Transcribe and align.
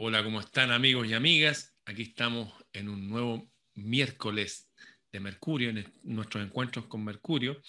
Hola, 0.00 0.22
¿cómo 0.22 0.38
están 0.38 0.70
amigos 0.70 1.08
y 1.08 1.14
amigas? 1.14 1.74
Aquí 1.84 2.02
estamos 2.02 2.54
en 2.72 2.88
un 2.88 3.08
nuevo 3.08 3.50
miércoles 3.74 4.70
de 5.10 5.18
Mercurio, 5.18 5.70
en 5.70 5.92
nuestros 6.04 6.44
encuentros 6.44 6.86
con 6.86 7.02
Mercurio. 7.02 7.60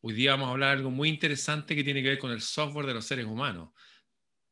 Hoy 0.00 0.14
día 0.14 0.32
vamos 0.32 0.48
a 0.48 0.50
hablar 0.50 0.70
de 0.70 0.78
algo 0.78 0.90
muy 0.90 1.08
interesante 1.08 1.76
que 1.76 1.84
tiene 1.84 2.02
que 2.02 2.08
ver 2.08 2.18
con 2.18 2.32
el 2.32 2.40
software 2.40 2.86
de 2.86 2.94
los 2.94 3.04
seres 3.06 3.24
humanos, 3.24 3.70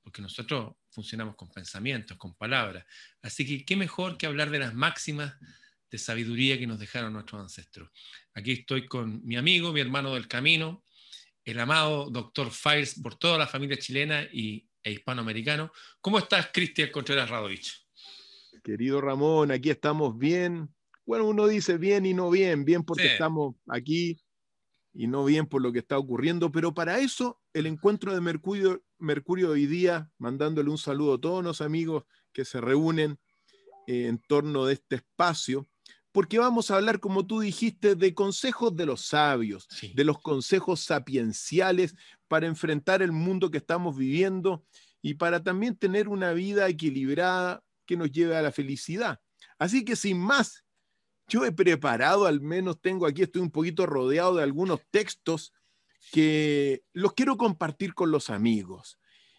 porque 0.00 0.22
nosotros 0.22 0.76
funcionamos 0.90 1.34
con 1.34 1.50
pensamientos, 1.50 2.16
con 2.18 2.36
palabras. 2.36 2.86
Así 3.20 3.44
que, 3.44 3.64
¿qué 3.64 3.74
mejor 3.74 4.16
que 4.16 4.26
hablar 4.26 4.50
de 4.50 4.60
las 4.60 4.72
máximas 4.72 5.34
de 5.90 5.98
sabiduría 5.98 6.56
que 6.56 6.68
nos 6.68 6.78
dejaron 6.78 7.14
nuestros 7.14 7.42
ancestros? 7.42 7.90
Aquí 8.34 8.52
estoy 8.52 8.86
con 8.86 9.26
mi 9.26 9.34
amigo, 9.34 9.72
mi 9.72 9.80
hermano 9.80 10.14
del 10.14 10.28
camino, 10.28 10.84
el 11.44 11.58
amado 11.58 12.10
doctor 12.10 12.52
Files 12.52 13.00
por 13.02 13.16
toda 13.16 13.38
la 13.38 13.48
familia 13.48 13.76
chilena 13.76 14.22
y 14.22 14.68
e 14.84 14.92
hispanoamericano. 14.92 15.72
¿Cómo 16.00 16.18
estás, 16.18 16.50
Cristian 16.52 16.90
Contreras 16.90 17.30
Radovich? 17.30 17.84
Querido 18.62 19.00
Ramón, 19.00 19.50
aquí 19.50 19.70
estamos 19.70 20.16
bien. 20.16 20.72
Bueno, 21.06 21.26
uno 21.26 21.46
dice 21.46 21.78
bien 21.78 22.06
y 22.06 22.14
no 22.14 22.30
bien, 22.30 22.64
bien 22.64 22.84
porque 22.84 23.06
estamos 23.06 23.56
aquí 23.66 24.20
y 24.92 25.06
no 25.06 25.24
bien 25.24 25.46
por 25.46 25.60
lo 25.60 25.72
que 25.72 25.80
está 25.80 25.98
ocurriendo, 25.98 26.52
pero 26.52 26.72
para 26.72 27.00
eso 27.00 27.40
el 27.52 27.66
encuentro 27.66 28.14
de 28.14 28.20
Mercurio, 28.20 28.82
Mercurio 28.98 29.50
hoy 29.50 29.66
día, 29.66 30.10
mandándole 30.18 30.70
un 30.70 30.78
saludo 30.78 31.14
a 31.14 31.20
todos 31.20 31.42
los 31.42 31.60
amigos 31.60 32.04
que 32.32 32.44
se 32.44 32.60
reúnen 32.60 33.18
eh, 33.86 34.06
en 34.06 34.18
torno 34.18 34.66
de 34.66 34.74
este 34.74 34.96
espacio, 34.96 35.66
porque 36.12 36.38
vamos 36.38 36.70
a 36.70 36.76
hablar, 36.76 37.00
como 37.00 37.26
tú 37.26 37.40
dijiste, 37.40 37.96
de 37.96 38.14
consejos 38.14 38.76
de 38.76 38.86
los 38.86 39.04
sabios, 39.06 39.66
de 39.94 40.04
los 40.04 40.20
consejos 40.20 40.80
sapienciales 40.80 41.96
para 42.34 42.48
enfrentar 42.48 43.00
el 43.00 43.12
mundo 43.12 43.48
que 43.48 43.58
estamos 43.58 43.96
viviendo 43.96 44.66
y 45.00 45.14
para 45.14 45.44
también 45.44 45.76
tener 45.76 46.08
una 46.08 46.32
vida 46.32 46.68
equilibrada 46.68 47.62
que 47.86 47.96
nos 47.96 48.10
lleve 48.10 48.36
a 48.36 48.42
la 48.42 48.50
felicidad. 48.50 49.20
Así 49.56 49.84
que 49.84 49.94
sin 49.94 50.18
más, 50.18 50.64
yo 51.28 51.44
he 51.44 51.52
preparado, 51.52 52.26
al 52.26 52.40
menos 52.40 52.80
tengo 52.80 53.06
aquí, 53.06 53.22
estoy 53.22 53.40
un 53.40 53.52
poquito 53.52 53.86
rodeado 53.86 54.34
de 54.34 54.42
algunos 54.42 54.80
textos 54.90 55.52
que 56.10 56.82
los 56.92 57.12
quiero 57.12 57.36
compartir 57.36 57.94
con 57.94 58.10
los 58.10 58.30
amigos. 58.30 58.98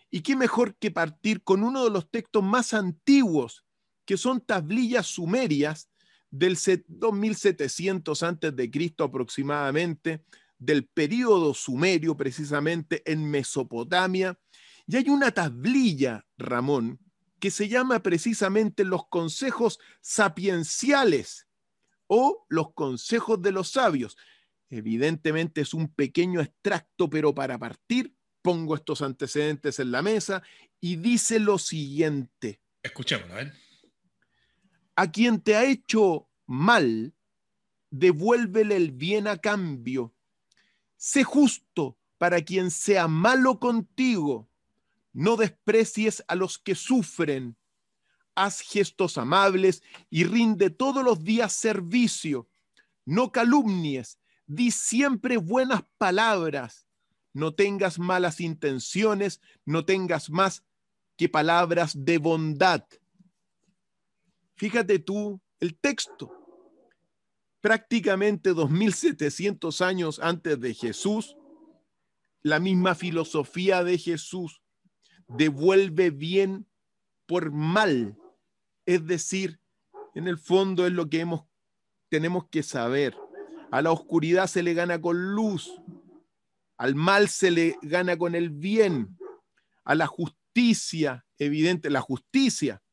Y 0.09 0.21
qué 0.21 0.37
mejor 0.37 0.77
que 0.77 0.89
partir 0.89 1.43
con 1.43 1.63
uno 1.63 1.83
de 1.83 1.89
los 1.89 2.09
textos 2.09 2.43
más 2.43 2.73
antiguos, 2.73 3.65
que 4.05 4.15
son 4.15 4.39
tablillas 4.39 5.07
sumerias 5.07 5.89
del 6.31 6.57
2700 6.87 8.23
antes 8.23 8.55
de 8.55 8.71
Cristo 8.71 9.03
aproximadamente, 9.03 10.23
del 10.57 10.87
período 10.87 11.53
sumerio 11.53 12.15
precisamente 12.15 13.03
en 13.11 13.29
Mesopotamia. 13.29 14.39
Y 14.87 14.97
hay 14.97 15.09
una 15.09 15.31
tablilla, 15.31 16.25
Ramón, 16.37 16.99
que 17.39 17.51
se 17.51 17.67
llama 17.67 18.01
precisamente 18.01 18.83
los 18.83 19.07
consejos 19.07 19.79
sapienciales 20.01 21.47
o 22.07 22.45
los 22.49 22.73
consejos 22.73 23.41
de 23.41 23.51
los 23.51 23.69
sabios. 23.71 24.17
Evidentemente 24.69 25.61
es 25.61 25.73
un 25.73 25.93
pequeño 25.93 26.41
extracto, 26.41 27.09
pero 27.09 27.33
para 27.33 27.57
partir 27.57 28.15
pongo 28.41 28.75
estos 28.75 29.01
antecedentes 29.01 29.79
en 29.79 29.91
la 29.91 30.01
mesa 30.01 30.43
y 30.79 30.97
dice 30.97 31.39
lo 31.39 31.57
siguiente. 31.57 32.61
Escuchémoslo, 32.83 33.39
¿eh? 33.39 33.53
A 34.95 35.11
quien 35.11 35.41
te 35.41 35.55
ha 35.55 35.65
hecho 35.65 36.29
mal, 36.45 37.13
devuélvele 37.89 38.75
el 38.75 38.91
bien 38.91 39.27
a 39.27 39.37
cambio. 39.37 40.14
Sé 41.05 41.23
justo 41.23 41.99
para 42.17 42.41
quien 42.41 42.71
sea 42.71 43.07
malo 43.07 43.59
contigo. 43.59 44.49
No 45.13 45.35
desprecies 45.35 46.23
a 46.27 46.33
los 46.33 46.57
que 46.57 46.73
sufren. 46.73 47.55
Haz 48.33 48.61
gestos 48.61 49.19
amables 49.19 49.83
y 50.09 50.23
rinde 50.23 50.71
todos 50.71 51.03
los 51.03 51.23
días 51.23 51.53
servicio. 51.53 52.49
No 53.05 53.31
calumnies, 53.31 54.17
di 54.47 54.71
siempre 54.71 55.37
buenas 55.37 55.83
palabras. 55.99 56.87
No 57.33 57.53
tengas 57.53 57.99
malas 57.99 58.41
intenciones, 58.41 59.41
no 59.63 59.85
tengas 59.85 60.31
más 60.31 60.63
que 61.17 61.29
palabras 61.29 61.93
de 62.03 62.17
bondad 62.17 62.83
Fíjate 64.55 64.97
tú 64.97 65.39
el 65.59 65.77
texto. 65.77 66.44
Prácticamente 67.65 68.53
2700 68.53 69.81
años 69.81 70.19
antes 70.21 70.61
de 70.61 70.75
Jesús, 70.75 71.35
la 72.43 72.59
misma 72.59 72.93
filosofía 72.93 73.83
de 73.83 73.97
Jesús 73.97 74.61
devuelve 75.27 76.11
bien 76.11 76.67
por 77.25 77.51
mal. 77.51 78.19
Es 78.85 79.07
decir, 79.07 79.59
en 80.13 80.27
el 80.27 80.37
fondo 80.37 80.85
es 80.85 80.93
lo 80.93 81.09
que 81.09 81.21
hemos, 81.21 81.45
tenemos 82.07 82.47
que 82.51 82.61
saber. 82.61 83.17
A 83.71 83.81
la 83.81 83.91
oscuridad 83.91 84.45
se 84.45 84.61
le 84.61 84.75
gana 84.75 85.01
con 85.01 85.33
luz, 85.33 85.73
al 86.77 86.93
mal 86.93 87.29
se 87.29 87.49
le 87.49 87.79
gana 87.81 88.15
con 88.15 88.35
el 88.35 88.51
bien, 88.51 89.17
a 89.83 89.95
la 89.95 90.05
justicia, 90.05 91.25
evidente, 91.39 91.89
la 91.89 92.01
justicia 92.01 92.83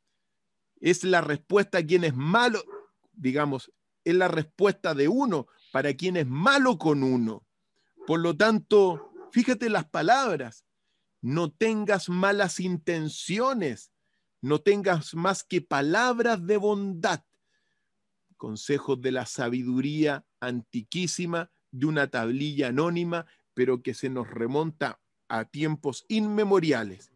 es 0.81 1.05
la 1.05 1.21
respuesta 1.21 1.77
a 1.77 1.85
quien 1.85 2.05
es 2.05 2.17
malo, 2.17 2.65
digamos, 3.13 3.71
es 4.05 4.15
la 4.15 4.29
respuesta 4.29 4.95
de 4.95 5.09
uno 5.09 5.47
para 5.73 5.95
quien 5.95 6.17
es 6.17 6.27
malo 6.27 6.79
con 6.79 7.03
uno. 7.03 7.47
Por 8.07 8.21
lo 8.21 8.37
tanto, 8.37 9.13
fíjate 9.33 9.71
las 9.71 9.89
palabras, 9.89 10.65
no 11.21 11.53
tengas 11.53 12.09
malas 12.09 12.61
intenciones, 12.61 13.93
no 14.41 14.61
tengas 14.61 15.15
más 15.15 15.45
que 15.45 15.61
palabras 15.61 16.45
de 16.47 16.57
bondad. 16.57 17.25
Consejos 18.37 19.01
de 19.01 19.13
la 19.13 19.25
sabiduría 19.25 20.27
antiquísima, 20.41 21.51
de 21.71 21.87
una 21.87 22.11
tablilla 22.11 22.69
anónima, 22.69 23.27
pero 23.55 23.83
que 23.83 23.95
se 23.95 24.11
nos 24.11 24.29
remonta 24.29 25.01
a 25.29 25.45
tiempos 25.45 26.05
inmemoriales. 26.09 27.13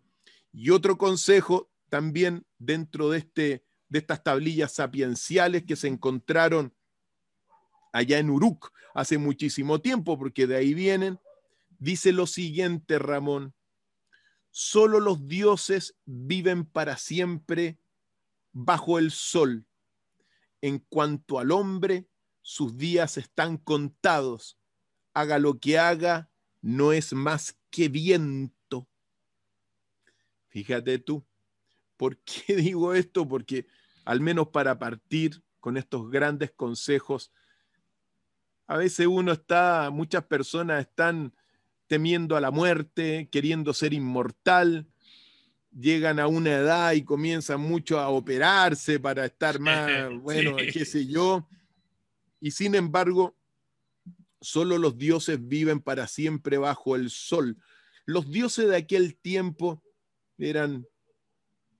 Y 0.53 0.71
otro 0.71 0.97
consejo 0.97 1.71
también 1.89 2.47
dentro 2.59 3.11
de, 3.11 3.19
este, 3.19 3.65
de 3.89 3.99
estas 3.99 4.23
tablillas 4.23 4.73
sapienciales 4.73 5.65
que 5.65 5.77
se 5.77 5.89
encontraron 5.89 6.73
allá 7.97 8.19
en 8.19 8.31
Uruk 8.31 8.73
hace 8.95 9.19
muchísimo 9.19 9.81
tiempo, 9.81 10.19
porque 10.19 10.47
de 10.47 10.57
ahí 10.57 10.75
vienen, 10.75 11.19
dice 11.79 12.12
lo 12.12 12.27
siguiente, 12.27 12.99
Ramón, 12.99 13.55
solo 14.51 15.01
los 15.01 15.27
dioses 15.29 15.97
viven 16.05 16.65
para 16.65 16.97
siempre 16.97 17.79
bajo 18.53 18.99
el 18.99 19.11
sol. 19.11 19.67
En 20.61 20.79
cuanto 20.79 21.39
al 21.39 21.53
hombre, 21.53 22.07
sus 22.41 22.77
días 22.77 23.17
están 23.17 23.59
contados. 23.59 24.59
Haga 25.13 25.39
lo 25.39 25.59
que 25.59 25.78
haga, 25.78 26.31
no 26.63 26.93
es 26.93 27.13
más 27.13 27.59
que 27.71 27.89
viento. 27.89 28.89
Fíjate 30.49 30.99
tú, 30.99 31.25
¿Por 31.97 32.19
qué 32.19 32.57
digo 32.57 32.95
esto? 32.95 33.27
Porque 33.27 33.67
al 34.05 34.21
menos 34.21 34.49
para 34.49 34.78
partir 34.78 35.43
con 35.61 35.77
estos 35.77 36.11
grandes 36.11 36.53
consejos, 36.53 37.33
a 38.66 38.77
veces 38.77 39.06
uno 39.06 39.32
está, 39.32 39.91
muchas 39.91 40.25
personas 40.25 40.81
están 40.81 41.32
temiendo 41.87 42.37
a 42.37 42.41
la 42.41 42.50
muerte, 42.50 43.28
queriendo 43.31 43.72
ser 43.72 43.93
inmortal, 43.93 44.87
llegan 45.71 46.19
a 46.19 46.27
una 46.27 46.54
edad 46.54 46.93
y 46.93 47.04
comienzan 47.04 47.60
mucho 47.60 48.00
a 48.00 48.09
operarse 48.09 48.99
para 48.99 49.25
estar 49.25 49.60
más, 49.60 50.12
bueno, 50.21 50.56
qué 50.56 50.84
sé 50.84 51.06
yo, 51.06 51.49
y 52.41 52.50
sin 52.50 52.75
embargo, 52.75 53.37
solo 54.41 54.78
los 54.78 54.98
dioses 54.98 55.38
viven 55.47 55.81
para 55.81 56.06
siempre 56.06 56.59
bajo 56.59 56.97
el 56.97 57.10
sol. 57.10 57.56
Los 58.04 58.31
dioses 58.31 58.69
de 58.69 58.77
aquel 58.77 59.16
tiempo 59.16 59.83
eran 60.38 60.87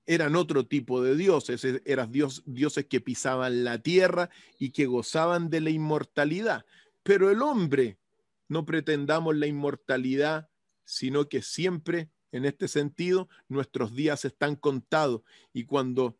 eran 0.07 0.37
otro 0.37 0.67
tipo 0.67 1.03
de 1.03 1.17
dioses, 1.17 1.67
eran 1.85 2.13
dios, 2.13 2.43
dioses 2.47 2.87
que 2.87 3.01
pisaban 3.01 3.65
la 3.65 3.83
tierra 3.83 4.31
y 4.59 4.71
que 4.71 4.87
gozaban 4.87 5.51
de 5.51 5.61
la 5.61 5.71
inmortalidad. 5.71 6.65
Pero 7.07 7.31
el 7.31 7.41
hombre, 7.41 8.01
no 8.49 8.67
pretendamos 8.67 9.37
la 9.37 9.47
inmortalidad, 9.47 10.51
sino 10.85 11.29
que 11.29 11.41
siempre, 11.41 12.11
en 12.33 12.45
este 12.45 12.67
sentido, 12.67 13.29
nuestros 13.49 13.95
días 13.95 14.25
están 14.25 14.57
contados. 14.57 15.23
Y 15.53 15.67
cuando, 15.67 16.19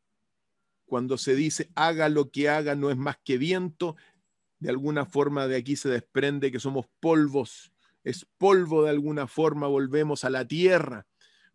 cuando 0.85 1.19
se 1.19 1.35
dice 1.35 1.73
haga 1.75 2.09
lo 2.09 2.31
que 2.31 2.49
haga, 2.49 2.77
no 2.77 2.93
es 2.93 2.97
más 2.97 3.19
que 3.25 3.37
viento, 3.37 3.97
de 4.61 4.71
alguna 4.71 5.07
forma 5.07 5.49
de 5.49 5.57
aquí 5.57 5.75
se 5.75 5.89
desprende 5.89 6.53
que 6.53 6.61
somos 6.61 6.87
polvos, 7.01 7.73
es 8.05 8.25
polvo 8.39 8.85
de 8.85 8.91
alguna 8.91 9.27
forma, 9.27 9.67
volvemos 9.67 10.23
a 10.23 10.31
la 10.31 10.47
tierra. 10.47 11.09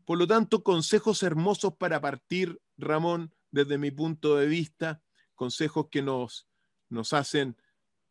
Por 0.03 0.17
lo 0.17 0.27
tanto, 0.27 0.61
consejos 0.61 1.23
hermosos 1.23 1.77
para 1.77 2.01
partir, 2.01 2.59
Ramón, 2.77 3.33
desde 3.49 3.77
mi 3.77 3.91
punto 3.91 4.35
de 4.35 4.47
vista, 4.47 5.01
consejos 5.35 5.87
que 5.89 6.01
nos, 6.01 6.49
nos 6.89 7.13
hacen 7.13 7.55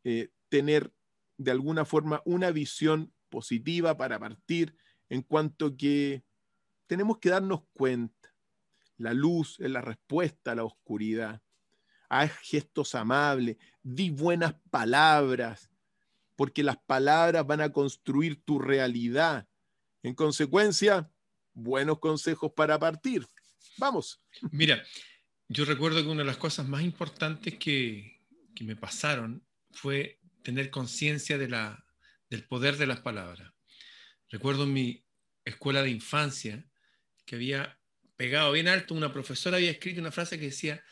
eh, 0.02 0.31
tener 0.49 0.94
de 1.41 1.51
alguna 1.51 1.87
forma 1.87 2.21
una 2.27 2.51
visión 2.51 3.15
positiva 3.31 3.97
para 3.97 4.19
partir 4.19 4.77
en 5.09 5.23
cuanto 5.23 5.75
que 5.75 6.23
tenemos 6.87 7.19
que 7.19 7.31
darnos 7.31 7.63
cuenta. 7.73 8.35
La 8.99 9.15
luz 9.15 9.59
es 9.59 9.71
la 9.71 9.81
respuesta 9.81 10.53
a 10.53 10.55
la 10.55 10.65
oscuridad. 10.65 11.41
Haz 12.11 12.33
gestos 12.43 12.95
amables, 12.95 13.57
di 13.83 14.11
buenas 14.11 14.55
palabras, 14.71 15.71
porque 16.37 16.63
las 16.63 16.77
palabras 16.77 17.47
van 17.47 17.63
a 17.63 17.73
construir 17.73 18.43
tu 18.45 18.59
realidad. 18.59 19.49
En 20.03 20.15
consecuencia, 20.15 21.11
buenos 21.55 22.01
consejos 22.01 22.53
para 22.55 22.79
partir. 22.79 23.27
Vamos. 23.79 24.21
Mira, 24.53 24.83
yo 25.49 25.65
recuerdo 25.65 26.03
que 26.03 26.09
una 26.11 26.21
de 26.21 26.27
las 26.27 26.37
cosas 26.37 26.69
más 26.69 26.83
importantes 26.83 27.57
que, 27.57 28.27
que 28.55 28.65
me 28.65 28.77
pasaron 28.77 29.43
fue 29.71 30.19
tener 30.43 30.71
conciencia 30.71 31.39
de 31.39 31.49
del 32.29 32.45
poder 32.47 32.77
de 32.77 32.87
las 32.87 33.01
palabras. 33.01 33.53
Recuerdo 34.29 34.65
en 34.65 34.73
mi 34.73 35.05
escuela 35.45 35.83
de 35.83 35.91
infancia 35.91 36.65
que 37.27 37.37
había 37.37 37.79
pegado 38.17 38.53
bien 38.53 38.69
alto, 38.69 38.95
una 38.95 39.13
profesora 39.13 39.57
había 39.57 39.71
escrito 39.71 40.01
una 40.01 40.13
frase 40.13 40.39
que 40.39 40.47
decía, 40.47 40.85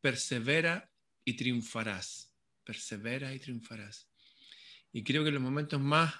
persevera 0.00 0.90
y 1.24 1.34
triunfarás, 1.34 2.34
persevera 2.64 3.32
y 3.34 3.38
triunfarás. 3.38 4.08
Y 4.92 5.02
creo 5.02 5.22
que 5.22 5.28
en 5.28 5.34
los 5.34 5.42
momentos 5.42 5.80
más 5.80 6.14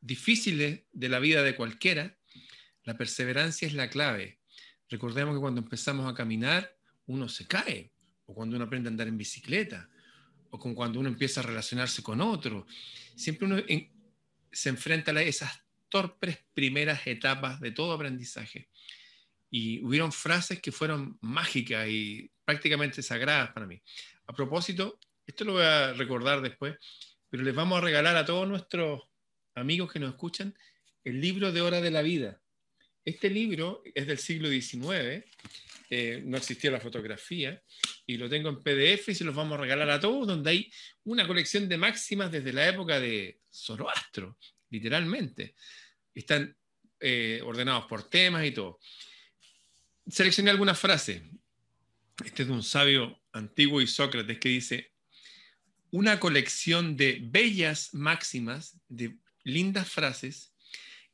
difíciles 0.00 0.82
de 0.92 1.08
la 1.08 1.18
vida 1.18 1.42
de 1.42 1.54
cualquiera, 1.54 2.18
la 2.84 2.96
perseverancia 2.96 3.66
es 3.68 3.74
la 3.74 3.88
clave. 3.88 4.40
Recordemos 4.88 5.34
que 5.34 5.40
cuando 5.40 5.60
empezamos 5.60 6.10
a 6.10 6.14
caminar, 6.14 6.76
uno 7.06 7.28
se 7.28 7.46
cae, 7.46 7.92
o 8.26 8.34
cuando 8.34 8.56
uno 8.56 8.64
aprende 8.64 8.88
a 8.88 8.90
andar 8.90 9.08
en 9.08 9.18
bicicleta, 9.18 9.88
o 10.52 10.58
con 10.58 10.74
cuando 10.74 11.00
uno 11.00 11.08
empieza 11.08 11.40
a 11.40 11.44
relacionarse 11.44 12.02
con 12.02 12.20
otro. 12.20 12.66
Siempre 13.16 13.46
uno 13.46 13.56
se 14.52 14.68
enfrenta 14.68 15.10
a 15.10 15.22
esas 15.22 15.50
torpes 15.88 16.38
primeras 16.52 17.06
etapas 17.06 17.58
de 17.58 17.70
todo 17.70 17.92
aprendizaje. 17.92 18.68
Y 19.50 19.82
hubieron 19.82 20.12
frases 20.12 20.60
que 20.60 20.70
fueron 20.70 21.18
mágicas 21.22 21.88
y 21.88 22.30
prácticamente 22.44 23.02
sagradas 23.02 23.50
para 23.52 23.66
mí. 23.66 23.80
A 24.26 24.34
propósito, 24.34 24.98
esto 25.26 25.44
lo 25.44 25.54
voy 25.54 25.64
a 25.64 25.94
recordar 25.94 26.42
después, 26.42 26.76
pero 27.30 27.42
les 27.42 27.54
vamos 27.54 27.78
a 27.78 27.80
regalar 27.80 28.16
a 28.16 28.26
todos 28.26 28.46
nuestros 28.46 29.00
amigos 29.54 29.90
que 29.90 30.00
nos 30.00 30.10
escuchan 30.10 30.54
el 31.02 31.18
libro 31.18 31.50
de 31.50 31.62
Hora 31.62 31.80
de 31.80 31.90
la 31.90 32.02
Vida. 32.02 32.42
Este 33.06 33.30
libro 33.30 33.82
es 33.94 34.06
del 34.06 34.18
siglo 34.18 34.50
XIX, 34.50 35.24
eh, 35.94 36.22
no 36.24 36.38
existía 36.38 36.70
la 36.70 36.80
fotografía, 36.80 37.62
y 38.06 38.16
lo 38.16 38.26
tengo 38.26 38.48
en 38.48 38.62
PDF 38.62 39.10
y 39.10 39.14
se 39.14 39.24
los 39.24 39.34
vamos 39.34 39.58
a 39.58 39.60
regalar 39.60 39.90
a 39.90 40.00
todos, 40.00 40.26
donde 40.26 40.48
hay 40.48 40.72
una 41.04 41.26
colección 41.26 41.68
de 41.68 41.76
máximas 41.76 42.32
desde 42.32 42.50
la 42.50 42.66
época 42.66 42.98
de 42.98 43.40
Zoroastro, 43.52 44.38
literalmente. 44.70 45.54
Están 46.14 46.56
eh, 46.98 47.42
ordenados 47.44 47.84
por 47.84 48.08
temas 48.08 48.46
y 48.46 48.52
todo. 48.52 48.80
Seleccioné 50.06 50.50
algunas 50.50 50.78
frases. 50.78 51.24
Este 52.24 52.44
es 52.44 52.48
de 52.48 52.54
un 52.54 52.62
sabio 52.62 53.20
antiguo 53.30 53.82
y 53.82 53.86
Sócrates 53.86 54.38
que 54.38 54.48
dice, 54.48 54.92
una 55.90 56.18
colección 56.18 56.96
de 56.96 57.18
bellas 57.22 57.92
máximas, 57.92 58.80
de 58.88 59.18
lindas 59.44 59.90
frases, 59.90 60.54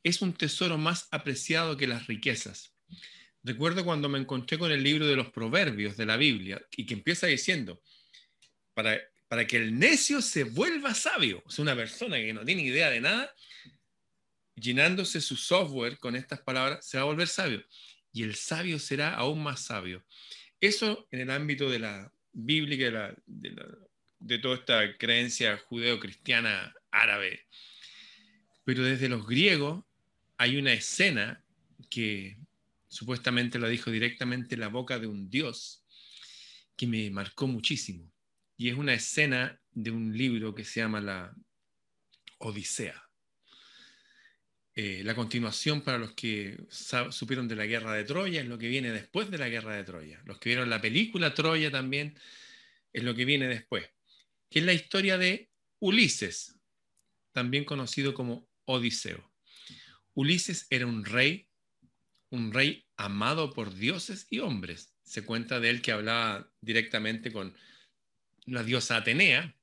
es 0.03 0.21
un 0.21 0.31
tesoro 0.31 0.77
más 0.77 1.09
apreciado 1.11 1.75
que 1.75 1.85
las 1.85 2.07
riquezas. 2.07 2.73
Recuerdo 3.43 3.85
cuando 3.85 4.09
me 4.09 4.19
encontré 4.19 4.57
con 4.57 4.71
el 4.71 4.83
libro 4.83 5.07
de 5.07 5.15
los 5.15 5.31
proverbios 5.31 5.95
de 5.95 6.05
la 6.05 6.17
Biblia 6.17 6.61
y 6.75 6.85
que 6.85 6.93
empieza 6.93 7.27
diciendo, 7.27 7.81
para, 8.73 8.99
para 9.27 9.47
que 9.47 9.57
el 9.57 9.77
necio 9.77 10.21
se 10.21 10.43
vuelva 10.43 10.93
sabio, 10.93 11.41
o 11.45 11.49
sea, 11.49 11.63
una 11.63 11.75
persona 11.75 12.17
que 12.17 12.33
no 12.33 12.43
tiene 12.43 12.63
idea 12.63 12.89
de 12.89 12.99
nada, 12.99 13.33
llenándose 14.55 15.21
su 15.21 15.37
software 15.37 15.97
con 15.97 16.15
estas 16.15 16.41
palabras, 16.41 16.85
se 16.85 16.97
va 16.97 17.03
a 17.03 17.07
volver 17.07 17.27
sabio. 17.27 17.63
Y 18.11 18.23
el 18.23 18.35
sabio 18.35 18.77
será 18.79 19.13
aún 19.13 19.41
más 19.41 19.61
sabio. 19.61 20.03
Eso 20.59 21.07
en 21.11 21.21
el 21.21 21.29
ámbito 21.29 21.69
de 21.69 21.79
la 21.79 22.13
bíblica, 22.33 23.15
de, 23.25 23.55
de 24.19 24.39
toda 24.39 24.55
esta 24.55 24.97
creencia 24.97 25.57
judeo-cristiana 25.57 26.73
árabe. 26.91 27.45
Pero 28.65 28.83
desde 28.83 29.09
los 29.09 29.25
griegos 29.25 29.85
hay 30.37 30.57
una 30.57 30.73
escena 30.73 31.43
que 31.89 32.37
supuestamente 32.89 33.59
la 33.59 33.69
dijo 33.69 33.91
directamente 33.91 34.57
la 34.57 34.67
boca 34.67 34.99
de 34.99 35.07
un 35.07 35.29
dios 35.29 35.85
que 36.75 36.87
me 36.87 37.09
marcó 37.09 37.47
muchísimo. 37.47 38.11
Y 38.57 38.69
es 38.69 38.75
una 38.75 38.93
escena 38.93 39.61
de 39.71 39.91
un 39.91 40.17
libro 40.17 40.53
que 40.53 40.65
se 40.65 40.81
llama 40.81 40.99
La 40.99 41.33
Odisea. 42.39 43.09
Eh, 44.75 45.01
la 45.03 45.13
continuación 45.13 45.81
para 45.81 45.97
los 45.97 46.13
que 46.13 46.57
supieron 46.69 47.47
de 47.47 47.55
la 47.55 47.65
guerra 47.65 47.93
de 47.93 48.05
Troya 48.05 48.41
es 48.41 48.47
lo 48.47 48.57
que 48.57 48.69
viene 48.69 48.91
después 48.91 49.29
de 49.29 49.37
la 49.37 49.49
guerra 49.49 49.75
de 49.75 49.83
Troya. 49.83 50.21
Los 50.25 50.39
que 50.39 50.49
vieron 50.49 50.69
la 50.69 50.79
película 50.79 51.33
Troya 51.33 51.69
también 51.69 52.17
es 52.93 53.03
lo 53.03 53.13
que 53.13 53.25
viene 53.25 53.47
después, 53.47 53.85
que 54.49 54.59
es 54.59 54.65
la 54.65 54.73
historia 54.73 55.17
de 55.17 55.49
Ulises, 55.79 56.59
también 57.33 57.65
conocido 57.65 58.13
como 58.13 58.47
Odiseo. 58.65 59.29
Ulises 60.13 60.65
era 60.69 60.85
un 60.85 61.03
rey, 61.03 61.48
un 62.29 62.53
rey 62.53 62.85
amado 62.97 63.53
por 63.53 63.73
dioses 63.73 64.27
y 64.29 64.39
hombres. 64.39 64.93
Se 65.03 65.23
cuenta 65.25 65.59
de 65.59 65.69
él 65.69 65.81
que 65.81 65.91
hablaba 65.91 66.51
directamente 66.61 67.31
con 67.31 67.55
la 68.45 68.63
diosa 68.63 68.97
Atenea, 68.97 69.55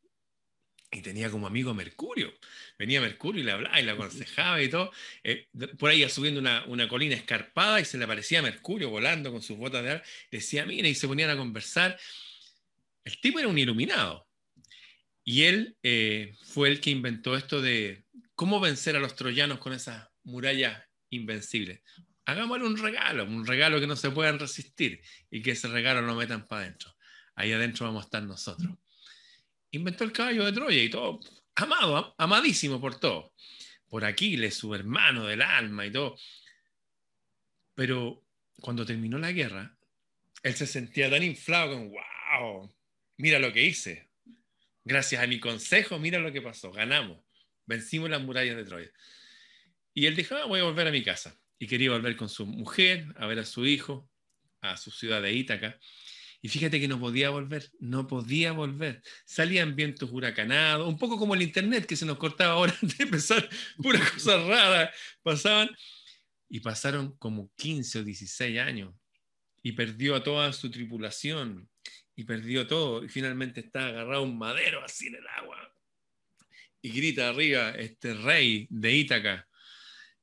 y 0.92 1.02
tenía 1.02 1.30
como 1.30 1.46
amigo 1.46 1.74
Mercurio. 1.74 2.32
Venía 2.78 3.00
Mercurio 3.00 3.42
y 3.42 3.44
le 3.44 3.52
hablaba 3.52 3.80
y 3.80 3.84
le 3.84 3.90
aconsejaba 3.90 4.62
y 4.62 4.68
todo. 4.68 4.92
Eh, 5.24 5.48
por 5.78 5.90
ahí 5.90 6.08
subiendo 6.08 6.40
una, 6.40 6.64
una, 6.66 6.88
colina 6.88 7.14
escarpada 7.14 7.80
y 7.80 7.84
se 7.84 7.98
le 7.98 8.04
aparecía 8.04 8.40
Mercurio 8.40 8.88
volando 8.88 9.32
con 9.32 9.42
sus 9.42 9.56
botas 9.56 9.82
de 9.82 9.90
ar. 9.90 10.04
Decía, 10.30 10.64
mira, 10.64 10.88
y 10.88 10.94
se 10.94 11.08
ponían 11.08 11.30
a 11.30 11.36
conversar. 11.36 11.98
El 13.04 13.20
tipo 13.20 13.38
era 13.38 13.48
un 13.48 13.58
iluminado. 13.58 14.26
Y 15.24 15.42
él 15.42 15.76
eh, 15.82 16.34
fue 16.44 16.68
el 16.68 16.80
que 16.80 16.90
inventó 16.90 17.36
esto 17.36 17.60
de 17.60 18.04
cómo 18.34 18.60
vencer 18.60 18.96
a 18.96 19.00
los 19.00 19.16
troyanos 19.16 19.58
con 19.58 19.72
esas 19.72 20.08
murallas 20.22 20.82
invencibles. 21.10 21.80
Hagámosle 22.26 22.66
un 22.66 22.76
regalo, 22.76 23.24
un 23.24 23.46
regalo 23.46 23.80
que 23.80 23.86
no 23.86 23.96
se 23.96 24.10
puedan 24.10 24.38
resistir 24.38 25.00
y 25.30 25.42
que 25.42 25.52
ese 25.52 25.68
regalo 25.68 26.02
lo 26.02 26.14
metan 26.14 26.46
para 26.46 26.62
adentro. 26.62 26.94
Ahí 27.34 27.52
adentro 27.52 27.86
vamos 27.86 28.02
a 28.02 28.06
estar 28.06 28.22
nosotros 28.22 28.76
inventó 29.76 30.04
el 30.04 30.12
caballo 30.12 30.44
de 30.44 30.52
Troya 30.52 30.82
y 30.82 30.90
todo, 30.90 31.20
amado, 31.54 32.14
amadísimo 32.18 32.80
por 32.80 32.98
todo, 32.98 33.32
por 33.88 34.04
Aquiles, 34.04 34.54
su 34.54 34.74
hermano 34.74 35.26
del 35.26 35.42
alma 35.42 35.86
y 35.86 35.92
todo. 35.92 36.16
Pero 37.74 38.24
cuando 38.60 38.86
terminó 38.86 39.18
la 39.18 39.32
guerra, 39.32 39.76
él 40.42 40.54
se 40.54 40.66
sentía 40.66 41.10
tan 41.10 41.22
inflado 41.22 41.74
como, 41.74 41.90
wow, 41.90 42.74
mira 43.18 43.38
lo 43.38 43.52
que 43.52 43.64
hice. 43.64 44.10
Gracias 44.84 45.22
a 45.22 45.26
mi 45.26 45.40
consejo, 45.40 45.98
mira 45.98 46.18
lo 46.18 46.32
que 46.32 46.42
pasó, 46.42 46.70
ganamos, 46.70 47.18
vencimos 47.66 48.08
las 48.08 48.22
murallas 48.22 48.56
de 48.56 48.64
Troya. 48.64 48.90
Y 49.92 50.06
él 50.06 50.14
dijo, 50.14 50.34
ah, 50.36 50.44
voy 50.44 50.60
a 50.60 50.64
volver 50.64 50.86
a 50.86 50.92
mi 50.92 51.02
casa. 51.02 51.36
Y 51.58 51.66
quería 51.66 51.90
volver 51.90 52.16
con 52.16 52.28
su 52.28 52.46
mujer, 52.46 53.06
a 53.16 53.26
ver 53.26 53.38
a 53.38 53.44
su 53.44 53.66
hijo, 53.66 54.08
a 54.60 54.76
su 54.76 54.90
ciudad 54.90 55.22
de 55.22 55.32
Ítaca. 55.32 55.78
Y 56.42 56.48
fíjate 56.48 56.78
que 56.78 56.88
no 56.88 57.00
podía 57.00 57.30
volver, 57.30 57.70
no 57.80 58.06
podía 58.06 58.52
volver. 58.52 59.02
Salían 59.24 59.74
vientos 59.74 60.10
huracanados, 60.12 60.86
un 60.86 60.98
poco 60.98 61.18
como 61.18 61.34
el 61.34 61.42
internet 61.42 61.86
que 61.86 61.96
se 61.96 62.06
nos 62.06 62.18
cortaba 62.18 62.52
ahora 62.52 62.76
de 62.82 63.04
empezar, 63.04 63.48
pura 63.78 64.00
cosa 64.14 64.36
rara. 64.38 64.92
Pasaban 65.22 65.70
y 66.48 66.60
pasaron 66.60 67.16
como 67.16 67.50
15 67.56 68.00
o 68.00 68.04
16 68.04 68.60
años 68.60 68.94
y 69.62 69.72
perdió 69.72 70.14
a 70.14 70.22
toda 70.22 70.52
su 70.52 70.70
tripulación 70.70 71.68
y 72.14 72.24
perdió 72.24 72.66
todo 72.66 73.04
y 73.04 73.08
finalmente 73.08 73.60
está 73.60 73.88
agarrado 73.88 74.22
un 74.22 74.38
madero 74.38 74.84
así 74.84 75.08
en 75.08 75.16
el 75.16 75.26
agua. 75.26 75.72
Y 76.80 76.90
grita 76.90 77.28
arriba 77.28 77.70
este 77.70 78.14
rey 78.14 78.68
de 78.70 78.92
Ítaca, 78.94 79.48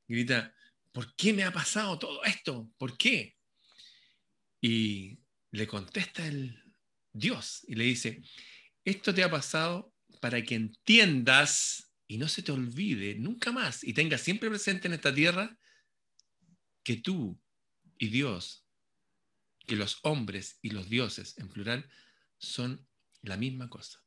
grita, 0.08 0.56
¿por 0.94 1.14
qué 1.16 1.34
me 1.34 1.44
ha 1.44 1.52
pasado 1.52 2.00
todo 2.00 2.24
esto? 2.24 2.72
¿Por 2.78 2.98
qué? 2.98 3.36
Y 4.62 5.20
le 5.52 5.68
contesta 5.68 6.26
el 6.26 6.64
Dios 7.12 7.66
y 7.68 7.76
le 7.76 7.84
dice, 7.84 8.22
esto 8.86 9.14
te 9.14 9.24
ha 9.24 9.30
pasado 9.30 9.94
para 10.22 10.42
que 10.42 10.56
entiendas 10.56 11.92
y 12.08 12.18
no 12.18 12.30
se 12.30 12.44
te 12.44 12.52
olvide 12.52 13.16
nunca 13.16 13.52
más 13.52 13.84
y 13.84 13.94
tengas 13.94 14.22
siempre 14.22 14.50
presente 14.50 14.88
en 14.88 14.94
esta 14.94 15.14
tierra 15.14 15.58
que 16.84 16.98
tú 16.98 17.42
y 17.98 18.08
Dios, 18.08 18.66
que 19.66 19.76
los 19.76 20.00
hombres 20.04 20.60
y 20.62 20.70
los 20.70 20.90
dioses 20.90 21.38
en 21.40 21.50
plural 21.50 21.90
son 22.38 22.88
la 23.22 23.36
misma 23.36 23.70
cosa. 23.70 24.04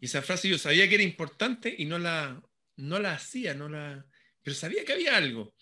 Y 0.00 0.06
esa 0.06 0.22
frase 0.22 0.48
yo 0.48 0.58
sabía 0.58 0.88
que 0.88 0.94
era 0.94 1.04
importante 1.04 1.74
y 1.76 1.84
no 1.84 1.98
la, 1.98 2.42
no 2.76 2.98
la 2.98 3.14
hacía, 3.14 3.54
no 3.54 3.68
la, 3.68 4.06
pero 4.46 4.54
sabía 4.54 4.84
que 4.84 4.92
había 4.92 5.16
algo. 5.16 5.56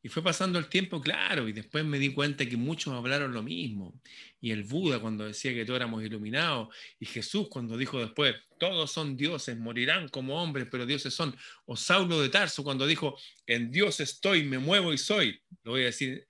Y 0.00 0.08
fue 0.08 0.22
pasando 0.22 0.60
el 0.60 0.68
tiempo, 0.68 1.00
claro, 1.00 1.48
y 1.48 1.52
después 1.52 1.84
me 1.84 1.98
di 1.98 2.14
cuenta 2.14 2.46
que 2.46 2.56
muchos 2.56 2.94
hablaron 2.94 3.34
lo 3.34 3.42
mismo. 3.42 4.00
Y 4.40 4.52
el 4.52 4.62
Buda 4.62 5.00
cuando 5.00 5.26
decía 5.26 5.52
que 5.52 5.64
todos 5.64 5.78
éramos 5.78 6.04
iluminados, 6.04 6.68
y 7.00 7.06
Jesús 7.06 7.48
cuando 7.50 7.76
dijo 7.76 7.98
después, 7.98 8.36
todos 8.60 8.92
son 8.92 9.16
dioses, 9.16 9.58
morirán 9.58 10.08
como 10.08 10.40
hombres, 10.40 10.68
pero 10.70 10.86
dioses 10.86 11.12
son. 11.12 11.36
O 11.64 11.76
Saulo 11.76 12.22
de 12.22 12.28
Tarso 12.28 12.62
cuando 12.62 12.86
dijo, 12.86 13.18
en 13.44 13.72
Dios 13.72 13.98
estoy, 13.98 14.44
me 14.44 14.58
muevo 14.58 14.92
y 14.92 14.98
soy. 14.98 15.42
Lo 15.64 15.72
voy 15.72 15.82
a 15.82 15.86
decir 15.86 16.28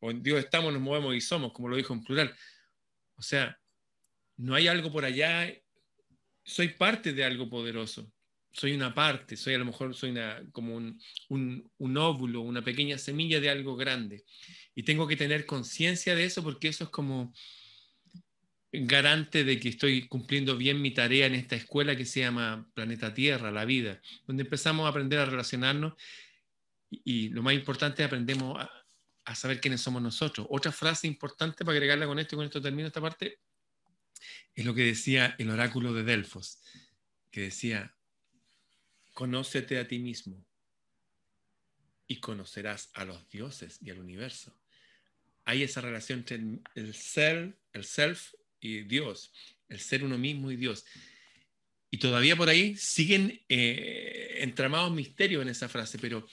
o 0.00 0.10
en 0.10 0.22
Dios 0.22 0.38
estamos, 0.40 0.74
nos 0.74 0.82
movemos 0.82 1.14
y 1.14 1.22
somos, 1.22 1.54
como 1.54 1.68
lo 1.68 1.76
dijo 1.76 1.94
en 1.94 2.04
plural. 2.04 2.36
O 3.14 3.22
sea, 3.22 3.58
no 4.36 4.54
hay 4.54 4.68
algo 4.68 4.92
por 4.92 5.06
allá, 5.06 5.50
soy 6.44 6.68
parte 6.68 7.14
de 7.14 7.24
algo 7.24 7.48
poderoso, 7.48 8.12
soy 8.56 8.72
una 8.72 8.94
parte, 8.94 9.36
soy 9.36 9.54
a 9.54 9.58
lo 9.58 9.66
mejor 9.66 9.94
soy 9.94 10.10
una, 10.10 10.42
como 10.50 10.76
un, 10.76 10.98
un 11.28 11.96
óvulo, 11.98 12.40
una 12.40 12.62
pequeña 12.62 12.96
semilla 12.96 13.38
de 13.38 13.50
algo 13.50 13.76
grande. 13.76 14.24
Y 14.74 14.82
tengo 14.82 15.06
que 15.06 15.16
tener 15.16 15.44
conciencia 15.44 16.14
de 16.14 16.24
eso 16.24 16.42
porque 16.42 16.68
eso 16.68 16.84
es 16.84 16.90
como 16.90 17.34
garante 18.72 19.44
de 19.44 19.60
que 19.60 19.68
estoy 19.68 20.08
cumpliendo 20.08 20.56
bien 20.56 20.80
mi 20.80 20.92
tarea 20.92 21.26
en 21.26 21.34
esta 21.34 21.54
escuela 21.54 21.96
que 21.96 22.06
se 22.06 22.20
llama 22.20 22.66
Planeta 22.72 23.12
Tierra, 23.12 23.50
la 23.50 23.66
vida, 23.66 24.00
donde 24.26 24.44
empezamos 24.44 24.86
a 24.86 24.88
aprender 24.88 25.18
a 25.18 25.26
relacionarnos 25.26 25.94
y, 26.90 27.28
lo 27.30 27.42
más 27.42 27.52
importante 27.52 28.04
aprendemos 28.04 28.58
a, 28.58 28.70
a, 29.24 29.34
saber 29.34 29.60
quiénes 29.60 29.82
somos 29.82 30.00
nosotros. 30.00 30.46
Otra 30.48 30.72
frase 30.72 31.06
importante 31.06 31.62
para 31.62 31.76
agregarla 31.76 32.06
con 32.06 32.18
esto 32.18 32.36
y 32.36 32.38
con 32.38 32.46
esto 32.46 32.62
termino 32.62 32.86
esta 32.86 33.02
parte 33.02 33.38
es 34.54 34.64
lo 34.64 34.74
que 34.74 34.84
decía 34.84 35.34
el 35.38 35.50
oráculo 35.50 35.92
de 35.92 36.04
Delfos, 36.04 36.60
que 37.30 37.42
decía, 37.42 37.95
conócete 39.16 39.78
a 39.78 39.88
ti 39.88 39.98
mismo 39.98 40.44
y 42.06 42.20
conocerás 42.20 42.90
a 42.92 43.06
los 43.06 43.26
dioses 43.30 43.78
y 43.80 43.88
al 43.88 43.98
universo. 43.98 44.54
Hay 45.46 45.62
esa 45.62 45.80
relación 45.80 46.18
entre 46.18 46.38
el 46.74 46.94
self, 46.94 47.56
el 47.72 47.84
self 47.84 48.34
y 48.60 48.82
Dios, 48.82 49.32
el 49.70 49.80
ser 49.80 50.04
uno 50.04 50.18
mismo 50.18 50.50
y 50.50 50.56
Dios. 50.56 50.84
Y 51.90 51.96
todavía 51.96 52.36
por 52.36 52.50
ahí 52.50 52.76
siguen 52.76 53.40
eh, 53.48 54.40
entramados 54.40 54.92
misterios 54.92 55.40
en 55.40 55.48
esa 55.48 55.70
frase, 55.70 55.98
pero 55.98 56.28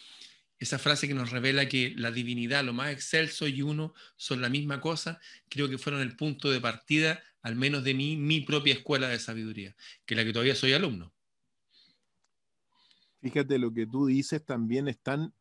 esa 0.60 0.78
frase 0.78 1.08
que 1.08 1.14
nos 1.14 1.32
revela 1.32 1.70
que 1.70 1.94
la 1.96 2.12
divinidad, 2.12 2.66
lo 2.66 2.74
más 2.74 2.92
excelso 2.92 3.48
y 3.48 3.62
uno 3.62 3.94
son 4.18 4.42
la 4.42 4.50
misma 4.50 4.82
cosa, 4.82 5.22
creo 5.48 5.70
que 5.70 5.78
fueron 5.78 6.02
el 6.02 6.18
punto 6.18 6.52
de 6.52 6.60
partida, 6.60 7.24
al 7.44 7.56
menos 7.56 7.86
de 7.86 7.94
mí, 7.94 8.18
mi 8.18 8.42
propia 8.42 8.74
escuela 8.74 9.08
de 9.08 9.20
sabiduría, 9.20 9.74
que 10.06 10.16
la 10.16 10.26
que 10.26 10.34
todavía 10.34 10.56
soy 10.56 10.74
alumno. 10.74 11.14
Fíjate, 13.24 13.58
lo 13.58 13.74
que 13.74 13.88
tú 13.88 14.08
dices 14.08 14.44
también 14.46 14.90
están, 14.90 15.34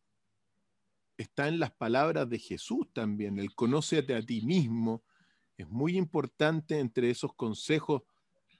está 1.16 1.48
en 1.48 1.58
las 1.58 1.72
palabras 1.72 2.30
de 2.30 2.38
Jesús 2.38 2.86
también, 2.92 3.40
el 3.40 3.56
conócete 3.56 4.14
a 4.14 4.22
ti 4.22 4.40
mismo, 4.42 5.02
es 5.56 5.68
muy 5.68 5.96
importante 5.96 6.78
entre 6.78 7.10
esos 7.10 7.34
consejos 7.34 8.02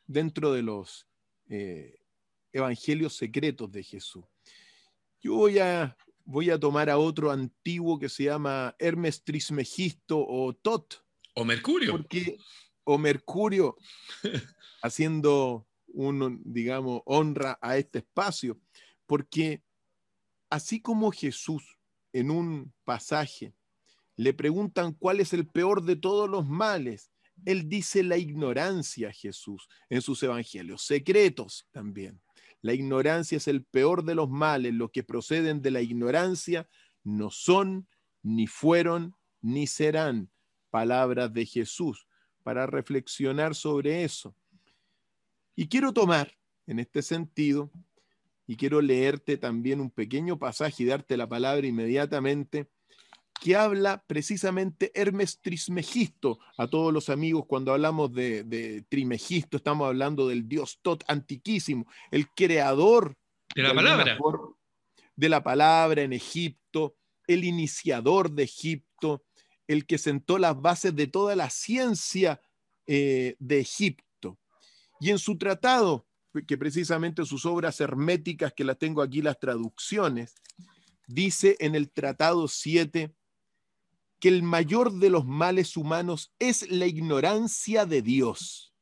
dentro 0.08 0.52
de 0.52 0.62
los 0.62 1.06
eh, 1.48 2.00
evangelios 2.50 3.16
secretos 3.16 3.70
de 3.70 3.84
Jesús. 3.84 4.24
Yo 5.20 5.36
voy 5.36 5.60
a, 5.60 5.96
voy 6.24 6.50
a 6.50 6.58
tomar 6.58 6.90
a 6.90 6.98
otro 6.98 7.30
antiguo 7.30 8.00
que 8.00 8.08
se 8.08 8.24
llama 8.24 8.74
Hermes 8.80 9.22
Trismegisto 9.22 10.18
o 10.18 10.52
Tot. 10.52 11.04
O 11.34 11.44
Mercurio. 11.44 11.92
Porque, 11.92 12.38
o 12.82 12.98
Mercurio, 12.98 13.76
haciendo 14.82 15.68
un, 15.86 16.42
digamos, 16.44 17.02
honra 17.04 17.56
a 17.62 17.76
este 17.76 18.00
espacio. 18.00 18.58
Porque 19.12 19.62
así 20.48 20.80
como 20.80 21.12
Jesús 21.12 21.76
en 22.14 22.30
un 22.30 22.72
pasaje 22.82 23.52
le 24.16 24.32
preguntan 24.32 24.94
cuál 24.94 25.20
es 25.20 25.34
el 25.34 25.46
peor 25.46 25.82
de 25.82 25.96
todos 25.96 26.30
los 26.30 26.48
males. 26.48 27.10
Él 27.44 27.68
dice 27.68 28.02
la 28.04 28.16
ignorancia, 28.16 29.12
Jesús, 29.12 29.68
en 29.90 30.00
sus 30.00 30.22
evangelios, 30.22 30.86
secretos 30.86 31.68
también. 31.72 32.22
La 32.62 32.72
ignorancia 32.72 33.36
es 33.36 33.48
el 33.48 33.64
peor 33.64 34.02
de 34.02 34.14
los 34.14 34.30
males. 34.30 34.72
Los 34.72 34.90
que 34.90 35.02
proceden 35.02 35.60
de 35.60 35.72
la 35.72 35.82
ignorancia 35.82 36.66
no 37.04 37.30
son, 37.30 37.86
ni 38.22 38.46
fueron, 38.46 39.14
ni 39.42 39.66
serán. 39.66 40.30
Palabras 40.70 41.34
de 41.34 41.44
Jesús 41.44 42.06
para 42.42 42.66
reflexionar 42.66 43.54
sobre 43.54 44.04
eso. 44.04 44.34
Y 45.54 45.68
quiero 45.68 45.92
tomar 45.92 46.32
en 46.66 46.78
este 46.78 47.02
sentido, 47.02 47.70
y 48.46 48.56
quiero 48.56 48.80
leerte 48.80 49.36
también 49.36 49.80
un 49.80 49.90
pequeño 49.90 50.38
pasaje 50.38 50.82
y 50.82 50.86
darte 50.86 51.16
la 51.16 51.28
palabra 51.28 51.66
inmediatamente 51.66 52.68
que 53.42 53.56
habla 53.56 54.04
precisamente 54.06 54.92
Hermes 54.94 55.40
Trismegisto. 55.40 56.38
A 56.56 56.68
todos 56.68 56.92
los 56.92 57.08
amigos, 57.08 57.44
cuando 57.46 57.72
hablamos 57.72 58.12
de, 58.12 58.84
Trismegisto, 58.88 59.56
estamos 59.56 59.88
hablando 59.88 60.28
del 60.28 60.48
dios 60.48 60.78
Tot 60.80 61.02
antiquísimo, 61.08 61.86
el 62.12 62.28
creador 62.30 63.16
de 63.54 63.62
la 63.62 63.74
palabra. 63.74 64.16
de 65.16 65.28
la 65.28 65.42
palabra 65.42 66.02
en 66.02 66.12
Egipto, 66.12 66.94
el 67.26 67.42
iniciador 67.42 68.30
de 68.30 68.44
Egipto, 68.44 69.24
el 69.66 69.86
que 69.86 69.98
sentó 69.98 70.38
las 70.38 70.60
bases 70.60 70.94
de 70.94 71.08
toda 71.08 71.34
la 71.34 71.50
ciencia 71.50 72.40
eh, 72.86 73.34
de 73.40 73.58
Egipto. 73.58 74.38
Y 75.00 75.10
en 75.10 75.18
su 75.18 75.36
tratado, 75.36 76.06
que 76.46 76.58
precisamente 76.58 77.24
sus 77.24 77.44
obras 77.46 77.80
herméticas, 77.80 78.52
que 78.52 78.64
las 78.64 78.78
tengo 78.78 79.02
aquí 79.02 79.22
las 79.22 79.38
traducciones, 79.38 80.34
dice 81.06 81.56
en 81.60 81.74
el 81.74 81.90
tratado 81.90 82.48
7, 82.48 83.14
que 84.18 84.28
el 84.28 84.42
mayor 84.42 84.92
de 84.92 85.10
los 85.10 85.26
males 85.26 85.76
humanos 85.76 86.32
es 86.38 86.70
la 86.70 86.86
ignorancia 86.86 87.86
de 87.86 88.02
Dios. 88.02 88.72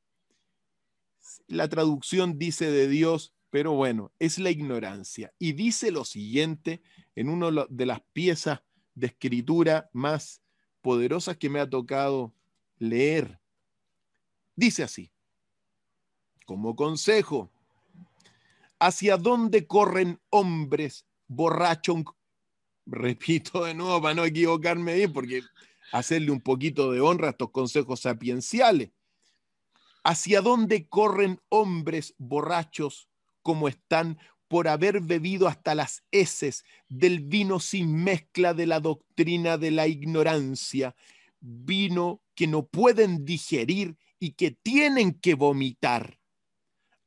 La 1.47 1.69
traducción 1.69 2.39
dice 2.39 2.71
de 2.71 2.89
Dios, 2.89 3.35
pero 3.49 3.73
bueno, 3.73 4.13
es 4.19 4.39
la 4.39 4.51
ignorancia. 4.51 5.33
Y 5.39 5.53
dice 5.53 5.91
lo 5.91 6.05
siguiente 6.05 6.83
en 7.17 7.31
una 7.31 7.67
de 7.69 7.87
las 7.87 8.03
piezas 8.13 8.61
de 8.95 9.09
escritura 9.09 9.89
más 9.93 10.43
poderosas 10.83 11.37
que 11.37 11.49
me 11.49 11.61
ha 11.61 11.69
tocado 11.69 12.35
leer. 12.79 13.41
Dice 14.55 14.83
así, 14.83 15.11
como 16.51 16.75
consejo, 16.75 17.49
¿hacia 18.81 19.17
dónde 19.17 19.69
corren 19.69 20.21
hombres 20.31 21.07
borrachos 21.29 22.03
repito 22.87 23.67
de 23.67 23.73
nuevo 23.73 24.03
para 24.03 24.17
no 24.17 24.25
equivocarme 24.25 24.95
bien, 24.95 25.13
porque 25.13 25.43
hacerle 25.93 26.33
un 26.33 26.41
poquito 26.41 26.91
de 26.91 27.01
honra 27.01 27.29
a 27.29 27.31
estos 27.31 27.53
consejos 27.53 28.01
sapienciales. 28.01 28.91
¿Hacia 30.03 30.41
dónde 30.41 30.89
corren 30.89 31.41
hombres 31.51 32.17
borrachos 32.19 33.09
como 33.43 33.69
están 33.69 34.19
por 34.49 34.67
haber 34.67 35.03
bebido 35.03 35.47
hasta 35.47 35.77
las 35.77 36.03
heces 36.11 36.65
del 36.89 37.21
vino 37.21 37.61
sin 37.61 37.95
mezcla 37.95 38.55
de 38.55 38.67
la 38.67 38.81
doctrina 38.81 39.57
de 39.57 39.71
la 39.71 39.87
ignorancia, 39.87 40.97
vino 41.39 42.21
que 42.35 42.49
no 42.49 42.67
pueden 42.67 43.25
digerir 43.25 43.97
y 44.19 44.33
que 44.33 44.51
tienen 44.51 45.15
que 45.15 45.35
vomitar? 45.35 46.20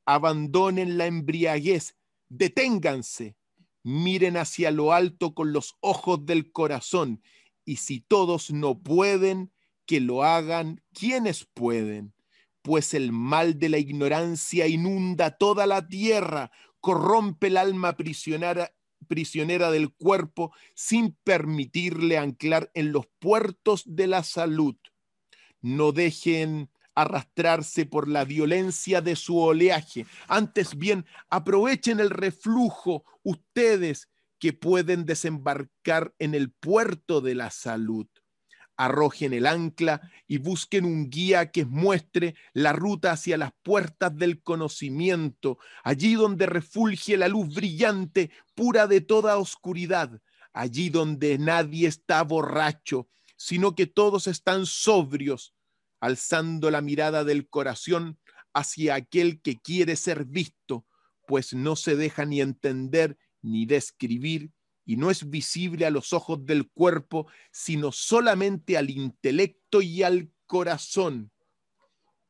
Abandonen 0.05 0.97
la 0.97 1.05
embriaguez, 1.05 1.97
deténganse, 2.29 3.37
miren 3.83 4.37
hacia 4.37 4.71
lo 4.71 4.93
alto 4.93 5.33
con 5.33 5.53
los 5.53 5.75
ojos 5.81 6.25
del 6.25 6.51
corazón, 6.51 7.21
y 7.65 7.77
si 7.77 8.01
todos 8.01 8.51
no 8.51 8.79
pueden, 8.79 9.51
que 9.85 9.99
lo 9.99 10.23
hagan 10.23 10.81
quienes 10.93 11.45
pueden, 11.45 12.13
pues 12.61 12.93
el 12.93 13.11
mal 13.11 13.59
de 13.59 13.69
la 13.69 13.77
ignorancia 13.77 14.67
inunda 14.67 15.37
toda 15.37 15.67
la 15.67 15.87
tierra, 15.87 16.51
corrompe 16.79 17.47
el 17.47 17.57
alma 17.57 17.95
prisionera, 17.97 18.73
prisionera 19.07 19.71
del 19.71 19.93
cuerpo 19.93 20.53
sin 20.75 21.17
permitirle 21.23 22.17
anclar 22.17 22.71
en 22.73 22.91
los 22.91 23.05
puertos 23.19 23.83
de 23.85 24.07
la 24.07 24.23
salud. 24.23 24.75
No 25.61 25.91
dejen 25.91 26.69
arrastrarse 26.95 27.85
por 27.85 28.07
la 28.07 28.25
violencia 28.25 29.01
de 29.01 29.15
su 29.15 29.37
oleaje. 29.37 30.05
Antes 30.27 30.77
bien, 30.77 31.05
aprovechen 31.29 31.99
el 31.99 32.09
reflujo 32.09 33.03
ustedes 33.23 34.09
que 34.39 34.53
pueden 34.53 35.05
desembarcar 35.05 36.13
en 36.19 36.35
el 36.35 36.51
puerto 36.51 37.21
de 37.21 37.35
la 37.35 37.49
salud. 37.49 38.07
Arrojen 38.75 39.33
el 39.33 39.45
ancla 39.45 40.01
y 40.27 40.39
busquen 40.39 40.83
un 40.83 41.09
guía 41.09 41.51
que 41.51 41.63
muestre 41.63 42.35
la 42.53 42.73
ruta 42.73 43.11
hacia 43.11 43.37
las 43.37 43.51
puertas 43.61 44.15
del 44.17 44.41
conocimiento, 44.41 45.59
allí 45.83 46.15
donde 46.15 46.47
refulge 46.47 47.15
la 47.17 47.27
luz 47.27 47.53
brillante, 47.53 48.31
pura 48.55 48.87
de 48.87 48.99
toda 48.99 49.37
oscuridad, 49.37 50.19
allí 50.51 50.89
donde 50.89 51.37
nadie 51.37 51.87
está 51.87 52.23
borracho, 52.23 53.07
sino 53.37 53.75
que 53.75 53.85
todos 53.85 54.27
están 54.27 54.65
sobrios, 54.65 55.53
alzando 56.03 56.69
la 56.69 56.81
mirada 56.81 57.23
del 57.23 57.47
corazón 57.47 58.19
hacia 58.53 58.95
aquel 58.95 59.41
que 59.41 59.61
quiere 59.61 59.95
ser 59.95 60.25
visto, 60.25 60.85
pues 61.25 61.53
no 61.53 61.77
se 61.77 61.95
deja 61.95 62.25
ni 62.25 62.41
entender 62.41 63.17
ni 63.41 63.65
describir 63.65 64.51
y 64.85 64.97
no 64.97 65.09
es 65.11 65.29
visible 65.29 65.85
a 65.85 65.91
los 65.91 66.11
ojos 66.11 66.45
del 66.45 66.69
cuerpo, 66.69 67.27
sino 67.53 67.93
solamente 67.93 68.77
al 68.77 68.89
intelecto 68.89 69.81
y 69.81 70.03
al 70.03 70.29
corazón. 70.45 71.31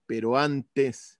Pero 0.05 0.37
antes 0.37 1.19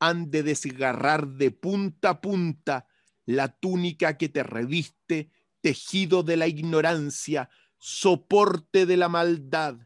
han 0.00 0.28
de 0.28 0.42
desgarrar 0.42 1.28
de 1.28 1.52
punta 1.52 2.10
a 2.10 2.20
punta 2.20 2.88
la 3.26 3.46
túnica 3.46 4.18
que 4.18 4.28
te 4.28 4.42
reviste, 4.42 5.30
tejido 5.60 6.24
de 6.24 6.36
la 6.36 6.48
ignorancia, 6.48 7.48
soporte 7.78 8.86
de 8.86 8.96
la 8.96 9.08
maldad, 9.08 9.78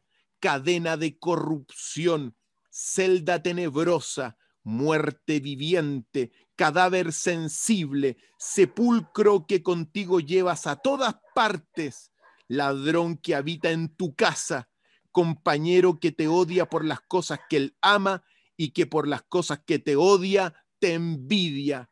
cadena 0.45 0.99
de 0.99 1.19
corrupción, 1.19 2.37
celda 2.69 3.43
tenebrosa, 3.43 4.37
muerte 4.63 5.41
viviente, 5.41 6.33
cadáver 6.55 7.15
sensible, 7.15 8.19
sepulcro 8.37 9.47
que 9.47 9.63
contigo 9.63 10.21
llevas 10.21 10.67
a 10.67 10.77
todas 10.77 11.15
partes, 11.35 12.13
ladrón 12.47 13.17
que 13.17 13.35
habita 13.35 13.71
en 13.71 13.89
tu 13.89 14.15
casa, 14.15 14.69
compañero 15.13 15.99
que 15.99 16.13
te 16.13 16.29
odia 16.29 16.69
por 16.69 16.85
las 16.85 17.01
cosas 17.01 17.41
que 17.49 17.57
él 17.57 17.79
ama 17.81 18.23
y 18.55 18.73
que 18.73 18.87
por 18.87 19.09
las 19.09 19.23
cosas 19.23 19.61
que 19.65 19.79
te 19.79 19.97
odia 19.97 20.63
te 20.79 20.93
envidia. 20.93 21.89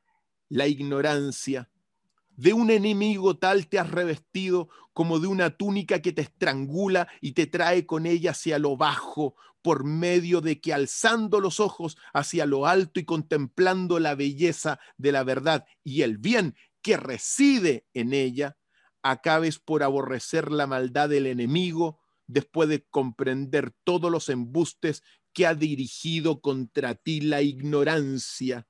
La 0.50 0.66
ignorancia. 0.66 1.70
De 2.36 2.52
un 2.52 2.70
enemigo 2.70 3.36
tal 3.36 3.68
te 3.68 3.78
has 3.78 3.90
revestido 3.90 4.68
como 4.92 5.18
de 5.20 5.26
una 5.26 5.56
túnica 5.56 6.00
que 6.00 6.12
te 6.12 6.22
estrangula 6.22 7.08
y 7.20 7.32
te 7.32 7.46
trae 7.46 7.86
con 7.86 8.06
ella 8.06 8.32
hacia 8.32 8.58
lo 8.58 8.76
bajo, 8.76 9.34
por 9.62 9.84
medio 9.84 10.40
de 10.40 10.60
que 10.60 10.74
alzando 10.74 11.40
los 11.40 11.60
ojos 11.60 11.96
hacia 12.12 12.46
lo 12.46 12.66
alto 12.66 12.98
y 13.00 13.04
contemplando 13.04 14.00
la 14.00 14.14
belleza 14.14 14.80
de 14.98 15.12
la 15.12 15.22
verdad 15.22 15.64
y 15.84 16.02
el 16.02 16.18
bien 16.18 16.56
que 16.82 16.96
reside 16.96 17.86
en 17.94 18.12
ella, 18.12 18.56
acabes 19.02 19.58
por 19.58 19.82
aborrecer 19.82 20.50
la 20.50 20.66
maldad 20.66 21.08
del 21.08 21.26
enemigo 21.26 22.00
después 22.26 22.68
de 22.68 22.84
comprender 22.88 23.72
todos 23.84 24.10
los 24.10 24.28
embustes 24.28 25.02
que 25.32 25.46
ha 25.46 25.54
dirigido 25.54 26.40
contra 26.40 26.94
ti 26.94 27.20
la 27.20 27.42
ignorancia. 27.42 28.66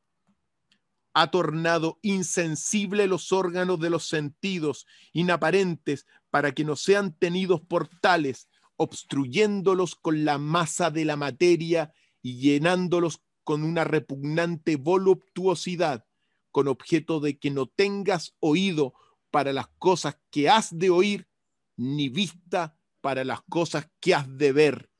Ha 1.15 1.31
tornado 1.31 1.99
insensible 2.03 3.07
los 3.07 3.33
órganos 3.33 3.79
de 3.81 3.91
los 3.91 4.07
sentidos, 4.07 4.87
inaparentes, 5.13 6.07
para 6.31 6.53
que 6.53 6.65
no 6.65 6.77
sean 6.77 7.15
tenidos 7.15 7.61
por 7.61 7.89
tales, 7.89 8.49
obstruyéndolos 8.77 9.95
con 9.95 10.25
la 10.25 10.39
masa 10.39 10.91
de 10.91 11.05
la 11.05 11.17
materia 11.17 11.93
y 12.23 12.39
llenándolos 12.39 13.23
con 13.45 13.65
una 13.65 13.85
repugnante 13.85 14.77
voluptuosidad, 14.77 16.07
con 16.51 16.69
objeto 16.69 17.21
de 17.21 17.39
que 17.39 17.51
no 17.51 17.67
tengas 17.67 18.35
oído 18.41 18.95
para 19.31 19.53
las 19.53 19.67
cosas 19.79 20.19
que 20.31 20.49
has 20.49 20.77
de 20.79 20.91
oír, 20.91 21.29
ni 21.77 22.09
vista 22.09 22.79
para 23.01 23.25
las 23.25 23.41
cosas 23.43 23.91
que 24.01 24.15
has 24.15 24.39
de 24.39 24.53
ver. 24.53 24.91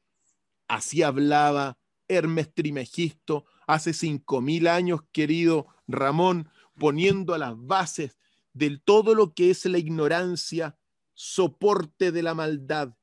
Así 0.69 1.03
hablaba 1.03 1.79
Hermes 2.09 2.53
Trimegisto 2.53 3.47
hace 3.75 3.93
cinco 3.93 4.41
mil 4.41 4.67
años, 4.69 5.01
querido 5.13 5.67
Ramón, 5.87 6.49
poniendo 6.79 7.35
a 7.35 7.39
las 7.39 7.55
bases 7.57 8.19
del 8.53 8.83
todo 8.83 9.15
lo 9.15 9.35
que 9.35 9.51
es 9.51 9.65
la 9.67 9.79
ignorancia, 9.79 10.77
soporte 11.15 12.13
de 12.13 12.23
la 12.23 12.35
maldad, 12.35 12.95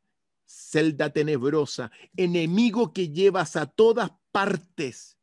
celda 0.46 1.12
tenebrosa, 1.12 1.92
enemigo 2.16 2.94
que 2.94 3.10
llevas 3.10 3.56
a 3.56 3.66
todas 3.66 4.12
partes. 4.32 5.18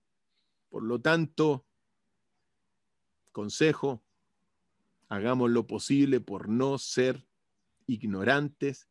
Por 0.69 0.83
lo 0.83 1.00
tanto, 1.00 1.65
consejo, 3.33 4.03
hagamos 5.09 5.50
lo 5.50 5.67
posible 5.67 6.21
por 6.21 6.49
no 6.49 6.79
ser 6.79 7.26
ignorantes 7.87 8.88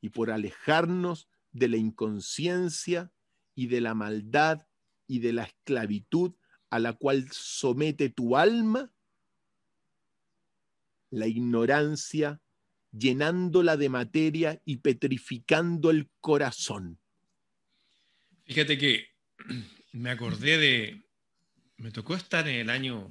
y 0.00 0.10
por 0.10 0.30
alejarnos 0.30 1.28
de 1.52 1.68
la 1.68 1.76
inconsciencia 1.76 3.12
y 3.54 3.68
de 3.68 3.80
la 3.80 3.94
maldad 3.94 4.66
y 5.06 5.20
de 5.20 5.32
la 5.32 5.44
esclavitud 5.44 6.34
a 6.70 6.78
la 6.78 6.92
cual 6.94 7.28
somete 7.30 8.08
tu 8.08 8.36
alma, 8.36 8.90
la 11.10 11.26
ignorancia 11.26 12.40
llenándola 12.90 13.76
de 13.76 13.88
materia 13.88 14.60
y 14.64 14.78
petrificando 14.78 15.90
el 15.90 16.10
corazón. 16.20 16.98
Fíjate 18.44 18.78
que 18.78 19.08
me 19.92 20.10
acordé 20.10 20.58
de, 20.58 21.02
me 21.76 21.90
tocó 21.90 22.14
estar 22.14 22.48
en 22.48 22.56
el 22.56 22.70
año 22.70 23.10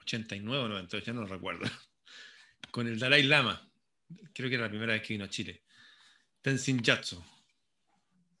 89 0.00 0.64
o 0.64 0.68
90, 0.68 0.98
ya 1.00 1.12
no 1.12 1.22
lo 1.22 1.26
recuerdo, 1.26 1.66
con 2.70 2.86
el 2.86 2.98
Dalai 2.98 3.22
Lama, 3.22 3.70
creo 4.32 4.48
que 4.48 4.56
era 4.56 4.64
la 4.64 4.70
primera 4.70 4.92
vez 4.92 5.02
que 5.02 5.14
vino 5.14 5.24
a 5.24 5.30
Chile, 5.30 5.62
Tenzin 6.42 6.82
Yatso. 6.82 7.24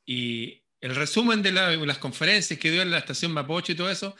Y 0.06 0.62
el 0.80 0.94
resumen 0.94 1.42
de 1.42 1.52
las 1.52 1.98
conferencias 1.98 2.58
que 2.58 2.70
dio 2.70 2.82
en 2.82 2.90
la 2.90 2.98
estación 2.98 3.32
Mapocho 3.32 3.72
y 3.72 3.74
todo 3.74 3.90
eso, 3.90 4.16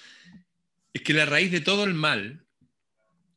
es 0.93 1.03
que 1.03 1.15
la 1.15 1.25
raíz 1.25 1.51
de 1.51 1.61
todo 1.61 1.85
el 1.85 1.95
mal 1.95 2.45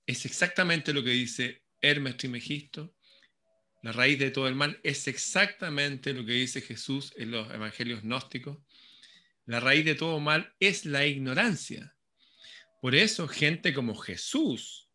es 0.06 0.26
exactamente 0.26 0.94
lo 0.94 1.04
que 1.04 1.12
dice 1.12 1.64
Hermes 1.82 2.18
Trimegisto, 2.18 2.94
la 3.84 3.92
raíz 3.92 4.18
de 4.18 4.32
todo 4.32 4.48
el 4.48 4.56
mal 4.56 4.80
es 4.82 5.10
exactamente 5.10 6.14
lo 6.14 6.26
que 6.26 6.32
dice 6.32 6.62
Jesús 6.62 7.14
en 7.18 7.32
los 7.32 7.52
evangelios 7.54 8.02
gnósticos. 8.02 8.58
La 9.46 9.60
raíz 9.60 9.84
de 9.84 9.96
todo 9.96 10.22
mal 10.22 10.56
es 10.58 10.86
la 10.86 11.06
ignorancia. 11.06 11.94
Por 12.82 12.96
eso 12.96 13.28
gente 13.28 13.74
como 13.74 13.94
Jesús, 13.96 14.90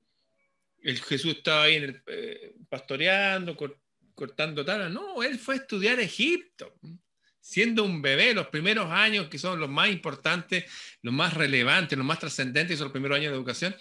el 0.81 0.99
Jesús 1.03 1.37
estaba 1.37 1.65
ahí 1.65 2.01
eh, 2.07 2.55
pastoreando, 2.71 3.59
cortando 4.15 4.65
tal, 4.65 4.93
no, 4.93 5.23
él 5.23 5.39
fue 5.39 5.57
a 5.57 5.59
estudiar 5.59 6.01
Egipto, 6.01 6.75
siendo 7.41 7.85
un 7.85 8.03
bebé, 8.03 8.35
los 8.35 8.49
primeros 8.49 8.91
años 8.91 9.29
que 9.29 9.39
son 9.39 9.59
los 9.59 9.69
más 9.69 9.89
importantes, 9.89 10.65
los 11.03 11.15
más 11.15 11.35
relevantes, 11.35 11.97
los 11.97 12.07
más 12.07 12.19
trascendentes, 12.19 12.79
son 12.79 12.87
los 12.87 12.93
primeros 12.93 13.17
años 13.17 13.31
de 13.31 13.37
educación, 13.37 13.77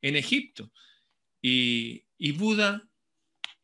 en 0.00 0.16
Egipto. 0.16 0.72
Y, 1.40 2.04
y 2.18 2.32
Buda 2.32 2.88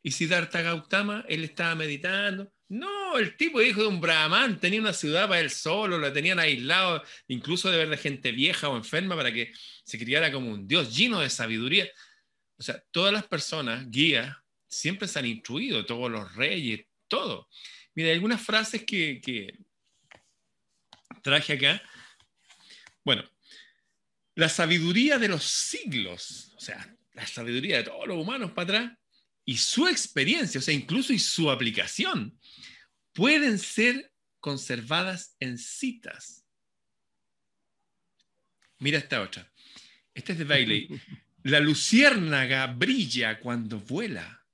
y 0.01 0.11
Siddhartha 0.11 0.61
Gautama, 0.61 1.25
él 1.27 1.43
estaba 1.43 1.75
meditando. 1.75 2.51
No, 2.69 3.17
el 3.17 3.35
tipo 3.35 3.61
hijo 3.61 3.81
de 3.81 3.87
un 3.87 3.99
brahman, 3.99 4.59
tenía 4.59 4.79
una 4.79 4.93
ciudad 4.93 5.27
para 5.27 5.39
él 5.41 5.49
solo, 5.49 5.97
la 5.97 6.13
tenían 6.13 6.39
aislado, 6.39 7.03
incluso 7.27 7.71
de 7.71 7.77
ver 7.77 7.89
de 7.89 7.97
gente 7.97 8.31
vieja 8.31 8.69
o 8.69 8.77
enferma 8.77 9.15
para 9.15 9.33
que 9.33 9.51
se 9.83 9.97
criara 9.97 10.31
como 10.31 10.51
un 10.51 10.67
dios 10.67 10.95
lleno 10.95 11.19
de 11.19 11.29
sabiduría. 11.31 11.89
O 12.57 12.61
sea, 12.61 12.83
todas 12.91 13.11
las 13.11 13.25
personas, 13.25 13.89
guías, 13.89 14.37
siempre 14.67 15.07
se 15.07 15.17
han 15.17 15.25
instruido, 15.25 15.85
todos 15.85 16.11
los 16.11 16.35
reyes, 16.35 16.85
todo. 17.07 17.49
Mira, 17.99 18.11
hay 18.11 18.15
algunas 18.15 18.41
frases 18.41 18.85
que, 18.85 19.19
que 19.19 19.59
traje 21.21 21.51
acá. 21.51 21.83
Bueno, 23.03 23.29
la 24.35 24.47
sabiduría 24.47 25.17
de 25.17 25.27
los 25.27 25.43
siglos, 25.43 26.53
o 26.55 26.61
sea, 26.61 26.95
la 27.11 27.27
sabiduría 27.27 27.75
de 27.75 27.83
todos 27.83 28.07
los 28.07 28.17
humanos 28.17 28.51
para 28.51 28.63
atrás 28.63 28.97
y 29.43 29.57
su 29.57 29.85
experiencia, 29.85 30.59
o 30.59 30.61
sea, 30.61 30.73
incluso 30.73 31.11
y 31.11 31.19
su 31.19 31.51
aplicación, 31.51 32.39
pueden 33.11 33.59
ser 33.59 34.13
conservadas 34.39 35.35
en 35.41 35.57
citas. 35.57 36.45
Mira 38.77 38.99
esta 38.99 39.21
otra. 39.21 39.51
Esta 40.13 40.31
es 40.31 40.39
de 40.39 40.45
Bailey. 40.45 40.87
La 41.43 41.59
luciérnaga 41.59 42.65
brilla 42.67 43.41
cuando 43.41 43.77
vuela. 43.77 44.45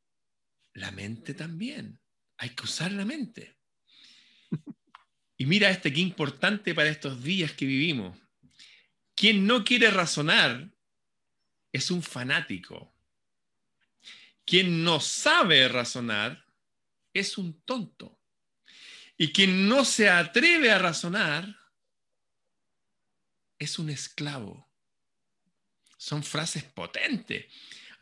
La 0.73 0.89
mente 0.89 1.35
también. 1.35 1.99
Hay 2.37 2.49
que 2.49 2.63
usar 2.63 2.91
la 2.91 3.05
mente. 3.05 3.55
Y 5.37 5.45
mira 5.45 5.69
este, 5.69 5.91
qué 5.91 5.99
importante 5.99 6.73
para 6.73 6.89
estos 6.89 7.21
días 7.21 7.51
que 7.51 7.65
vivimos. 7.65 8.17
Quien 9.15 9.45
no 9.45 9.63
quiere 9.63 9.91
razonar 9.91 10.69
es 11.71 11.91
un 11.91 12.01
fanático. 12.01 12.93
Quien 14.45 14.83
no 14.83 14.99
sabe 14.99 15.67
razonar 15.67 16.45
es 17.13 17.37
un 17.37 17.61
tonto. 17.61 18.19
Y 19.17 19.31
quien 19.31 19.67
no 19.67 19.83
se 19.83 20.09
atreve 20.09 20.71
a 20.71 20.79
razonar 20.79 21.57
es 23.57 23.79
un 23.79 23.89
esclavo. 23.89 24.69
Son 25.97 26.23
frases 26.23 26.63
potentes. 26.63 27.45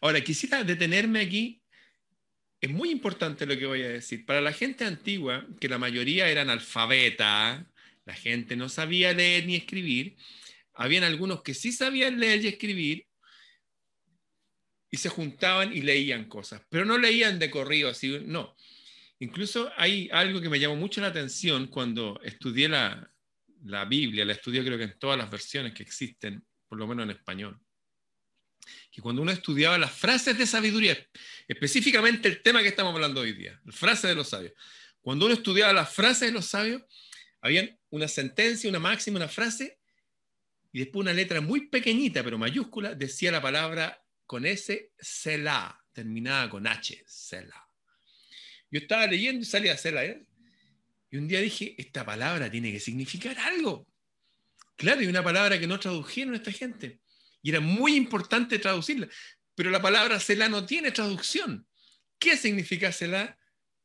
Ahora, 0.01 0.21
quisiera 0.21 0.63
detenerme 0.63 1.21
aquí. 1.21 1.62
Es 2.63 2.69
muy 2.69 2.91
importante 2.91 3.45
lo 3.45 3.57
que 3.57 3.65
voy 3.65 3.81
a 3.81 3.89
decir. 3.89 4.25
Para 4.25 4.39
la 4.39 4.53
gente 4.53 4.85
antigua, 4.85 5.45
que 5.59 5.67
la 5.67 5.77
mayoría 5.77 6.29
eran 6.29 6.49
alfabeta, 6.49 7.69
la 8.05 8.13
gente 8.13 8.55
no 8.55 8.69
sabía 8.69 9.11
leer 9.11 9.45
ni 9.45 9.57
escribir, 9.57 10.15
habían 10.73 11.03
algunos 11.03 11.41
que 11.41 11.55
sí 11.55 11.73
sabían 11.73 12.21
leer 12.21 12.41
y 12.41 12.47
escribir 12.47 13.05
y 14.89 14.95
se 14.95 15.09
juntaban 15.09 15.75
y 15.75 15.81
leían 15.81 16.29
cosas, 16.29 16.61
pero 16.69 16.85
no 16.85 16.97
leían 16.97 17.37
de 17.37 17.51
corrido, 17.51 17.89
así, 17.89 18.17
no. 18.23 18.55
Incluso 19.19 19.69
hay 19.75 20.07
algo 20.13 20.39
que 20.39 20.47
me 20.47 20.57
llamó 20.57 20.77
mucho 20.77 21.01
la 21.01 21.07
atención 21.07 21.67
cuando 21.67 22.17
estudié 22.23 22.69
la, 22.69 23.11
la 23.65 23.83
Biblia, 23.83 24.23
la 24.23 24.31
estudié 24.31 24.63
creo 24.63 24.77
que 24.77 24.85
en 24.85 24.97
todas 24.97 25.17
las 25.17 25.29
versiones 25.29 25.73
que 25.73 25.83
existen, 25.83 26.41
por 26.69 26.79
lo 26.79 26.87
menos 26.87 27.03
en 27.03 27.11
español, 27.11 27.59
que 28.91 29.01
cuando 29.01 29.21
uno 29.21 29.31
estudiaba 29.31 29.77
las 29.77 29.91
frases 29.91 30.37
de 30.37 30.45
sabiduría, 30.45 30.97
específicamente 31.47 32.27
el 32.27 32.41
tema 32.41 32.61
que 32.61 32.69
estamos 32.69 32.93
hablando 32.93 33.21
hoy 33.21 33.33
día, 33.33 33.59
las 33.65 33.75
frases 33.75 34.09
de 34.09 34.15
los 34.15 34.29
sabios, 34.29 34.53
cuando 35.01 35.25
uno 35.25 35.35
estudiaba 35.35 35.73
las 35.73 35.93
frases 35.93 36.29
de 36.29 36.31
los 36.31 36.45
sabios, 36.45 36.81
había 37.41 37.77
una 37.89 38.07
sentencia, 38.07 38.69
una 38.69 38.79
máxima, 38.79 39.17
una 39.17 39.27
frase, 39.27 39.79
y 40.71 40.79
después 40.79 41.01
una 41.01 41.13
letra 41.13 41.41
muy 41.41 41.67
pequeñita, 41.67 42.23
pero 42.23 42.37
mayúscula, 42.37 42.95
decía 42.95 43.31
la 43.31 43.41
palabra 43.41 44.03
con 44.25 44.45
S, 44.45 44.91
Selah, 44.97 45.79
terminada 45.91 46.49
con 46.49 46.65
H, 46.65 47.03
Selah. 47.05 47.63
Yo 48.73 48.79
estaba 48.79 49.05
leyendo 49.05 49.43
y 49.43 49.45
salí 49.45 49.69
a 49.69 49.73
hacerla. 49.73 50.03
¿eh? 50.03 50.25
Y 51.11 51.17
un 51.17 51.27
día 51.27 51.39
dije, 51.41 51.75
esta 51.77 52.03
palabra 52.03 52.49
tiene 52.49 52.71
que 52.71 52.79
significar 52.79 53.37
algo. 53.37 53.87
Claro, 54.75 55.03
y 55.03 55.05
una 55.05 55.23
palabra 55.23 55.59
que 55.59 55.67
no 55.67 55.79
tradujeron 55.79 56.33
esta 56.33 56.51
gente. 56.51 56.99
Y 57.43 57.51
era 57.51 57.59
muy 57.59 57.95
importante 57.95 58.57
traducirla. 58.57 59.07
Pero 59.53 59.69
la 59.69 59.81
palabra 59.81 60.19
Selah 60.19 60.49
no 60.49 60.65
tiene 60.65 60.91
traducción. 60.91 61.67
¿Qué 62.17 62.37
significa 62.37 62.91
Selah? 62.91 63.37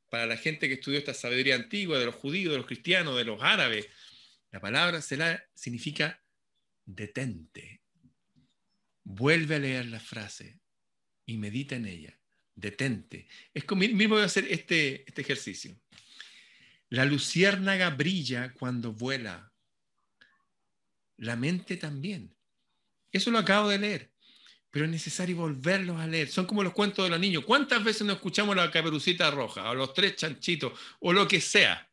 Para 0.09 0.25
la 0.25 0.39
gente 0.39 0.69
que 0.69 0.75
estudió 0.75 0.99
esta 0.99 1.13
sabiduría 1.13 1.57
antigua 1.57 1.99
de 1.99 2.07
los 2.07 2.15
judíos, 2.15 2.53
de 2.53 2.59
los 2.59 2.67
cristianos, 2.67 3.19
de 3.19 3.25
los 3.25 3.43
árabes, 3.43 3.89
la 4.51 4.61
palabra 4.61 5.03
Selah 5.03 5.45
significa 5.53 6.23
detente. 6.87 7.83
Vuelve 9.05 9.57
a 9.57 9.59
leer 9.59 9.87
la 9.87 10.01
frase 10.01 10.61
y 11.27 11.37
medita 11.37 11.77
en 11.77 11.87
ella. 11.87 12.19
Detente. 12.55 13.29
Es 13.53 13.65
como, 13.65 13.81
mismo 13.81 14.15
voy 14.15 14.23
a 14.23 14.27
hacer 14.27 14.47
este, 14.49 15.05
este 15.07 15.21
ejercicio. 15.21 15.79
La 16.89 17.05
luciérnaga 17.05 17.91
brilla 17.91 18.55
cuando 18.55 18.93
vuela. 18.93 19.53
La 21.19 21.37
mente 21.37 21.77
también. 21.77 22.38
Eso 23.13 23.31
lo 23.31 23.39
acabo 23.39 23.69
de 23.69 23.79
leer, 23.79 24.13
pero 24.71 24.85
es 24.85 24.91
necesario 24.91 25.37
volverlos 25.37 25.99
a 25.99 26.07
leer. 26.07 26.29
Son 26.29 26.47
como 26.47 26.63
los 26.63 26.73
cuentos 26.73 27.05
de 27.05 27.11
los 27.11 27.21
niños. 27.21 27.45
¿Cuántas 27.45 27.83
veces 27.83 28.03
nos 28.07 28.17
escuchamos 28.17 28.55
la 28.57 28.71
caperucita 28.71 29.31
roja 29.31 29.71
o 29.71 29.75
los 29.75 29.95
tres 29.95 30.17
chanchitos 30.17 30.73
o 31.01 31.13
lo 31.13 31.27
que 31.27 31.41
sea? 31.41 31.89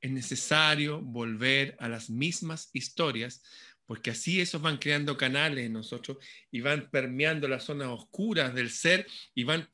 Es 0.00 0.10
necesario 0.10 1.00
volver 1.00 1.76
a 1.80 1.88
las 1.88 2.10
mismas 2.10 2.70
historias 2.72 3.42
porque 3.86 4.10
así 4.10 4.40
esos 4.40 4.60
van 4.60 4.78
creando 4.78 5.16
canales 5.16 5.64
en 5.64 5.72
nosotros 5.72 6.18
y 6.50 6.60
van 6.60 6.90
permeando 6.90 7.46
las 7.48 7.64
zonas 7.64 7.88
oscuras 7.88 8.52
del 8.52 8.70
ser 8.70 9.06
y 9.34 9.44
van 9.44 9.68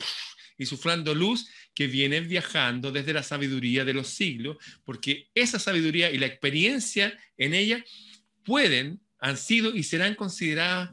y 0.59 1.15
luz 1.15 1.49
que 1.75 1.87
viene 1.87 2.21
viajando 2.21 2.93
desde 2.93 3.13
la 3.13 3.23
sabiduría 3.23 3.85
de 3.85 3.95
los 3.95 4.09
siglos, 4.09 4.59
porque 4.85 5.31
esa 5.35 5.59
sabiduría 5.59 6.11
y 6.11 6.19
la 6.19 6.27
experiencia 6.27 7.19
en 7.37 7.55
ella 7.55 7.85
pueden 8.45 9.01
han 9.23 9.37
sido 9.37 9.73
y 9.75 9.85
serán 9.85 10.17
consideradas, 10.17 10.91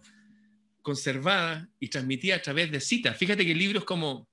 conservadas 0.83 1.67
y 1.79 1.87
transmitidas 1.87 2.39
a 2.39 2.43
través 2.43 2.71
de 2.71 2.79
citas. 2.79 3.17
Fíjate 3.17 3.43
que 3.43 3.55
libros 3.55 3.83
como 3.85 4.29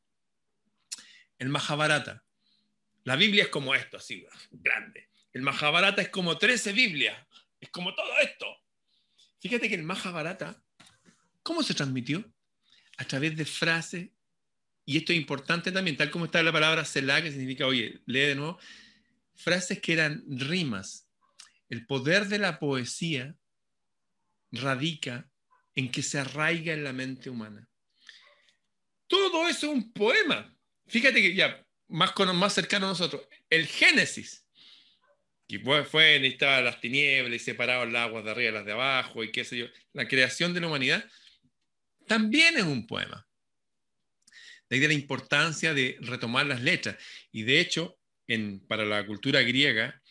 el 1.38 1.48
Mahabharata, 1.48 2.22
la 3.04 3.16
Biblia 3.16 3.44
es 3.44 3.48
como 3.48 3.74
esto, 3.74 3.96
así, 3.96 4.26
grande. 4.50 5.08
El 5.32 5.40
Mahabharata 5.40 6.02
es 6.02 6.10
como 6.10 6.36
13 6.36 6.72
Biblias, 6.72 7.16
es 7.58 7.70
como 7.70 7.94
todo 7.94 8.18
esto. 8.22 8.46
Fíjate 9.40 9.66
que 9.70 9.76
el 9.76 9.82
Mahabharata, 9.82 10.62
¿cómo 11.42 11.62
se 11.62 11.72
transmitió? 11.72 12.30
A 12.98 13.04
través 13.06 13.34
de 13.34 13.46
frases, 13.46 14.10
y 14.84 14.98
esto 14.98 15.14
es 15.14 15.18
importante 15.18 15.72
también, 15.72 15.96
tal 15.96 16.10
como 16.10 16.26
está 16.26 16.42
la 16.42 16.52
palabra 16.52 16.84
Selah, 16.84 17.22
que 17.22 17.30
significa, 17.30 17.66
oye, 17.66 18.02
lee 18.04 18.20
de 18.20 18.34
nuevo, 18.34 18.58
frases 19.34 19.80
que 19.80 19.94
eran 19.94 20.22
rimas. 20.28 21.08
El 21.70 21.86
poder 21.86 22.26
de 22.28 22.38
la 22.38 22.58
poesía 22.58 23.34
radica 24.56 25.28
en 25.74 25.90
que 25.90 26.02
se 26.02 26.18
arraiga 26.18 26.72
en 26.72 26.84
la 26.84 26.92
mente 26.92 27.30
humana. 27.30 27.68
Todo 29.06 29.48
eso 29.48 29.66
es 29.66 29.72
un 29.72 29.92
poema. 29.92 30.54
Fíjate 30.86 31.22
que 31.22 31.34
ya 31.34 31.64
más, 31.88 32.12
más 32.34 32.54
cercano 32.54 32.86
a 32.86 32.90
nosotros, 32.90 33.22
el 33.48 33.66
Génesis, 33.66 34.46
que 35.48 35.60
fue, 35.60 36.18
necesitaba 36.18 36.60
las 36.60 36.80
tinieblas 36.80 37.40
y 37.40 37.44
separaban 37.44 37.92
las 37.92 38.08
aguas 38.08 38.24
de 38.24 38.30
arriba 38.30 38.50
y 38.50 38.54
las 38.54 38.66
de 38.66 38.72
abajo 38.72 39.22
y 39.22 39.30
qué 39.30 39.44
sé 39.44 39.58
yo, 39.58 39.66
la 39.92 40.08
creación 40.08 40.52
de 40.54 40.60
la 40.60 40.66
humanidad, 40.66 41.08
también 42.06 42.56
es 42.56 42.64
un 42.64 42.86
poema. 42.86 43.26
De 44.68 44.76
ahí 44.76 44.86
la 44.86 44.94
importancia 44.94 45.74
de 45.74 45.96
retomar 46.00 46.46
las 46.46 46.60
letras. 46.60 46.96
Y 47.30 47.44
de 47.44 47.60
hecho, 47.60 47.98
en, 48.26 48.66
para 48.66 48.84
la 48.84 49.06
cultura 49.06 49.42
griega, 49.42 50.02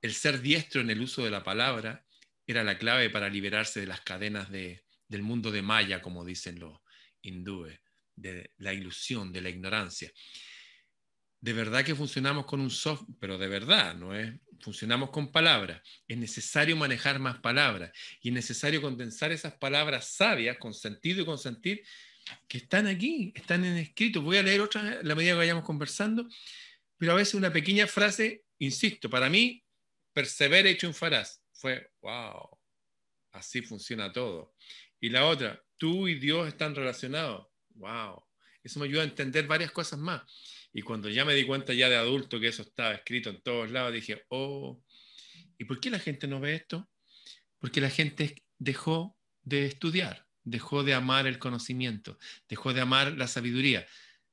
el 0.00 0.14
ser 0.14 0.40
diestro 0.40 0.80
en 0.80 0.90
el 0.90 1.02
uso 1.02 1.24
de 1.24 1.30
la 1.30 1.44
palabra 1.44 2.06
era 2.48 2.64
la 2.64 2.78
clave 2.78 3.10
para 3.10 3.28
liberarse 3.28 3.78
de 3.78 3.86
las 3.86 4.00
cadenas 4.00 4.50
del 4.50 5.22
mundo 5.22 5.50
de 5.50 5.60
Maya, 5.60 6.00
como 6.00 6.24
dicen 6.24 6.58
los 6.58 6.80
hindúes, 7.20 7.78
de 8.16 8.52
la 8.56 8.72
ilusión, 8.72 9.30
de 9.32 9.42
la 9.42 9.50
ignorancia. 9.50 10.10
De 11.40 11.52
verdad 11.52 11.84
que 11.84 11.94
funcionamos 11.94 12.46
con 12.46 12.60
un 12.60 12.70
software, 12.70 13.16
pero 13.20 13.36
de 13.36 13.48
verdad, 13.48 13.94
¿no 13.94 14.14
es? 14.14 14.32
Funcionamos 14.60 15.10
con 15.10 15.30
palabras. 15.30 15.82
Es 16.08 16.16
necesario 16.16 16.74
manejar 16.74 17.18
más 17.18 17.38
palabras 17.38 17.92
y 18.22 18.28
es 18.28 18.34
necesario 18.34 18.80
condensar 18.80 19.30
esas 19.30 19.52
palabras 19.52 20.08
sabias, 20.08 20.56
con 20.56 20.72
sentido 20.72 21.22
y 21.22 21.26
con 21.26 21.36
sentir, 21.36 21.84
que 22.48 22.58
están 22.58 22.86
aquí, 22.86 23.30
están 23.36 23.62
en 23.66 23.76
escrito. 23.76 24.22
Voy 24.22 24.38
a 24.38 24.42
leer 24.42 24.62
otra 24.62 24.80
a 24.80 25.02
la 25.02 25.14
medida 25.14 25.32
que 25.32 25.38
vayamos 25.38 25.64
conversando, 25.64 26.26
pero 26.96 27.12
a 27.12 27.16
veces 27.16 27.34
una 27.34 27.52
pequeña 27.52 27.86
frase, 27.86 28.44
insisto, 28.58 29.10
para 29.10 29.28
mí, 29.28 29.62
persevera 30.14 30.70
y 30.70 30.76
triunfarás 30.76 31.42
fue, 31.58 31.90
wow, 32.00 32.48
así 33.32 33.62
funciona 33.62 34.12
todo. 34.12 34.54
Y 35.00 35.10
la 35.10 35.26
otra, 35.26 35.62
tú 35.76 36.08
y 36.08 36.14
Dios 36.14 36.48
están 36.48 36.74
relacionados. 36.74 37.46
Wow, 37.74 38.24
eso 38.62 38.80
me 38.80 38.86
ayuda 38.86 39.02
a 39.02 39.06
entender 39.06 39.46
varias 39.46 39.72
cosas 39.72 39.98
más. 39.98 40.22
Y 40.72 40.82
cuando 40.82 41.08
ya 41.08 41.24
me 41.24 41.34
di 41.34 41.44
cuenta 41.44 41.74
ya 41.74 41.88
de 41.88 41.96
adulto 41.96 42.40
que 42.40 42.48
eso 42.48 42.62
estaba 42.62 42.94
escrito 42.94 43.30
en 43.30 43.42
todos 43.42 43.70
lados, 43.70 43.92
dije, 43.92 44.24
oh, 44.28 44.82
¿y 45.58 45.64
por 45.64 45.80
qué 45.80 45.90
la 45.90 45.98
gente 45.98 46.26
no 46.26 46.40
ve 46.40 46.54
esto? 46.54 46.88
Porque 47.58 47.80
la 47.80 47.90
gente 47.90 48.44
dejó 48.58 49.16
de 49.42 49.66
estudiar, 49.66 50.26
dejó 50.44 50.84
de 50.84 50.94
amar 50.94 51.26
el 51.26 51.38
conocimiento, 51.38 52.18
dejó 52.48 52.72
de 52.72 52.80
amar 52.80 53.12
la 53.16 53.26
sabiduría 53.26 53.86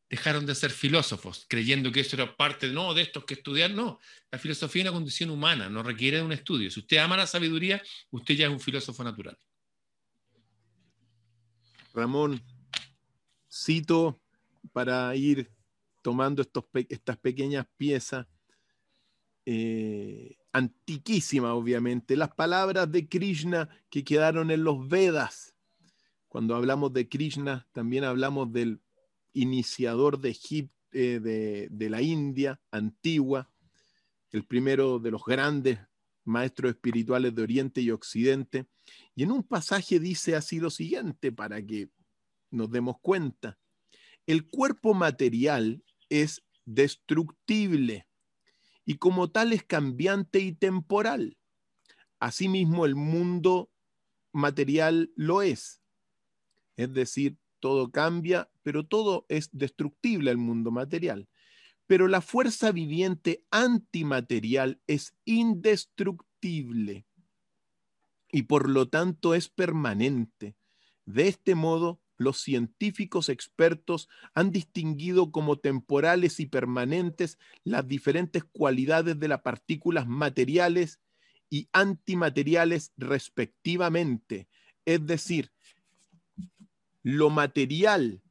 dejaron 0.09 0.45
de 0.45 0.55
ser 0.55 0.71
filósofos, 0.71 1.45
creyendo 1.49 1.91
que 1.91 2.01
eso 2.01 2.15
era 2.15 2.35
parte 2.35 2.67
no, 2.69 2.93
de 2.93 3.01
estos 3.01 3.25
que 3.25 3.33
estudiar. 3.35 3.71
No, 3.71 3.99
la 4.31 4.39
filosofía 4.39 4.83
es 4.83 4.89
una 4.89 4.97
condición 4.97 5.29
humana, 5.29 5.69
no 5.69 5.83
requiere 5.83 6.17
de 6.17 6.23
un 6.23 6.31
estudio. 6.31 6.69
Si 6.69 6.79
usted 6.79 6.97
ama 6.97 7.17
la 7.17 7.27
sabiduría, 7.27 7.81
usted 8.11 8.35
ya 8.35 8.47
es 8.47 8.51
un 8.51 8.59
filósofo 8.59 9.03
natural. 9.03 9.37
Ramón, 11.93 12.41
cito 13.49 14.21
para 14.73 15.15
ir 15.15 15.51
tomando 16.01 16.41
estos, 16.41 16.65
estas 16.89 17.17
pequeñas 17.17 17.65
piezas, 17.77 18.27
eh, 19.45 20.37
antiquísimas 20.51 21.51
obviamente, 21.51 22.15
las 22.15 22.33
palabras 22.33 22.91
de 22.91 23.07
Krishna 23.07 23.69
que 23.89 24.03
quedaron 24.03 24.51
en 24.51 24.63
los 24.63 24.87
Vedas. 24.87 25.55
Cuando 26.27 26.55
hablamos 26.55 26.93
de 26.93 27.07
Krishna, 27.07 27.67
también 27.71 28.03
hablamos 28.03 28.51
del 28.51 28.81
iniciador 29.35 30.19
de 30.19 30.35
eh, 30.91 31.67
de, 31.69 31.89
la 31.89 32.01
India 32.01 32.59
antigua, 32.71 33.51
el 34.31 34.45
primero 34.45 34.97
de 34.97 35.11
los 35.11 35.23
grandes 35.23 35.77
maestros 36.23 36.71
espirituales 36.71 37.35
de 37.35 37.43
Oriente 37.43 37.81
y 37.81 37.91
Occidente. 37.91 38.65
Y 39.13 39.23
en 39.23 39.31
un 39.31 39.43
pasaje 39.43 39.99
dice 39.99 40.35
así 40.35 40.59
lo 40.59 40.69
siguiente, 40.69 41.31
para 41.31 41.63
que 41.63 41.89
nos 42.49 42.71
demos 42.71 42.99
cuenta. 43.01 43.59
El 44.25 44.47
cuerpo 44.47 44.93
material 44.93 45.83
es 46.09 46.41
destructible 46.65 48.07
y 48.85 48.95
como 48.95 49.29
tal 49.29 49.53
es 49.53 49.63
cambiante 49.63 50.39
y 50.39 50.53
temporal. 50.53 51.37
Asimismo, 52.19 52.85
el 52.85 52.95
mundo 52.95 53.69
material 54.31 55.11
lo 55.15 55.41
es. 55.41 55.81
Es 56.77 56.93
decir, 56.93 57.37
todo 57.65 57.89
cambia, 57.89 58.47
pero 58.61 58.85
todo 58.85 59.25
es 59.27 59.49
destructible 59.51 60.29
el 60.29 60.37
mundo 60.37 60.69
material. 60.69 61.27
Pero 61.87 62.07
la 62.07 62.21
fuerza 62.21 62.71
viviente 62.71 63.43
antimaterial 63.49 64.79
es 64.85 65.15
indestructible 65.25 67.07
y 68.31 68.43
por 68.43 68.69
lo 68.69 68.87
tanto 68.87 69.33
es 69.33 69.49
permanente. 69.49 70.55
De 71.07 71.27
este 71.27 71.55
modo, 71.55 71.99
los 72.17 72.37
científicos 72.37 73.29
expertos 73.29 74.09
han 74.35 74.51
distinguido 74.51 75.31
como 75.31 75.57
temporales 75.57 76.39
y 76.39 76.45
permanentes 76.45 77.39
las 77.63 77.87
diferentes 77.87 78.43
cualidades 78.43 79.19
de 79.19 79.27
las 79.27 79.41
partículas 79.41 80.05
materiales 80.05 80.99
y 81.49 81.67
antimateriales 81.71 82.93
respectivamente. 82.95 84.49
Es 84.85 85.03
decir, 85.03 85.54
lo 87.05 87.29
material 87.29 88.23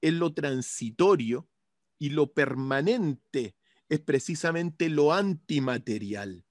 es 0.00 0.14
lo 0.14 0.32
transitorio 0.32 1.50
y 1.98 2.08
lo 2.08 2.32
permanente 2.32 3.54
es 3.90 4.00
precisamente 4.00 4.88
lo 4.88 5.12
antimaterial. 5.12 6.46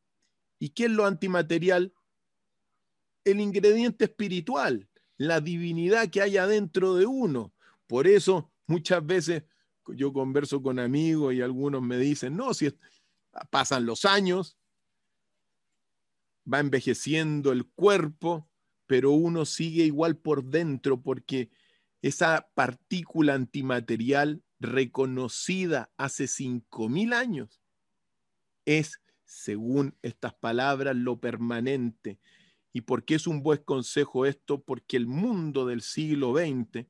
¿Y 0.60 0.70
qué 0.70 0.86
es 0.86 0.91
lo 0.91 1.08
antimaterial? 1.08 1.91
El 3.24 3.39
ingrediente 3.39 4.06
espiritual, 4.06 4.88
la 5.17 5.41
divinidad 5.41 6.12
que 6.12 6.22
hay 6.22 6.38
adentro 6.38 6.94
de 6.94 7.08
uno. 7.08 7.52
Por 7.88 8.06
eso 8.06 8.52
muchas 8.67 9.04
veces 9.04 9.44
yo 9.88 10.13
converso 10.13 10.62
con 10.62 10.78
amigos 10.78 11.34
y 11.34 11.41
algunos 11.41 11.82
me 11.82 11.98
dicen, 11.98 12.38
no, 12.38 12.54
si 12.54 12.72
pasan 13.50 13.88
los 13.88 14.06
años, 14.06 14.56
va 16.46 16.60
envejeciendo 16.60 17.52
el 17.52 17.65
cuerpo, 17.65 18.48
pero 18.86 19.10
uno 19.13 19.46
sigue 19.46 19.84
igual 19.84 20.15
por 20.15 20.44
dentro 20.44 21.02
porque 21.02 21.50
esa 22.01 22.49
partícula 22.53 23.33
antimaterial 23.33 24.43
reconocida 24.59 25.91
hace 25.97 26.27
cinco 26.27 26.89
mil 26.89 27.13
años, 27.13 27.61
es, 28.65 29.01
según 29.25 29.95
estas 30.01 30.33
palabras, 30.33 30.95
lo 30.95 31.19
permanente. 31.19 32.19
¿Y 32.73 32.81
por 32.81 33.03
qué 33.03 33.15
es 33.15 33.27
un 33.27 33.43
buen 33.43 33.63
consejo 33.63 34.25
esto? 34.25 34.61
Porque 34.61 34.97
el 34.97 35.07
mundo 35.07 35.65
del 35.65 35.81
siglo 35.81 36.33
XX 36.33 36.85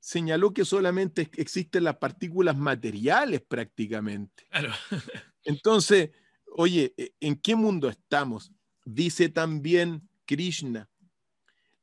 señaló 0.00 0.52
que 0.52 0.64
solamente 0.64 1.30
existen 1.36 1.84
las 1.84 1.96
partículas 1.96 2.56
materiales 2.56 3.42
prácticamente. 3.42 4.46
Entonces, 5.44 6.10
oye, 6.52 6.94
¿e-, 6.96 7.12
¿en 7.20 7.36
qué 7.36 7.56
mundo 7.56 7.88
estamos? 7.88 8.52
Dice 8.84 9.28
también 9.28 10.08
Krishna, 10.26 10.88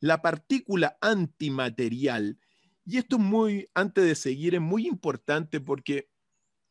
la 0.04 0.22
partícula 0.22 0.98
antimaterial, 1.00 2.38
y 2.86 2.98
esto 2.98 3.16
es 3.16 3.22
muy, 3.22 3.70
antes 3.74 4.04
de 4.04 4.16
seguir, 4.16 4.54
es 4.54 4.60
muy 4.60 4.86
importante 4.86 5.62
porque 5.62 6.10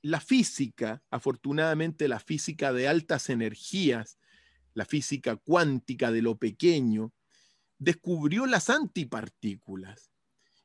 la 0.02 0.20
física, 0.20 1.02
afortunadamente 1.10 2.08
la 2.08 2.20
física 2.20 2.74
de 2.74 2.88
altas 2.88 3.30
energías, 3.30 4.18
la 4.74 4.84
física 4.84 5.36
cuántica 5.36 6.12
de 6.12 6.20
lo 6.20 6.36
pequeño, 6.36 7.14
descubrió 7.78 8.44
las 8.44 8.68
antipartículas. 8.68 10.12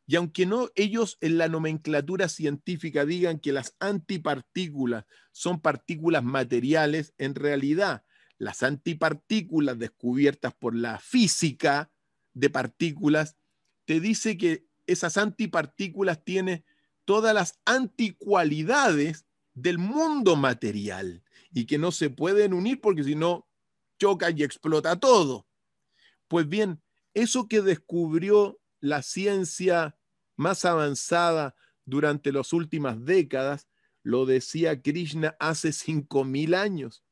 Y 0.05 0.17
aunque 0.17 0.45
no 0.45 0.67
ellos 0.75 1.17
en 1.21 1.37
la 1.37 1.47
nomenclatura 1.47 2.27
científica 2.27 3.05
digan 3.05 3.39
que 3.39 3.53
las 3.53 3.77
antipartículas 3.79 5.05
son 5.31 5.61
partículas 5.61 6.25
materiales, 6.25 7.13
en 7.17 7.33
realidad 7.33 8.03
las 8.37 8.61
antipartículas 8.61 9.79
descubiertas 9.79 10.53
por 10.53 10.75
la 10.75 10.99
física 10.99 11.93
de 12.39 12.49
partículas 12.49 13.35
te 13.85 13.99
dice 13.99 14.37
que 14.37 14.67
esas 14.85 15.17
antipartículas 15.17 16.23
tienen 16.23 16.63
todas 17.05 17.33
las 17.33 17.59
anticualidades 17.65 19.25
del 19.53 19.77
mundo 19.77 20.35
material 20.35 21.23
y 21.51 21.65
que 21.65 21.77
no 21.77 21.91
se 21.91 22.09
pueden 22.09 22.53
unir 22.53 22.79
porque 22.79 23.03
si 23.03 23.15
no 23.15 23.47
choca 23.99 24.29
y 24.29 24.43
explota 24.43 24.99
todo. 24.99 25.47
Pues 26.27 26.47
bien, 26.47 26.81
eso 27.13 27.47
que 27.47 27.61
descubrió 27.61 28.59
la 28.79 29.01
ciencia 29.01 29.97
más 30.35 30.65
avanzada 30.65 31.55
durante 31.85 32.31
las 32.31 32.53
últimas 32.53 33.03
décadas, 33.03 33.67
lo 34.03 34.25
decía 34.25 34.81
Krishna 34.81 35.35
hace 35.39 35.69
5.000 35.69 36.55
años. 36.55 37.03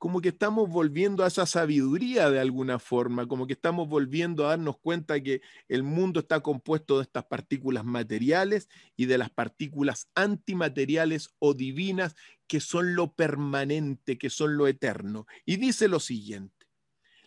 Como 0.00 0.22
que 0.22 0.30
estamos 0.30 0.70
volviendo 0.70 1.22
a 1.22 1.26
esa 1.26 1.44
sabiduría 1.44 2.30
de 2.30 2.40
alguna 2.40 2.78
forma, 2.78 3.28
como 3.28 3.46
que 3.46 3.52
estamos 3.52 3.86
volviendo 3.86 4.46
a 4.46 4.50
darnos 4.56 4.78
cuenta 4.78 5.22
que 5.22 5.42
el 5.68 5.82
mundo 5.82 6.20
está 6.20 6.40
compuesto 6.40 6.96
de 6.96 7.02
estas 7.02 7.26
partículas 7.26 7.84
materiales 7.84 8.70
y 8.96 9.04
de 9.04 9.18
las 9.18 9.28
partículas 9.28 10.08
antimateriales 10.14 11.28
o 11.38 11.52
divinas 11.52 12.16
que 12.46 12.60
son 12.60 12.94
lo 12.94 13.12
permanente, 13.12 14.16
que 14.16 14.30
son 14.30 14.56
lo 14.56 14.66
eterno. 14.66 15.26
Y 15.44 15.58
dice 15.58 15.86
lo 15.86 16.00
siguiente, 16.00 16.66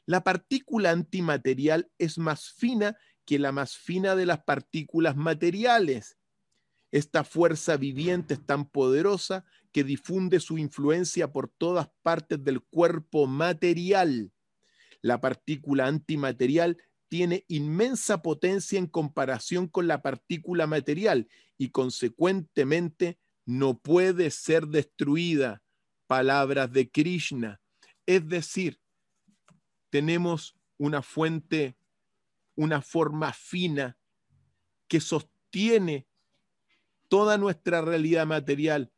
la 0.07 0.23
partícula 0.23 0.89
antimaterial 0.89 1.91
es 1.99 2.17
más 2.17 2.49
fina 2.49 2.97
que 3.23 3.37
la 3.37 3.51
más 3.51 3.77
fina 3.77 4.15
de 4.15 4.25
las 4.25 4.43
partículas 4.45 5.15
materiales. 5.15 6.17
Esta 6.91 7.23
fuerza 7.23 7.77
viviente 7.77 8.33
es 8.33 8.43
tan 8.43 8.65
poderosa 8.65 9.45
que 9.73 9.83
difunde 9.83 10.39
su 10.39 10.57
influencia 10.57 11.33
por 11.33 11.49
todas 11.49 11.89
partes 12.01 12.41
del 12.43 12.61
cuerpo 12.61 13.27
material. 13.27 14.31
La 15.01 15.19
partícula 15.19 15.87
antimaterial 15.87 16.77
tiene 17.09 17.43
inmensa 17.49 18.21
potencia 18.21 18.79
en 18.79 18.87
comparación 18.87 19.67
con 19.67 19.87
la 19.87 20.01
partícula 20.01 20.65
material 20.65 21.27
y 21.57 21.71
consecuentemente 21.71 23.19
no 23.45 23.77
puede 23.77 24.31
ser 24.31 24.67
destruida. 24.67 25.61
Palabras 26.07 26.71
de 26.71 26.89
Krishna. 26.89 27.59
Es 28.05 28.27
decir, 28.27 28.79
tenemos 29.89 30.55
una 30.77 31.01
fuente 31.01 31.75
una 32.55 32.81
forma 32.81 33.33
fina 33.33 33.97
que 34.87 34.99
sostiene 34.99 36.07
toda 37.07 37.37
nuestra 37.37 37.81
realidad 37.81 38.25
material. 38.25 38.91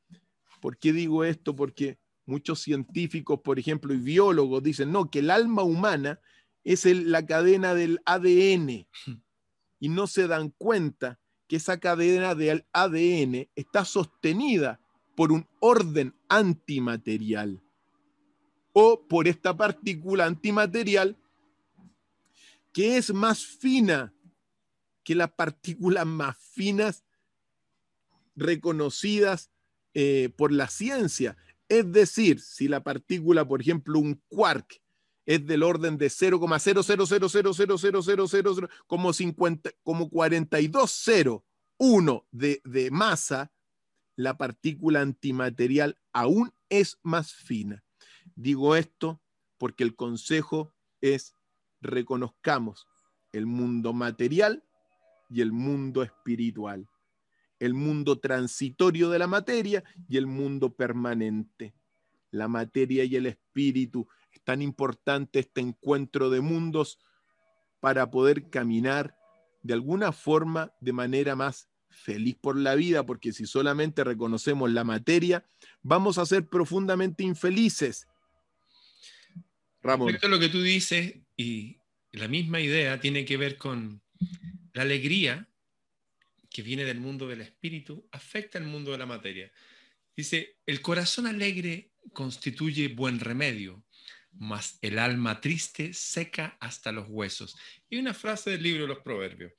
¿Por 0.66 0.80
qué 0.80 0.94
digo 0.94 1.24
esto? 1.24 1.56
Porque 1.56 2.00
muchos 2.26 2.60
científicos, 2.60 3.40
por 3.42 3.60
ejemplo, 3.60 3.94
y 3.94 3.98
biólogos 3.98 4.64
dicen, 4.64 4.92
no, 4.92 5.12
que 5.12 5.20
el 5.20 5.30
alma 5.30 5.62
humana 5.62 6.20
es 6.64 6.86
la 6.86 7.24
cadena 7.24 7.76
del 7.76 8.02
ADN 8.04 8.88
y 9.80 9.90
no 9.90 10.08
se 10.08 10.28
dan 10.28 10.50
cuenta 10.58 11.20
que 11.48 11.58
esa 11.58 11.80
cadena 11.80 12.34
del 12.34 12.66
ADN 12.74 13.48
está 13.54 13.86
sostenida 13.86 14.80
por 15.16 15.32
un 15.32 15.48
orden 15.60 16.16
antimaterial 16.30 17.62
o 18.74 19.08
por 19.08 19.28
esta 19.28 19.56
partícula 19.56 20.26
antimaterial 20.26 21.16
que 22.74 22.98
es 22.98 23.14
más 23.14 23.46
fina 23.46 24.16
que 25.04 25.14
las 25.14 25.32
partículas 25.32 26.08
más 26.08 26.36
finas 26.40 27.06
reconocidas 28.36 29.52
eh, 29.96 30.30
por 30.38 30.52
la 30.52 30.68
ciencia. 30.68 31.36
Es 31.68 31.92
decir, 31.92 32.40
si 32.40 32.68
la 32.68 32.84
partícula, 32.84 33.48
por 33.48 33.62
ejemplo, 33.62 33.98
un 33.98 34.22
quark, 34.28 34.80
es 35.26 35.44
del 35.48 35.64
orden 35.64 35.98
de 35.98 36.06
0,000000000 36.08 38.70
como 38.86 39.12
50 39.12 39.72
como 39.82 40.12
4201 40.12 42.28
de, 42.30 42.62
de 42.64 42.92
masa, 42.92 43.52
la 44.16 44.38
partícula 44.38 45.02
antimaterial 45.02 45.98
aún 46.14 46.54
es 46.70 47.00
más 47.02 47.34
fina. 47.34 47.84
Digo 48.36 48.76
esto 48.76 49.20
porque 49.58 49.84
el 49.84 49.96
consejo 49.96 50.76
es 51.02 51.36
reconozcamos 51.82 52.88
el 53.32 53.46
mundo 53.46 53.94
material 53.94 54.64
y 55.30 55.42
el 55.42 55.52
mundo 55.52 56.04
espiritual, 56.04 56.88
el 57.66 57.74
mundo 57.74 58.20
transitorio 58.20 59.10
de 59.10 59.20
la 59.20 59.28
materia 59.28 59.84
y 60.08 60.18
el 60.18 60.28
mundo 60.28 60.76
permanente. 60.76 61.74
La 62.32 62.48
materia 62.48 63.04
y 63.04 63.16
el 63.16 63.26
espíritu. 63.26 64.08
Es 64.32 64.42
tan 64.44 64.62
importante 64.62 65.40
este 65.40 65.62
encuentro 65.62 66.30
de 66.30 66.42
mundos 66.42 67.00
para 67.80 68.10
poder 68.10 68.50
caminar 68.50 69.18
de 69.62 69.74
alguna 69.74 70.12
forma 70.12 70.74
de 70.80 70.94
manera 70.94 71.36
más 71.36 71.70
feliz 71.90 72.36
por 72.36 72.58
la 72.58 72.76
vida, 72.76 73.06
porque 73.06 73.32
si 73.32 73.46
solamente 73.46 74.04
reconocemos 74.04 74.70
la 74.72 74.84
materia, 74.84 75.46
vamos 75.82 76.18
a 76.18 76.26
ser 76.26 76.48
profundamente 76.48 77.24
infelices. 77.24 78.08
Ramón. 79.82 80.08
Respecto 80.08 80.28
a 80.28 80.30
lo 80.30 80.40
que 80.40 80.50
tú 80.50 80.62
dices, 80.62 81.16
y 81.38 81.78
la 82.12 82.28
misma 82.28 82.60
idea 82.60 83.00
tiene 83.00 83.26
que 83.26 83.38
ver 83.38 83.58
con 83.58 84.02
la 84.74 84.82
alegría 84.82 85.48
que 86.56 86.62
viene 86.62 86.86
del 86.86 87.02
mundo 87.02 87.28
del 87.28 87.42
espíritu, 87.42 88.08
afecta 88.14 88.58
el 88.58 88.64
mundo 88.64 88.94
de 88.94 88.98
la 88.98 89.06
materia. 89.06 89.52
Dice, 90.16 90.56
el 90.66 90.82
corazón 90.82 91.28
alegre 91.28 91.92
constituye 92.14 92.88
buen 92.88 93.20
remedio, 93.20 93.84
mas 94.32 94.80
el 94.82 94.98
alma 94.98 95.42
triste 95.42 95.94
seca 95.94 96.56
hasta 96.62 96.94
los 96.94 97.08
huesos. 97.10 97.58
Y 97.90 97.98
una 97.98 98.14
frase 98.14 98.52
del 98.52 98.64
libro 98.64 98.84
de 98.84 98.88
los 98.88 99.00
proverbios. 99.00 99.52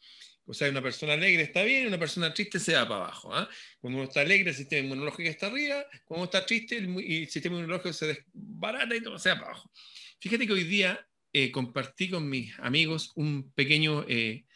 O 0.46 0.54
sea, 0.54 0.70
una 0.70 0.80
persona 0.80 1.12
alegre 1.12 1.42
está 1.42 1.64
bien, 1.64 1.86
una 1.86 1.98
persona 1.98 2.32
triste 2.32 2.58
se 2.58 2.72
va 2.72 2.88
para 2.88 3.04
abajo. 3.04 3.34
¿ah? 3.34 3.46
Cuando 3.78 3.98
uno 3.98 4.08
está 4.08 4.22
alegre, 4.22 4.48
el 4.48 4.56
sistema 4.56 4.86
inmunológico 4.86 5.28
está 5.28 5.48
arriba, 5.48 5.84
cuando 6.06 6.22
uno 6.22 6.24
está 6.24 6.46
triste, 6.46 6.78
el, 6.78 7.28
sistema 7.28 7.56
inmunológico 7.56 7.92
se 7.92 8.06
desbarata 8.06 8.96
y 8.96 9.02
todo 9.02 9.18
se 9.18 9.28
va 9.28 9.34
para 9.34 9.50
abajo. 9.50 9.70
Fíjate 10.18 10.46
que 10.46 10.52
hoy 10.54 10.64
día 10.64 11.06
eh, 11.34 11.50
compartí 11.52 12.08
con 12.08 12.26
mis 12.26 12.58
amigos 12.60 13.12
un 13.16 13.52
pequeño 13.52 14.06
eh, 14.08 14.46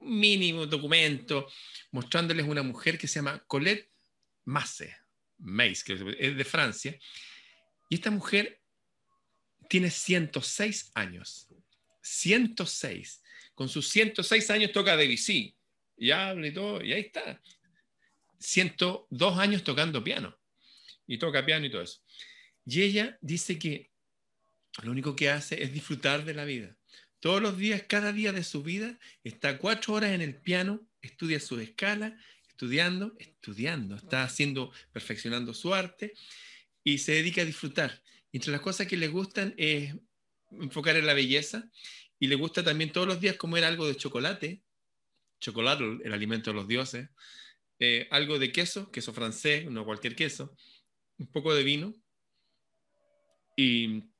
mínimo 0.00 0.66
documento 0.66 1.48
mostrándoles 1.90 2.46
una 2.46 2.62
mujer 2.62 2.98
que 2.98 3.06
se 3.06 3.16
llama 3.16 3.42
Colette 3.46 3.90
Masse, 4.44 4.96
Mace, 5.38 5.82
que 5.84 6.16
es 6.18 6.36
de 6.36 6.44
Francia. 6.44 6.98
Y 7.88 7.96
esta 7.96 8.10
mujer 8.10 8.60
tiene 9.68 9.90
106 9.90 10.92
años. 10.94 11.48
106. 12.02 13.22
Con 13.54 13.68
sus 13.68 13.88
106 13.88 14.50
años 14.50 14.72
toca 14.72 14.96
Debussy. 14.96 15.56
Y 15.96 16.10
habla 16.10 16.46
y 16.46 16.52
todo, 16.52 16.82
y 16.82 16.92
ahí 16.92 17.02
está. 17.02 17.40
102 18.38 19.38
años 19.38 19.62
tocando 19.62 20.02
piano. 20.02 20.36
Y 21.06 21.18
toca 21.18 21.44
piano 21.44 21.66
y 21.66 21.70
todo 21.70 21.82
eso. 21.82 22.00
Y 22.64 22.82
ella 22.82 23.18
dice 23.20 23.58
que 23.58 23.90
lo 24.82 24.90
único 24.90 25.14
que 25.14 25.30
hace 25.30 25.62
es 25.62 25.72
disfrutar 25.72 26.24
de 26.24 26.34
la 26.34 26.44
vida. 26.44 26.76
Todos 27.22 27.40
los 27.40 27.56
días, 27.56 27.84
cada 27.86 28.12
día 28.12 28.32
de 28.32 28.42
su 28.42 28.64
vida, 28.64 28.98
está 29.22 29.56
cuatro 29.56 29.94
horas 29.94 30.10
en 30.10 30.22
el 30.22 30.34
piano, 30.34 30.80
estudia 31.00 31.38
su 31.38 31.60
escala, 31.60 32.18
estudiando, 32.48 33.14
estudiando, 33.16 33.94
está 33.94 34.24
haciendo, 34.24 34.72
perfeccionando 34.90 35.54
su 35.54 35.72
arte 35.72 36.14
y 36.82 36.98
se 36.98 37.12
dedica 37.12 37.42
a 37.42 37.44
disfrutar. 37.44 38.02
entre 38.32 38.50
las 38.50 38.60
cosas 38.60 38.88
que 38.88 38.96
le 38.96 39.06
gustan 39.06 39.54
es 39.56 39.94
enfocar 40.50 40.96
en 40.96 41.06
la 41.06 41.14
belleza 41.14 41.70
y 42.18 42.26
le 42.26 42.34
gusta 42.34 42.64
también 42.64 42.90
todos 42.90 43.06
los 43.06 43.20
días 43.20 43.36
comer 43.36 43.62
algo 43.62 43.86
de 43.86 43.94
chocolate. 43.94 44.60
Chocolate, 45.40 45.84
el 46.02 46.12
alimento 46.12 46.50
de 46.50 46.56
los 46.56 46.66
dioses, 46.66 47.08
eh, 47.78 48.08
algo 48.10 48.40
de 48.40 48.50
queso, 48.50 48.90
queso 48.90 49.12
francés, 49.12 49.70
no 49.70 49.84
cualquier 49.84 50.16
queso, 50.16 50.56
un 51.18 51.30
poco 51.30 51.54
de 51.54 51.62
vino. 51.62 51.94
Y 53.56 54.10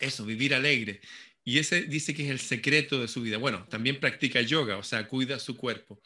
eso, 0.00 0.24
vivir 0.24 0.52
alegre. 0.52 1.00
Y 1.44 1.58
ese 1.58 1.82
dice 1.82 2.14
que 2.14 2.24
es 2.24 2.30
el 2.30 2.40
secreto 2.40 3.00
de 3.00 3.08
su 3.08 3.22
vida. 3.22 3.38
Bueno, 3.38 3.66
también 3.68 3.98
practica 3.98 4.40
yoga, 4.40 4.76
o 4.76 4.82
sea, 4.82 5.08
cuida 5.08 5.38
su 5.38 5.56
cuerpo. 5.56 6.00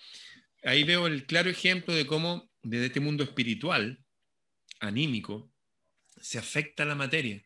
Ahí 0.62 0.84
veo 0.84 1.06
el 1.06 1.26
claro 1.26 1.50
ejemplo 1.50 1.94
de 1.94 2.06
cómo 2.06 2.50
desde 2.62 2.86
este 2.86 3.00
mundo 3.00 3.24
espiritual, 3.24 4.02
anímico, 4.80 5.52
se 6.20 6.38
afecta 6.38 6.84
la 6.84 6.94
materia. 6.94 7.42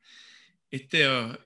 Este, 0.71 1.09
uh, 1.09 1.37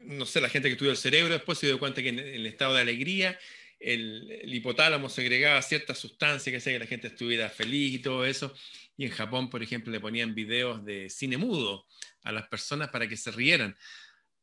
no 0.00 0.26
sé, 0.26 0.40
la 0.40 0.48
gente 0.48 0.68
que 0.68 0.72
estudia 0.72 0.92
el 0.92 0.98
cerebro 0.98 1.32
después 1.32 1.58
se 1.58 1.66
dio 1.66 1.78
cuenta 1.78 2.02
que 2.02 2.10
en 2.10 2.18
el 2.18 2.46
estado 2.46 2.74
de 2.74 2.82
alegría 2.82 3.38
el, 3.80 4.54
hipotálamo 4.54 5.08
segregaba 5.08 5.60
ciertas 5.62 5.98
sustancias 5.98 6.50
que 6.50 6.58
hacía 6.58 6.72
que 6.74 6.78
la 6.78 6.86
gente 6.86 7.08
estuviera 7.08 7.48
feliz 7.48 7.94
y 7.94 7.98
todo 7.98 8.24
eso. 8.24 8.54
Y 8.96 9.04
en 9.04 9.10
Japón, 9.10 9.50
por 9.50 9.62
ejemplo, 9.62 9.92
le 9.92 10.00
ponían 10.00 10.34
videos 10.34 10.84
de 10.84 11.10
cine 11.10 11.36
mudo 11.36 11.86
a 12.22 12.32
las 12.32 12.48
personas 12.48 12.88
para 12.88 13.08
que 13.08 13.16
se 13.16 13.30
rieran. 13.30 13.76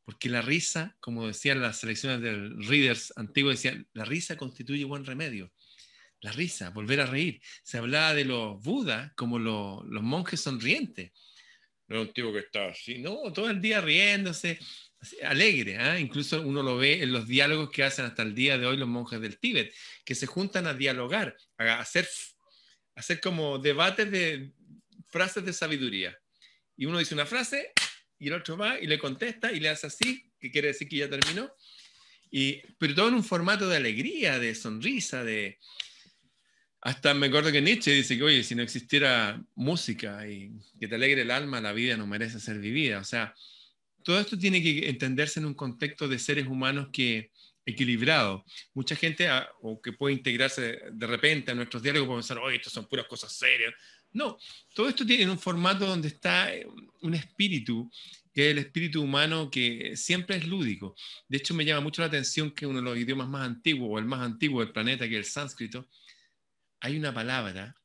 Porque 0.06 0.30
la 0.30 0.42
risa, 0.42 0.96
como 1.00 1.28
decían 1.28 1.62
las 1.62 1.80
selecciones 1.80 2.22
del 2.22 2.66
Readers 2.66 3.13
antiguo, 3.16 3.52
decían, 3.52 3.88
la 3.94 4.06
risa 4.06 4.36
constituye 4.36 4.84
buen 4.84 5.06
remedio. 5.06 5.52
La 6.20 6.32
risa, 6.32 6.70
volver 6.70 7.02
a 7.02 7.06
reír. 7.06 7.42
Se 7.63 7.78
hablaba 7.78 8.13
de 8.13 8.26
los 8.26 8.62
budas 8.62 9.12
como 9.16 9.39
los 9.39 10.04
monjes 10.04 10.42
sonrientes. 10.42 11.12
No 11.88 12.02
un 12.02 12.13
tipo 12.13 12.32
que 12.32 12.39
está 12.39 12.68
así, 12.68 13.00
no, 13.00 13.32
todo 13.34 13.50
el 13.50 13.62
día 13.62 13.82
riéndose, 13.82 14.58
alegre. 15.24 15.78
¿ah? 15.78 16.00
Incluso 16.00 16.42
uno 16.42 16.63
lo 16.63 16.78
ve 16.78 17.04
en 17.04 17.12
los 17.12 17.28
diálogos 17.28 17.70
que 17.70 17.84
hacen 17.84 18.06
hasta 18.06 18.24
el 18.24 18.34
día 18.34 18.58
de 18.58 18.66
hoy 18.66 18.78
los 18.78 18.88
monjes 18.88 19.20
del 19.20 19.38
Tíbet, 19.38 19.74
que 20.06 20.16
se 20.16 20.26
juntan 20.26 20.66
a 20.68 20.74
dialogar, 20.74 21.36
a 21.58 21.80
hacer, 21.80 22.08
hacer 22.96 23.20
como 23.20 23.60
debates 23.60 24.10
de 24.10 24.54
frases 25.08 25.46
de 25.46 25.54
sabiduría. 25.54 26.18
Y 26.76 26.86
uno 26.86 27.00
dice 27.00 27.13
una 27.13 27.26
frase 27.26 27.72
y 28.24 28.28
el 28.28 28.36
otro 28.36 28.56
va 28.56 28.80
y 28.80 28.88
le 28.88 28.98
contesta 28.98 29.52
y 29.52 29.60
le 29.60 29.68
hace 29.68 29.88
así, 29.88 30.32
que 30.40 30.50
quiere 30.50 30.70
decir 30.70 30.88
que 30.88 30.96
ya 30.96 31.10
terminó. 31.10 31.52
Y, 32.32 32.62
pero 32.80 32.96
todo 32.96 33.10
en 33.10 33.16
un 33.16 33.24
formato 33.24 33.68
de 33.68 33.76
alegría, 33.76 34.40
de 34.40 34.56
sonrisa, 34.56 35.26
de... 35.26 35.60
Hasta 36.80 37.14
me 37.14 37.28
acuerdo 37.28 37.52
que 37.52 37.62
Nietzsche 37.62 37.92
dice 37.92 38.16
que, 38.16 38.24
oye, 38.24 38.44
si 38.44 38.56
no 38.56 38.64
existiera 38.64 39.44
música 39.56 40.26
y 40.26 40.54
que 40.80 40.88
te 40.88 40.96
alegre 40.96 41.24
el 41.24 41.32
alma, 41.32 41.60
la 41.60 41.74
vida 41.74 41.98
no 41.98 42.08
merece 42.08 42.40
ser 42.40 42.60
vivida. 42.60 43.00
O 43.00 43.04
sea, 43.04 43.36
todo 44.04 44.18
esto 44.22 44.38
tiene 44.38 44.64
que 44.64 44.88
entenderse 44.88 45.42
en 45.42 45.46
un 45.46 45.54
contexto 45.54 46.08
de 46.08 46.18
seres 46.18 46.48
humanos 46.48 46.90
que 46.94 47.30
equilibrado. 47.66 48.46
Mucha 48.74 48.96
gente 48.96 49.28
ah, 49.28 49.50
o 49.62 49.82
que 49.82 49.92
puede 49.92 50.16
integrarse 50.16 50.80
de 50.94 51.08
repente 51.08 51.52
a 51.52 51.56
nuestros 51.56 51.84
diálogos 51.84 52.08
puede 52.08 52.20
pensar, 52.22 52.38
oye, 52.38 52.56
esto 52.56 52.70
son 52.70 52.88
puras 52.88 53.06
cosas 53.06 53.34
serias. 53.34 53.74
No, 54.13 54.38
todo 54.73 54.89
esto 54.89 55.06
tiene 55.06 55.30
un 55.32 55.39
formato 55.39 55.86
donde 55.86 56.08
está 56.08 56.54
eh, 56.54 56.67
un 57.02 57.13
espíritu, 57.13 57.91
que 58.34 58.45
es 58.45 58.52
el 58.52 58.60
espíritu 58.60 59.02
humano 59.02 59.49
que 59.49 59.97
siempre 59.97 60.38
es 60.38 60.47
lúdico. 60.47 60.95
De 61.28 61.38
hecho, 61.38 61.54
me 61.54 61.65
llama 61.65 61.82
mucho 61.82 62.02
la 62.02 62.08
atención 62.08 62.52
que 62.52 62.65
uno 62.65 62.80
de 62.80 62.86
los 62.86 62.97
idiomas 62.97 63.28
más 63.28 63.45
antiguos, 63.45 63.89
o 63.91 63.99
el 63.99 64.06
más 64.06 64.21
antiguo 64.21 64.62
del 64.62 64.71
planeta, 64.71 65.08
que 65.08 65.19
es 65.19 65.26
el 65.28 65.32
sánscrito, 65.32 65.88
hay 66.80 66.97
una 66.97 67.13
palabra 67.13 67.76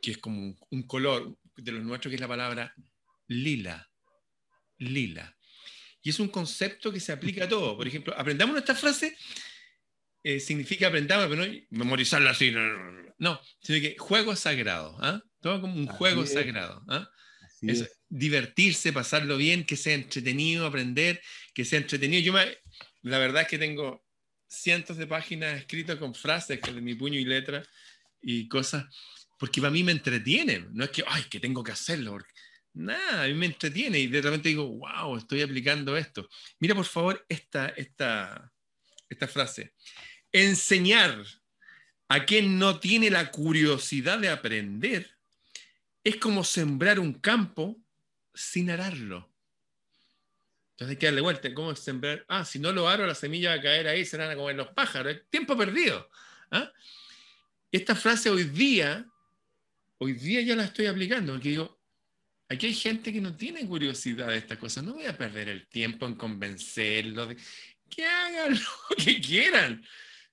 que 0.00 0.12
es 0.12 0.18
como 0.18 0.56
un 0.70 0.82
color 0.84 1.36
de 1.56 1.72
los 1.72 1.84
nuestros, 1.84 2.10
que 2.10 2.16
es 2.16 2.20
la 2.20 2.28
palabra 2.28 2.74
lila 3.26 3.88
lila. 4.78 5.36
Y 6.02 6.10
es 6.10 6.20
un 6.20 6.28
concepto 6.28 6.92
que 6.92 7.00
se 7.00 7.12
aplica 7.12 7.44
a 7.44 7.48
todo. 7.48 7.76
Por 7.76 7.86
ejemplo, 7.86 8.14
aprendamos 8.16 8.56
esta 8.56 8.74
frase, 8.74 9.16
eh, 10.28 10.40
significa 10.40 10.88
aprendamos, 10.88 11.26
pero 11.26 11.46
no 11.46 11.52
memorizarla 11.70 12.32
así, 12.32 12.50
no, 12.50 13.40
sino 13.62 13.80
que 13.80 13.96
juego 13.98 14.36
sagrado, 14.36 14.98
¿ah? 15.00 15.22
todo 15.40 15.62
como 15.62 15.74
un 15.74 15.86
juego 15.86 16.26
sagrado. 16.26 16.84
¿ah? 16.86 17.08
Es, 17.62 17.98
divertirse, 18.10 18.92
pasarlo 18.92 19.38
bien, 19.38 19.64
que 19.64 19.76
sea 19.76 19.94
entretenido, 19.94 20.66
aprender, 20.66 21.22
que 21.54 21.64
sea 21.64 21.78
entretenido. 21.78 22.20
Yo 22.22 22.34
la 23.02 23.18
verdad 23.18 23.42
es 23.42 23.48
que 23.48 23.58
tengo 23.58 24.04
cientos 24.46 24.98
de 24.98 25.06
páginas 25.06 25.60
escritas 25.60 25.96
con 25.96 26.14
frases 26.14 26.60
de 26.60 26.80
mi 26.82 26.94
puño 26.94 27.18
y 27.18 27.24
letra 27.24 27.66
y 28.20 28.48
cosas, 28.48 28.84
porque 29.38 29.62
para 29.62 29.70
mí 29.70 29.82
me 29.82 29.92
entretienen, 29.92 30.68
no 30.74 30.84
es 30.84 30.90
que, 30.90 31.04
ay, 31.06 31.24
que 31.30 31.40
tengo 31.40 31.64
que 31.64 31.72
hacerlo, 31.72 32.12
porque 32.12 32.32
nada, 32.74 33.24
a 33.24 33.26
mí 33.28 33.32
me 33.34 33.46
entretiene 33.46 33.98
y 33.98 34.08
de 34.08 34.20
repente 34.20 34.50
digo, 34.50 34.68
wow, 34.68 35.16
estoy 35.16 35.40
aplicando 35.40 35.96
esto. 35.96 36.28
Mira 36.60 36.74
por 36.74 36.84
favor 36.84 37.24
esta, 37.30 37.68
esta, 37.70 38.52
esta 39.08 39.26
frase. 39.26 39.72
Enseñar 40.32 41.24
a 42.08 42.24
quien 42.24 42.58
no 42.58 42.80
tiene 42.80 43.10
la 43.10 43.30
curiosidad 43.30 44.18
de 44.18 44.28
aprender 44.28 45.16
es 46.04 46.16
como 46.16 46.44
sembrar 46.44 47.00
un 47.00 47.14
campo 47.14 47.76
sin 48.34 48.70
ararlo. 48.70 49.28
Entonces 50.72 50.94
hay 50.94 50.96
que 50.96 51.06
darle 51.06 51.20
vuelta. 51.20 51.52
¿Cómo 51.52 51.74
sembrar? 51.74 52.24
Ah, 52.28 52.44
si 52.44 52.58
no 52.58 52.72
lo 52.72 52.88
aro, 52.88 53.06
la 53.06 53.14
semilla 53.14 53.50
va 53.50 53.56
a 53.56 53.62
caer 53.62 53.88
ahí, 53.88 54.04
se 54.04 54.16
van 54.16 54.30
a 54.30 54.36
comer 54.36 54.56
los 54.56 54.68
pájaros. 54.68 55.16
Tiempo 55.28 55.56
perdido. 55.56 56.08
¿ah? 56.50 56.72
Esta 57.72 57.94
frase 57.96 58.30
hoy 58.30 58.44
día, 58.44 59.06
hoy 59.98 60.12
día 60.12 60.40
ya 60.40 60.56
la 60.56 60.64
estoy 60.64 60.86
aplicando, 60.86 61.32
porque 61.32 61.48
digo, 61.48 61.78
Aquí 62.50 62.66
hay 62.66 62.74
gente 62.74 63.12
que 63.12 63.20
no 63.20 63.36
tiene 63.36 63.66
curiosidad 63.66 64.28
de 64.28 64.38
estas 64.38 64.58
cosas. 64.58 64.82
No 64.82 64.94
voy 64.94 65.04
a 65.04 65.16
perder 65.16 65.50
el 65.50 65.66
tiempo 65.66 66.06
en 66.06 66.14
convencerlos 66.14 67.28
de 67.28 67.36
que 67.90 68.06
hagan 68.06 68.54
lo 68.88 68.96
que 68.96 69.20
quieran. 69.20 69.84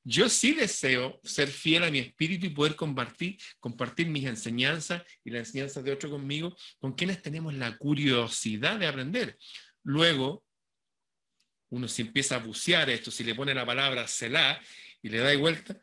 Yo 0.07 0.29
sí 0.29 0.53
deseo 0.53 1.19
ser 1.23 1.47
fiel 1.49 1.83
a 1.83 1.91
mi 1.91 1.99
espíritu 1.99 2.45
y 2.45 2.51
poder 2.51 2.75
compartir, 2.75 3.37
compartir 3.59 4.07
mis 4.07 4.25
enseñanzas 4.25 5.01
y 5.23 5.31
las 5.31 5.47
enseñanzas 5.47 5.83
de 5.83 5.91
otro 5.91 6.09
conmigo 6.09 6.55
con 6.77 6.93
quienes 6.93 7.21
tenemos 7.21 7.53
la 7.55 7.75
curiosidad 7.77 8.79
de 8.79 8.87
aprender. 8.87 9.37
Luego, 9.83 10.45
uno 11.69 11.87
si 11.87 12.03
empieza 12.03 12.35
a 12.35 12.39
bucear 12.39 12.89
esto, 12.89 13.09
si 13.09 13.23
le 13.23 13.35
pone 13.35 13.53
la 13.53 13.65
palabra 13.65 14.07
Selah 14.07 14.61
y 15.01 15.09
le 15.09 15.17
da 15.17 15.35
vuelta, 15.37 15.77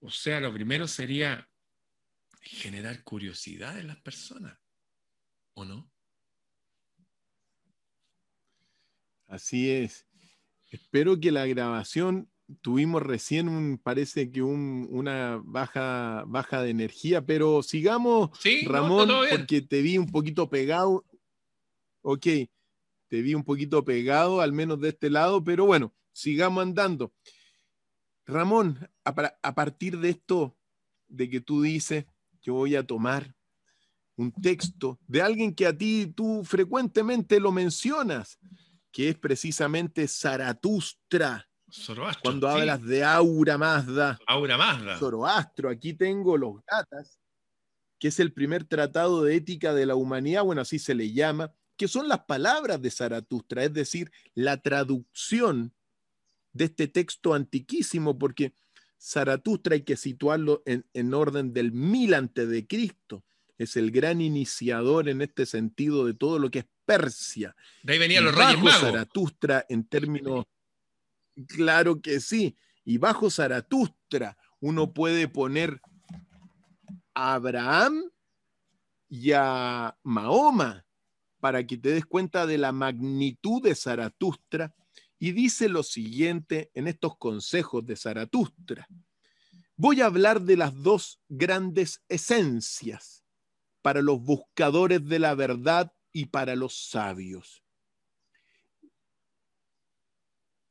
o 0.00 0.10
sea, 0.10 0.40
lo 0.40 0.52
primero 0.52 0.88
sería 0.88 1.46
generar 2.40 3.02
curiosidad 3.02 3.78
en 3.78 3.88
las 3.88 4.00
personas. 4.00 4.58
¿o 5.58 5.64
no? 5.64 5.90
Así 9.26 9.70
es. 9.70 10.06
Espero 10.70 11.18
que 11.18 11.32
la 11.32 11.46
grabación 11.46 12.30
tuvimos 12.60 13.02
recién 13.02 13.48
un, 13.48 13.78
parece 13.78 14.30
que 14.30 14.42
una 14.42 15.40
baja, 15.44 16.24
baja 16.26 16.62
de 16.62 16.70
energía, 16.70 17.24
pero 17.24 17.62
sigamos, 17.62 18.30
Ramón, 18.66 19.10
porque 19.30 19.62
te 19.62 19.82
vi 19.82 19.98
un 19.98 20.10
poquito 20.10 20.48
pegado. 20.48 21.04
Ok, 22.02 22.26
te 23.08 23.22
vi 23.22 23.34
un 23.34 23.44
poquito 23.44 23.84
pegado, 23.84 24.40
al 24.40 24.52
menos 24.52 24.80
de 24.80 24.90
este 24.90 25.10
lado, 25.10 25.42
pero 25.42 25.66
bueno, 25.66 25.94
sigamos 26.12 26.62
andando. 26.62 27.12
Ramón, 28.26 28.88
a 29.04 29.54
partir 29.54 29.98
de 29.98 30.10
esto, 30.10 30.56
de 31.08 31.28
que 31.30 31.40
tú 31.40 31.62
dices, 31.62 32.04
yo 32.42 32.54
voy 32.54 32.76
a 32.76 32.86
tomar 32.86 33.34
un 34.16 34.32
texto 34.32 34.98
de 35.06 35.22
alguien 35.22 35.54
que 35.54 35.66
a 35.66 35.76
ti 35.76 36.12
tú 36.14 36.42
frecuentemente 36.44 37.40
lo 37.40 37.52
mencionas, 37.52 38.38
que 38.90 39.10
es 39.10 39.18
precisamente 39.18 40.08
Zaratustra. 40.08 41.47
Cuando 42.22 42.48
hablas 42.48 42.82
de 42.82 43.04
Aura 43.04 43.58
Mazda. 43.58 44.18
Aura 44.26 44.56
Mazda. 44.56 44.98
Zoroastro. 44.98 45.70
Aquí 45.70 45.94
tengo 45.94 46.36
los 46.36 46.56
gatas, 46.64 47.18
que 47.98 48.08
es 48.08 48.20
el 48.20 48.32
primer 48.32 48.64
tratado 48.64 49.22
de 49.22 49.36
ética 49.36 49.74
de 49.74 49.86
la 49.86 49.94
humanidad, 49.94 50.44
bueno, 50.44 50.62
así 50.62 50.78
se 50.78 50.94
le 50.94 51.12
llama, 51.12 51.52
que 51.76 51.88
son 51.88 52.08
las 52.08 52.20
palabras 52.20 52.80
de 52.80 52.90
Zaratustra, 52.90 53.64
es 53.64 53.72
decir, 53.72 54.10
la 54.34 54.60
traducción 54.60 55.72
de 56.52 56.64
este 56.64 56.88
texto 56.88 57.34
antiquísimo, 57.34 58.18
porque 58.18 58.54
Zaratustra 59.00 59.74
hay 59.74 59.82
que 59.82 59.96
situarlo 59.96 60.62
en, 60.66 60.86
en 60.92 61.14
orden 61.14 61.52
del 61.52 61.72
mil 61.72 62.14
antes 62.14 62.48
de 62.48 62.66
Cristo 62.66 63.24
es 63.58 63.76
el 63.76 63.90
gran 63.90 64.20
iniciador 64.20 65.08
en 65.08 65.20
este 65.20 65.44
sentido 65.44 66.06
de 66.06 66.14
todo 66.14 66.38
lo 66.38 66.50
que 66.50 66.60
es 66.60 66.66
Persia. 66.86 67.54
De 67.82 67.92
ahí 67.92 67.98
venían 67.98 68.24
los 68.24 68.34
reyes 68.34 68.56
magos. 68.62 68.80
Zaratustra 68.80 69.66
en 69.68 69.84
términos, 69.84 70.46
claro 71.46 72.00
que 72.00 72.20
sí, 72.20 72.56
y 72.84 72.98
bajo 72.98 73.30
Zaratustra 73.30 74.36
uno 74.60 74.92
puede 74.92 75.28
poner 75.28 75.80
a 77.14 77.34
Abraham 77.34 78.10
y 79.08 79.32
a 79.32 79.96
Mahoma 80.02 80.84
para 81.40 81.66
que 81.66 81.76
te 81.76 81.90
des 81.90 82.06
cuenta 82.06 82.46
de 82.46 82.58
la 82.58 82.72
magnitud 82.72 83.62
de 83.62 83.74
Zaratustra 83.74 84.74
y 85.18 85.32
dice 85.32 85.68
lo 85.68 85.82
siguiente 85.82 86.70
en 86.74 86.88
estos 86.88 87.16
consejos 87.16 87.84
de 87.86 87.96
Zaratustra. 87.96 88.86
Voy 89.76 90.00
a 90.00 90.06
hablar 90.06 90.42
de 90.42 90.56
las 90.56 90.74
dos 90.82 91.20
grandes 91.28 92.02
esencias 92.08 93.24
para 93.82 94.02
los 94.02 94.20
buscadores 94.20 95.06
de 95.06 95.18
la 95.18 95.34
verdad 95.34 95.92
y 96.12 96.26
para 96.26 96.56
los 96.56 96.88
sabios. 96.88 97.62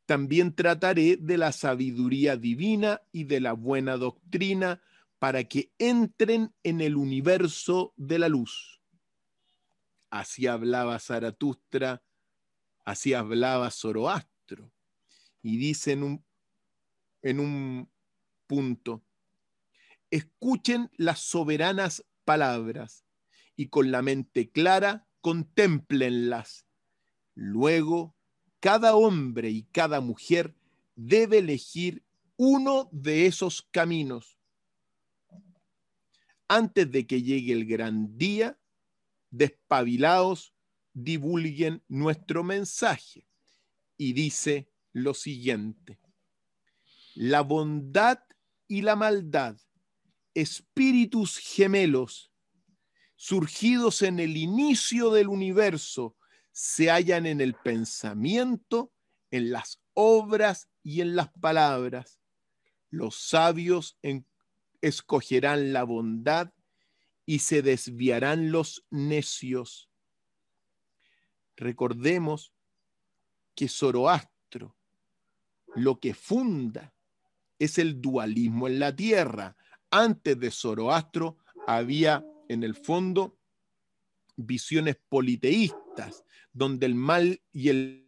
También 0.08 0.56
trataré 0.56 1.18
de 1.18 1.38
la 1.38 1.52
sabiduría 1.52 2.38
divina 2.38 3.02
y 3.12 3.26
de 3.26 3.42
la 3.42 3.52
buena 3.52 3.98
doctrina 3.98 4.82
para 5.20 5.44
que 5.44 5.74
entren 5.80 6.56
en 6.64 6.80
el 6.80 6.96
universo 6.96 7.94
de 7.98 8.18
la 8.18 8.30
luz. 8.30 8.82
Así 10.10 10.48
hablaba 10.48 10.98
Zaratustra, 11.00 12.02
así 12.86 13.14
hablaba 13.14 13.70
Zoroastro. 13.70 14.72
Y 15.42 15.58
dice 15.58 15.92
en 15.92 16.04
un, 16.04 16.26
en 17.22 17.42
un 17.42 17.92
punto, 18.48 19.04
escuchen 20.10 20.90
las 20.96 21.20
soberanas 21.20 22.06
palabras 22.24 23.04
y 23.58 23.68
con 23.68 23.92
la 23.92 24.02
mente 24.02 24.52
clara 24.52 25.06
contémplenlas. 25.20 26.66
Luego 27.36 28.17
cada 28.68 28.98
hombre 28.98 29.50
y 29.50 29.64
cada 29.64 30.02
mujer 30.02 30.54
debe 30.94 31.38
elegir 31.38 32.04
uno 32.36 32.90
de 32.92 33.26
esos 33.26 33.62
caminos. 33.72 34.38
Antes 36.50 36.92
de 36.92 37.08
que 37.08 37.24
llegue 37.24 37.54
el 37.54 37.66
gran 37.66 38.18
día, 38.18 38.60
despabilados, 39.32 40.54
divulguen 40.94 41.82
nuestro 41.88 42.44
mensaje. 42.44 43.26
Y 43.96 44.12
dice 44.12 44.70
lo 44.92 45.14
siguiente, 45.14 46.02
la 47.16 47.44
bondad 47.44 48.20
y 48.68 48.82
la 48.82 48.98
maldad, 48.98 49.56
espíritus 50.34 51.38
gemelos, 51.38 52.34
surgidos 53.16 54.02
en 54.02 54.20
el 54.20 54.36
inicio 54.36 55.12
del 55.12 55.30
universo, 55.30 56.18
se 56.58 56.90
hallan 56.90 57.28
en 57.28 57.40
el 57.40 57.54
pensamiento, 57.54 58.92
en 59.30 59.52
las 59.52 59.80
obras 59.94 60.68
y 60.82 61.02
en 61.02 61.16
las 61.16 61.32
palabras. 61.34 62.20
Los 62.90 63.16
sabios 63.16 64.00
escogerán 64.82 65.72
la 65.72 65.84
bondad 65.84 66.52
y 67.28 67.40
se 67.40 67.62
desviarán 67.62 68.52
los 68.52 68.84
necios. 68.90 69.92
Recordemos 71.56 72.54
que 73.54 73.70
Zoroastro 73.70 74.76
lo 75.76 76.00
que 76.00 76.16
funda 76.16 76.92
es 77.60 77.78
el 77.78 78.02
dualismo 78.02 78.68
en 78.68 78.80
la 78.80 78.96
tierra. 78.96 79.56
Antes 79.92 80.40
de 80.40 80.50
Zoroastro 80.50 81.38
había 81.68 82.26
en 82.50 82.64
el 82.64 82.74
fondo 82.74 83.37
visiones 84.38 84.98
politeístas, 85.10 86.24
donde 86.54 86.86
el 86.86 86.96
mal 86.96 87.42
y 87.52 87.70
el 87.70 88.08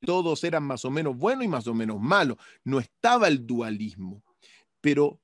todos 0.00 0.44
eran 0.44 0.62
más 0.62 0.84
o 0.84 0.90
menos 0.90 1.16
buenos 1.16 1.44
y 1.44 1.48
más 1.48 1.66
o 1.66 1.74
menos 1.74 2.00
malos. 2.00 2.38
No 2.64 2.78
estaba 2.78 3.28
el 3.28 3.46
dualismo. 3.46 4.22
Pero, 4.80 5.20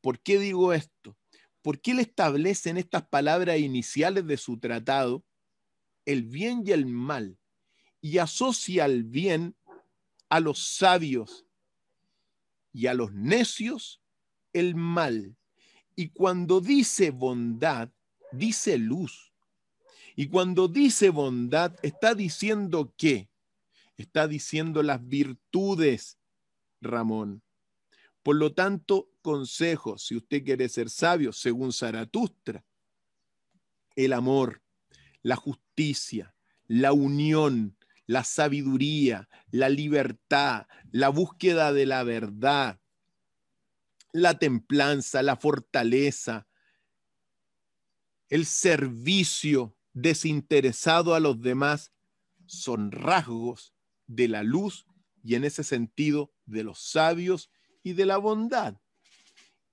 ¿por 0.00 0.20
qué 0.20 0.38
digo 0.38 0.72
esto? 0.72 1.16
Porque 1.62 1.92
él 1.92 2.00
establece 2.00 2.70
en 2.70 2.76
estas 2.76 3.06
palabras 3.08 3.58
iniciales 3.58 4.26
de 4.26 4.36
su 4.36 4.58
tratado 4.58 5.24
el 6.04 6.22
bien 6.22 6.62
y 6.64 6.72
el 6.72 6.86
mal 6.86 7.38
y 8.00 8.18
asocia 8.18 8.84
al 8.84 9.04
bien 9.04 9.56
a 10.28 10.40
los 10.40 10.76
sabios 10.76 11.46
y 12.72 12.86
a 12.86 12.94
los 12.94 13.12
necios 13.12 14.00
el 14.52 14.74
mal. 14.74 15.36
Y 15.96 16.10
cuando 16.10 16.60
dice 16.60 17.10
bondad, 17.10 17.90
dice 18.32 18.78
luz. 18.78 19.32
Y 20.16 20.28
cuando 20.28 20.68
dice 20.68 21.10
bondad, 21.10 21.74
está 21.82 22.14
diciendo 22.14 22.92
qué? 22.96 23.28
Está 23.96 24.26
diciendo 24.26 24.82
las 24.82 25.06
virtudes, 25.06 26.18
Ramón. 26.80 27.42
Por 28.22 28.36
lo 28.36 28.52
tanto, 28.52 29.10
consejo, 29.22 29.98
si 29.98 30.16
usted 30.16 30.44
quiere 30.44 30.68
ser 30.68 30.90
sabio, 30.90 31.32
según 31.32 31.72
Zaratustra, 31.72 32.64
el 33.96 34.12
amor, 34.12 34.62
la 35.22 35.36
justicia, 35.36 36.34
la 36.66 36.92
unión, 36.92 37.76
la 38.06 38.24
sabiduría, 38.24 39.28
la 39.50 39.68
libertad, 39.68 40.66
la 40.90 41.08
búsqueda 41.08 41.72
de 41.72 41.86
la 41.86 42.02
verdad, 42.04 42.80
la 44.12 44.38
templanza, 44.38 45.22
la 45.22 45.36
fortaleza, 45.36 46.46
el 48.28 48.46
servicio, 48.46 49.76
desinteresado 49.92 51.14
a 51.14 51.20
los 51.20 51.40
demás 51.40 51.92
son 52.46 52.92
rasgos 52.92 53.74
de 54.06 54.28
la 54.28 54.42
luz 54.42 54.86
y 55.22 55.34
en 55.34 55.44
ese 55.44 55.64
sentido 55.64 56.32
de 56.46 56.62
los 56.62 56.78
sabios 56.78 57.50
y 57.82 57.92
de 57.94 58.06
la 58.06 58.16
bondad. 58.16 58.80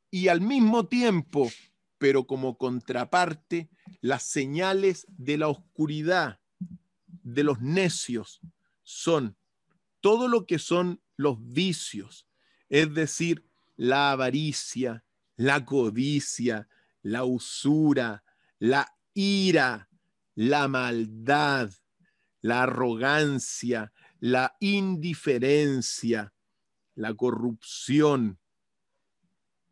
Y 0.10 0.28
al 0.28 0.41
mismo 0.41 0.88
tiempo, 0.88 1.51
pero 1.97 2.26
como 2.26 2.58
contraparte, 2.58 3.70
las 4.01 4.24
señales 4.24 5.06
de 5.10 5.38
la 5.38 5.47
oscuridad, 5.47 6.39
de 7.08 7.43
los 7.43 7.62
necios, 7.62 8.41
son 8.84 9.38
todo 10.01 10.28
lo 10.28 10.45
que 10.45 10.60
son 10.60 11.01
los 11.18 11.38
vicios, 11.39 12.28
es 12.70 12.93
decir, 12.93 13.47
la 13.76 14.12
avaricia, 14.12 15.06
la 15.36 15.66
codicia, 15.66 16.68
la 17.01 17.24
usura, 17.24 18.24
la 18.60 18.97
ira, 19.14 19.89
la 20.36 20.68
maldad, 20.68 21.72
la 22.41 22.64
arrogancia, 22.64 23.91
la 24.20 24.56
indiferencia, 24.60 26.34
la 26.95 27.14
corrupción. 27.14 28.39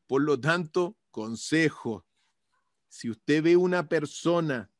Por 0.08 0.24
lo 0.24 0.40
tanto, 0.40 0.98
consejo, 1.12 2.06
si 2.88 3.10
usted 3.10 3.44
ve 3.44 3.58
una 3.58 3.88
persona, 3.88 4.72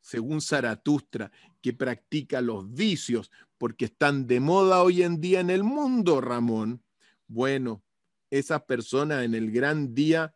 según 0.00 0.40
Zaratustra, 0.40 1.30
que 1.60 1.72
practica 1.72 2.40
los 2.40 2.72
vicios 2.72 3.30
porque 3.58 3.86
están 3.86 4.26
de 4.26 4.40
moda 4.40 4.82
hoy 4.82 5.02
en 5.02 5.20
día 5.20 5.40
en 5.40 5.50
el 5.50 5.64
mundo, 5.64 6.20
Ramón, 6.20 6.82
bueno, 7.26 7.82
esas 8.30 8.62
personas 8.64 9.24
en 9.24 9.34
el 9.34 9.50
gran 9.50 9.94
día 9.94 10.34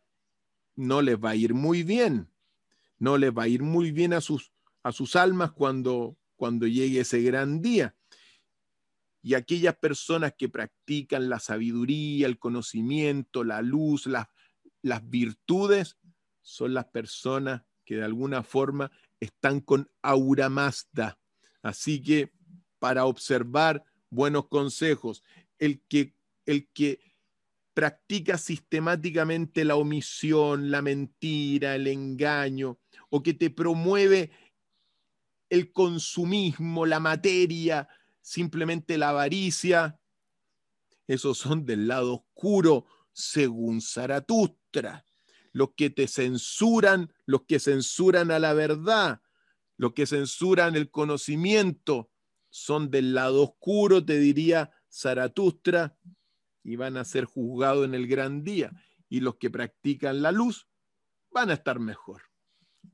no 0.75 1.01
les 1.01 1.17
va 1.17 1.31
a 1.31 1.35
ir 1.35 1.53
muy 1.53 1.83
bien, 1.83 2.28
no 2.99 3.17
les 3.17 3.31
va 3.31 3.43
a 3.43 3.47
ir 3.47 3.63
muy 3.63 3.91
bien 3.91 4.13
a 4.13 4.21
sus 4.21 4.51
a 4.83 4.91
sus 4.91 5.15
almas 5.15 5.51
cuando, 5.51 6.17
cuando 6.35 6.67
llegue 6.67 7.01
ese 7.01 7.21
gran 7.21 7.61
día. 7.61 7.95
Y 9.21 9.33
aquellas 9.33 9.75
personas 9.77 10.33
que 10.37 10.47
practican 10.47 11.29
la 11.29 11.39
sabiduría, 11.39 12.27
el 12.27 12.39
conocimiento, 12.39 13.43
la 13.43 13.61
luz, 13.61 14.05
las, 14.07 14.27
las 14.81 15.07
virtudes, 15.09 15.97
son 16.41 16.73
las 16.73 16.85
personas 16.85 17.63
que 17.83 17.97
de 17.97 18.05
alguna 18.05 18.43
forma 18.43 18.91
están 19.19 19.59
con 19.59 19.91
aura 20.01 20.47
Mazda. 20.49 21.19
Así 21.61 22.01
que 22.01 22.31
para 22.79 23.05
observar 23.05 23.83
buenos 24.09 24.47
consejos, 24.47 25.21
el 25.57 25.81
que, 25.89 26.15
el 26.45 26.69
que 26.69 27.01
practica 27.73 28.37
sistemáticamente 28.37 29.65
la 29.65 29.75
omisión, 29.75 30.71
la 30.71 30.81
mentira, 30.81 31.75
el 31.75 31.87
engaño, 31.87 32.79
o 33.09 33.23
que 33.23 33.33
te 33.33 33.49
promueve 33.49 34.31
el 35.49 35.71
consumismo, 35.71 36.85
la 36.85 36.99
materia, 36.99 37.87
simplemente 38.21 38.97
la 38.97 39.09
avaricia. 39.09 39.99
Esos 41.07 41.37
son 41.37 41.65
del 41.65 41.87
lado 41.87 42.13
oscuro, 42.13 42.85
según 43.11 43.81
Zaratustra. 43.81 45.05
Los 45.51 45.71
que 45.75 45.89
te 45.89 46.07
censuran, 46.07 47.11
los 47.25 47.43
que 47.47 47.59
censuran 47.59 48.29
a 48.29 48.37
la 48.37 48.53
verdad, 48.53 49.21
los 49.77 49.93
que 49.93 50.05
censuran 50.05 50.75
el 50.75 50.91
conocimiento, 50.91 52.11
son 52.51 52.91
del 52.91 53.13
lado 53.13 53.43
oscuro, 53.43 54.05
te 54.05 54.19
diría 54.19 54.71
Zaratustra, 54.91 55.97
y 56.63 56.75
van 56.75 56.97
a 56.97 57.05
ser 57.05 57.25
juzgados 57.25 57.85
en 57.85 57.95
el 57.95 58.07
gran 58.07 58.43
día. 58.43 58.71
Y 59.07 59.21
los 59.21 59.37
que 59.37 59.49
practican 59.49 60.21
la 60.21 60.31
luz 60.31 60.67
van 61.31 61.49
a 61.49 61.53
estar 61.53 61.79
mejor. 61.79 62.28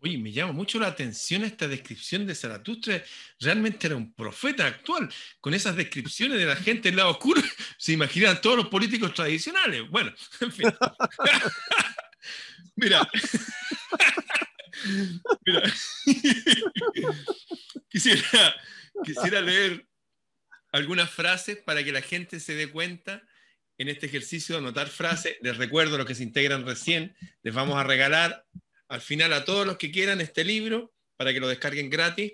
Oye, 0.01 0.17
me 0.17 0.31
llama 0.31 0.51
mucho 0.53 0.79
la 0.79 0.87
atención 0.87 1.43
esta 1.43 1.67
descripción 1.67 2.25
de 2.25 2.35
Zaratustra. 2.35 3.03
Realmente 3.39 3.87
era 3.87 3.95
un 3.95 4.13
profeta 4.13 4.65
actual. 4.65 5.09
Con 5.39 5.53
esas 5.53 5.75
descripciones 5.75 6.37
de 6.37 6.45
la 6.45 6.55
gente 6.55 6.89
del 6.89 6.97
lado 6.97 7.11
oscuro, 7.11 7.41
se 7.77 7.93
imaginan 7.93 8.41
todos 8.41 8.57
los 8.57 8.67
políticos 8.67 9.13
tradicionales. 9.13 9.89
Bueno, 9.89 10.13
en 10.41 10.51
fin. 10.51 10.73
Mira. 12.75 13.09
Mira. 15.45 15.73
quisiera, 17.89 18.55
quisiera 19.03 19.41
leer 19.41 19.87
algunas 20.71 21.09
frases 21.09 21.57
para 21.57 21.83
que 21.83 21.91
la 21.91 22.01
gente 22.01 22.39
se 22.39 22.55
dé 22.55 22.69
cuenta 22.69 23.23
en 23.77 23.89
este 23.89 24.05
ejercicio 24.05 24.55
de 24.55 24.59
anotar 24.59 24.87
frases. 24.87 25.37
Les 25.41 25.57
recuerdo 25.57 25.95
a 25.95 25.97
los 25.97 26.07
que 26.07 26.15
se 26.15 26.23
integran 26.23 26.65
recién, 26.65 27.15
les 27.43 27.53
vamos 27.53 27.77
a 27.77 27.83
regalar 27.83 28.45
al 28.87 29.01
final 29.01 29.33
a 29.33 29.45
todos 29.45 29.65
los 29.65 29.77
que 29.77 29.91
quieran 29.91 30.21
este 30.21 30.43
libro 30.43 30.93
para 31.17 31.33
que 31.33 31.39
lo 31.39 31.47
descarguen 31.47 31.89
gratis. 31.89 32.33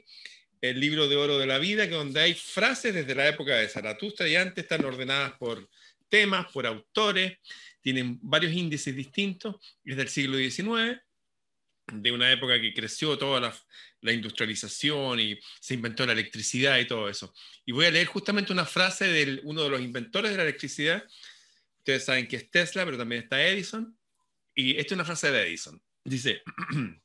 el 0.61 0.79
libro 0.79 1.07
de 1.07 1.15
oro 1.15 1.39
de 1.39 1.47
la 1.47 1.57
vida, 1.57 1.87
que 1.87 1.95
donde 1.95 2.19
hay 2.19 2.35
frases 2.35 2.93
desde 2.93 3.15
la 3.15 3.27
época 3.27 3.55
de 3.55 3.67
Zaratustra 3.67 4.27
y 4.27 4.35
antes 4.35 4.63
están 4.63 4.85
ordenadas 4.85 5.33
por 5.39 5.67
temas, 6.07 6.51
por 6.51 6.67
autores, 6.67 7.39
tienen 7.81 8.19
varios 8.21 8.53
índices 8.53 8.95
distintos, 8.95 9.55
es 9.83 9.97
del 9.97 10.07
siglo 10.07 10.37
XIX, 10.37 11.01
de 11.91 12.11
una 12.11 12.31
época 12.31 12.61
que 12.61 12.75
creció 12.75 13.17
toda 13.17 13.39
la, 13.39 13.55
la, 14.01 14.13
industrialización 14.13 15.19
y 15.19 15.39
se 15.59 15.73
inventó 15.73 16.05
la 16.05 16.13
electricidad 16.13 16.77
y 16.77 16.85
todo 16.85 17.09
eso. 17.09 17.33
Y 17.65 17.71
voy 17.71 17.85
a 17.85 17.91
leer 17.91 18.05
justamente 18.05 18.53
una 18.53 18.65
frase 18.65 19.07
de 19.07 19.41
uno 19.43 19.63
de 19.63 19.69
los 19.69 19.81
inventores 19.81 20.31
de 20.31 20.37
la 20.37 20.43
electricidad. 20.43 21.03
Ustedes 21.79 22.05
saben 22.05 22.27
que 22.27 22.35
es 22.35 22.51
Tesla, 22.51 22.85
pero 22.85 22.97
también 22.97 23.23
está 23.23 23.43
Edison. 23.43 23.97
Y 24.53 24.71
esta 24.77 24.87
es 24.87 24.91
una 24.91 25.05
frase 25.05 25.31
de 25.31 25.47
Edison. 25.47 25.81
Dice, 26.03 26.43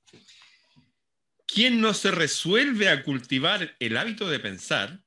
quien 1.46 1.80
no 1.80 1.94
se 1.94 2.10
resuelve 2.10 2.88
a 2.88 3.02
cultivar 3.02 3.76
el 3.78 3.96
hábito 3.96 4.28
de 4.28 4.40
pensar, 4.40 5.02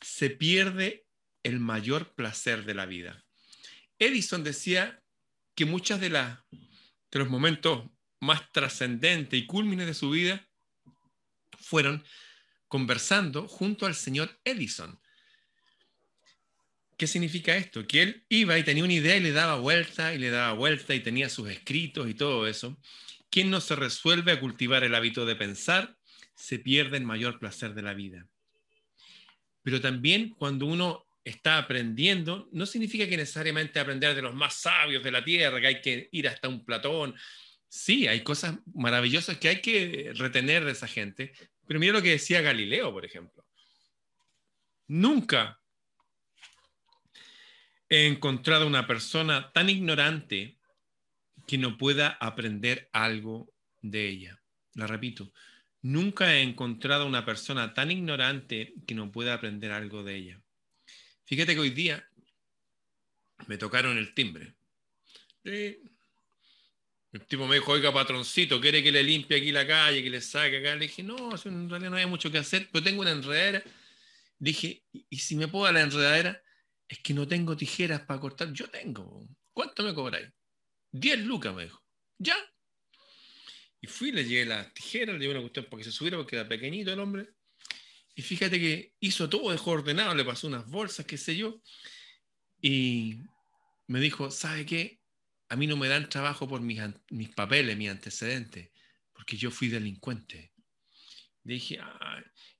se 0.00 0.30
pierde 0.30 1.06
el 1.42 1.60
mayor 1.60 2.14
placer 2.14 2.64
de 2.64 2.74
la 2.74 2.86
vida. 2.86 3.24
Edison 3.98 4.44
decía 4.44 5.02
que 5.54 5.64
muchas 5.64 6.00
de, 6.00 6.10
las 6.10 6.38
de 6.50 7.18
los 7.18 7.28
momentos 7.28 7.90
más 8.20 8.50
trascendentes 8.52 9.38
y 9.38 9.46
cúlmines 9.46 9.86
de 9.86 9.94
su 9.94 10.10
vida 10.10 10.48
fueron 11.58 12.04
conversando 12.68 13.48
junto 13.48 13.86
al 13.86 13.94
señor 13.94 14.40
Edison. 14.44 15.00
¿Qué 16.98 17.06
significa 17.06 17.56
esto? 17.56 17.86
Que 17.86 18.02
él 18.02 18.24
iba 18.28 18.58
y 18.58 18.64
tenía 18.64 18.82
una 18.82 18.92
idea 18.92 19.16
y 19.16 19.20
le 19.20 19.30
daba 19.30 19.54
vuelta 19.54 20.12
y 20.14 20.18
le 20.18 20.30
daba 20.30 20.52
vuelta 20.54 20.96
y 20.96 21.00
tenía 21.00 21.28
sus 21.28 21.48
escritos 21.48 22.10
y 22.10 22.14
todo 22.14 22.48
eso. 22.48 22.76
Quien 23.30 23.50
no 23.50 23.60
se 23.60 23.76
resuelve 23.76 24.32
a 24.32 24.40
cultivar 24.40 24.82
el 24.82 24.96
hábito 24.96 25.24
de 25.24 25.36
pensar, 25.36 25.96
se 26.34 26.58
pierde 26.58 26.96
el 26.96 27.04
mayor 27.04 27.38
placer 27.38 27.74
de 27.74 27.82
la 27.82 27.94
vida. 27.94 28.26
Pero 29.62 29.80
también 29.80 30.30
cuando 30.30 30.66
uno 30.66 31.06
está 31.22 31.58
aprendiendo, 31.58 32.48
no 32.50 32.66
significa 32.66 33.08
que 33.08 33.16
necesariamente 33.16 33.78
aprender 33.78 34.16
de 34.16 34.22
los 34.22 34.34
más 34.34 34.54
sabios 34.54 35.04
de 35.04 35.12
la 35.12 35.24
tierra, 35.24 35.60
que 35.60 35.66
hay 35.68 35.80
que 35.80 36.08
ir 36.10 36.26
hasta 36.26 36.48
un 36.48 36.64
Platón. 36.64 37.14
Sí, 37.68 38.08
hay 38.08 38.22
cosas 38.22 38.56
maravillosas 38.74 39.38
que 39.38 39.50
hay 39.50 39.60
que 39.60 40.10
retener 40.16 40.64
de 40.64 40.72
esa 40.72 40.88
gente, 40.88 41.32
pero 41.64 41.78
mira 41.78 41.92
lo 41.92 42.02
que 42.02 42.10
decía 42.10 42.40
Galileo, 42.40 42.92
por 42.92 43.04
ejemplo. 43.04 43.44
Nunca 44.88 45.57
he 47.88 48.06
encontrado 48.06 48.66
una 48.66 48.86
persona 48.86 49.50
tan 49.52 49.70
ignorante 49.70 50.58
que 51.46 51.58
no 51.58 51.78
pueda 51.78 52.10
aprender 52.20 52.88
algo 52.92 53.52
de 53.80 54.08
ella. 54.08 54.40
La 54.74 54.86
repito, 54.86 55.32
nunca 55.82 56.34
he 56.34 56.42
encontrado 56.42 57.06
una 57.06 57.24
persona 57.24 57.72
tan 57.72 57.90
ignorante 57.90 58.74
que 58.86 58.94
no 58.94 59.10
pueda 59.10 59.34
aprender 59.34 59.72
algo 59.72 60.02
de 60.02 60.16
ella. 60.16 60.42
Fíjate 61.24 61.54
que 61.54 61.60
hoy 61.60 61.70
día 61.70 62.06
me 63.46 63.56
tocaron 63.56 63.96
el 63.96 64.14
timbre. 64.14 64.54
El 65.44 67.26
tipo 67.26 67.46
me 67.46 67.56
dijo, 67.56 67.72
oiga, 67.72 67.92
patroncito, 67.92 68.60
¿quiere 68.60 68.82
que 68.82 68.92
le 68.92 69.02
limpie 69.02 69.38
aquí 69.38 69.50
la 69.50 69.66
calle, 69.66 70.02
que 70.02 70.10
le 70.10 70.20
saque 70.20 70.58
acá? 70.58 70.74
Le 70.74 70.82
dije, 70.82 71.02
no, 71.02 71.34
en 71.44 71.70
realidad 71.70 71.90
no 71.90 71.96
hay 71.96 72.06
mucho 72.06 72.30
que 72.30 72.38
hacer, 72.38 72.68
pero 72.70 72.84
tengo 72.84 73.00
una 73.00 73.12
enredadera. 73.12 73.62
Dije, 74.38 74.82
¿y 74.92 75.16
si 75.16 75.34
me 75.36 75.48
puedo 75.48 75.64
dar 75.64 75.74
la 75.74 75.80
enredadera? 75.80 76.42
Es 76.88 77.00
que 77.00 77.12
no 77.12 77.28
tengo 77.28 77.56
tijeras 77.56 78.00
para 78.02 78.20
cortar. 78.20 78.52
Yo 78.52 78.68
tengo. 78.70 79.28
¿Cuánto 79.52 79.82
me 79.82 79.94
cobráis? 79.94 80.28
10 80.92 81.20
lucas, 81.20 81.54
me 81.54 81.64
dijo. 81.64 81.82
¿Ya? 82.18 82.36
Y 83.80 83.86
fui, 83.86 84.10
le 84.10 84.24
llevé 84.24 84.46
las 84.46 84.72
tijeras, 84.72 85.14
le 85.14 85.20
llevé 85.20 85.34
una 85.34 85.42
cuestión 85.42 85.66
para 85.66 85.78
que 85.78 85.84
se 85.84 85.92
subiera 85.92 86.16
porque 86.16 86.36
era 86.36 86.48
pequeñito 86.48 86.92
el 86.92 87.00
hombre. 87.00 87.28
Y 88.14 88.22
fíjate 88.22 88.58
que 88.58 88.94
hizo 88.98 89.28
todo, 89.28 89.52
dejó 89.52 89.72
ordenado, 89.72 90.14
le 90.14 90.24
pasó 90.24 90.48
unas 90.48 90.66
bolsas, 90.68 91.06
qué 91.06 91.16
sé 91.16 91.36
yo. 91.36 91.60
Y 92.60 93.18
me 93.86 94.00
dijo, 94.00 94.30
¿sabe 94.30 94.66
qué? 94.66 95.00
A 95.48 95.56
mí 95.56 95.66
no 95.66 95.76
me 95.76 95.88
dan 95.88 96.08
trabajo 96.08 96.48
por 96.48 96.60
mis, 96.60 96.80
mis 97.10 97.28
papeles, 97.28 97.76
mis 97.76 97.90
antecedentes, 97.90 98.70
porque 99.12 99.36
yo 99.36 99.50
fui 99.50 99.68
delincuente. 99.68 100.52
Le 101.44 101.54
dije, 101.54 101.78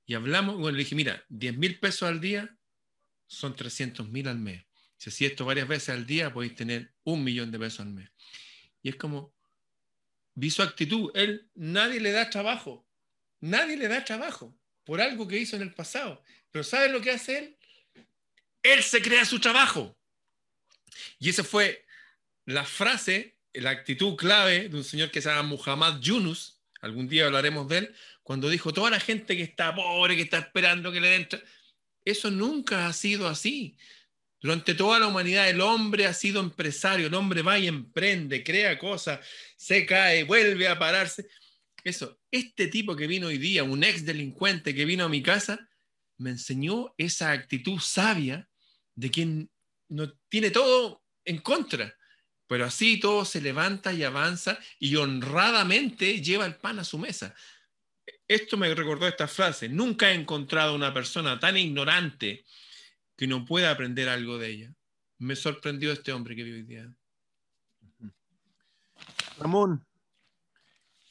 y 0.05 0.13
hablamos, 0.13 0.55
bueno, 0.55 0.77
le 0.77 0.83
dije, 0.83 0.95
mira, 0.95 1.23
10 1.27 1.57
mil 1.57 1.79
pesos 1.79 2.07
al 2.07 2.21
día 2.21 2.57
son 3.29 3.55
300 3.55 4.09
mil 4.09 4.27
al 4.27 4.39
mes. 4.39 4.65
Si 4.97 5.09
hacía 5.09 5.29
esto 5.29 5.45
varias 5.45 5.67
veces 5.67 5.89
al 5.89 6.05
día, 6.05 6.33
podéis 6.33 6.55
tener 6.55 6.91
un 7.03 7.23
millón 7.23 7.51
de 7.51 7.59
pesos 7.59 7.81
al 7.81 7.91
mes. 7.91 8.09
Y 8.81 8.89
es 8.89 8.95
como, 8.95 9.33
vi 10.33 10.49
su 10.49 10.61
actitud, 10.61 11.11
él, 11.13 11.49
nadie 11.53 12.01
le 12.01 12.11
da 12.11 12.29
trabajo, 12.29 12.85
nadie 13.39 13.77
le 13.77 13.87
da 13.87 14.03
trabajo 14.03 14.53
por 14.83 14.99
algo 14.99 15.27
que 15.27 15.37
hizo 15.37 15.55
en 15.55 15.61
el 15.61 15.73
pasado. 15.73 16.21
Pero 16.51 16.63
¿sabes 16.63 16.91
lo 16.91 16.99
que 16.99 17.11
hace 17.11 17.37
él? 17.37 17.57
Él 18.63 18.83
se 18.83 19.01
crea 19.01 19.23
su 19.23 19.39
trabajo. 19.39 19.95
Y 21.19 21.29
esa 21.29 21.43
fue 21.43 21.85
la 22.45 22.65
frase, 22.65 23.37
la 23.53 23.69
actitud 23.69 24.15
clave 24.15 24.69
de 24.69 24.75
un 24.75 24.83
señor 24.83 25.11
que 25.11 25.21
se 25.21 25.29
llama 25.29 25.55
Muhammad 25.55 26.01
Yunus, 26.01 26.59
algún 26.81 27.07
día 27.07 27.27
hablaremos 27.27 27.67
de 27.69 27.77
él, 27.77 27.95
cuando 28.23 28.49
dijo, 28.49 28.73
toda 28.73 28.89
la 28.89 28.99
gente 28.99 29.37
que 29.37 29.43
está 29.43 29.73
pobre, 29.75 30.15
que 30.15 30.23
está 30.23 30.39
esperando 30.39 30.91
que 30.91 30.99
le 30.99 31.09
den... 31.09 31.29
Eso 32.09 32.31
nunca 32.31 32.87
ha 32.87 32.93
sido 32.93 33.27
así. 33.27 33.77
Durante 34.41 34.73
toda 34.73 34.99
la 34.99 35.07
humanidad 35.07 35.49
el 35.49 35.61
hombre 35.61 36.07
ha 36.07 36.13
sido 36.13 36.39
empresario, 36.39 37.07
el 37.07 37.13
hombre 37.13 37.41
va 37.41 37.59
y 37.59 37.67
emprende, 37.67 38.43
crea 38.43 38.79
cosas, 38.79 39.19
se 39.57 39.85
cae, 39.85 40.23
vuelve 40.23 40.67
a 40.67 40.79
pararse. 40.79 41.27
Eso, 41.83 42.19
este 42.31 42.67
tipo 42.67 42.95
que 42.95 43.07
vino 43.07 43.27
hoy 43.27 43.37
día, 43.37 43.63
un 43.63 43.83
ex 43.83 44.05
delincuente 44.05 44.73
que 44.73 44.85
vino 44.85 45.05
a 45.05 45.09
mi 45.09 45.21
casa, 45.21 45.69
me 46.17 46.31
enseñó 46.31 46.93
esa 46.97 47.31
actitud 47.31 47.79
sabia 47.79 48.49
de 48.95 49.11
quien 49.11 49.49
no 49.89 50.11
tiene 50.29 50.51
todo 50.51 51.03
en 51.25 51.39
contra, 51.39 51.95
pero 52.47 52.65
así 52.65 52.99
todo 52.99 53.23
se 53.25 53.41
levanta 53.41 53.93
y 53.93 54.03
avanza 54.03 54.57
y 54.79 54.95
honradamente 54.95 56.21
lleva 56.21 56.45
el 56.45 56.55
pan 56.55 56.79
a 56.79 56.83
su 56.83 56.97
mesa. 56.97 57.35
Esto 58.27 58.57
me 58.57 58.73
recordó 58.73 59.07
esta 59.07 59.27
frase, 59.27 59.69
nunca 59.69 60.11
he 60.11 60.13
encontrado 60.13 60.75
una 60.75 60.93
persona 60.93 61.39
tan 61.39 61.57
ignorante 61.57 62.45
que 63.15 63.27
no 63.27 63.45
pueda 63.45 63.71
aprender 63.71 64.07
algo 64.07 64.37
de 64.37 64.49
ella. 64.49 64.75
Me 65.17 65.35
sorprendió 65.35 65.91
este 65.91 66.13
hombre 66.13 66.35
que 66.35 66.43
vive 66.43 66.57
hoy 66.57 66.63
día. 66.63 66.95
Ramón, 69.37 69.85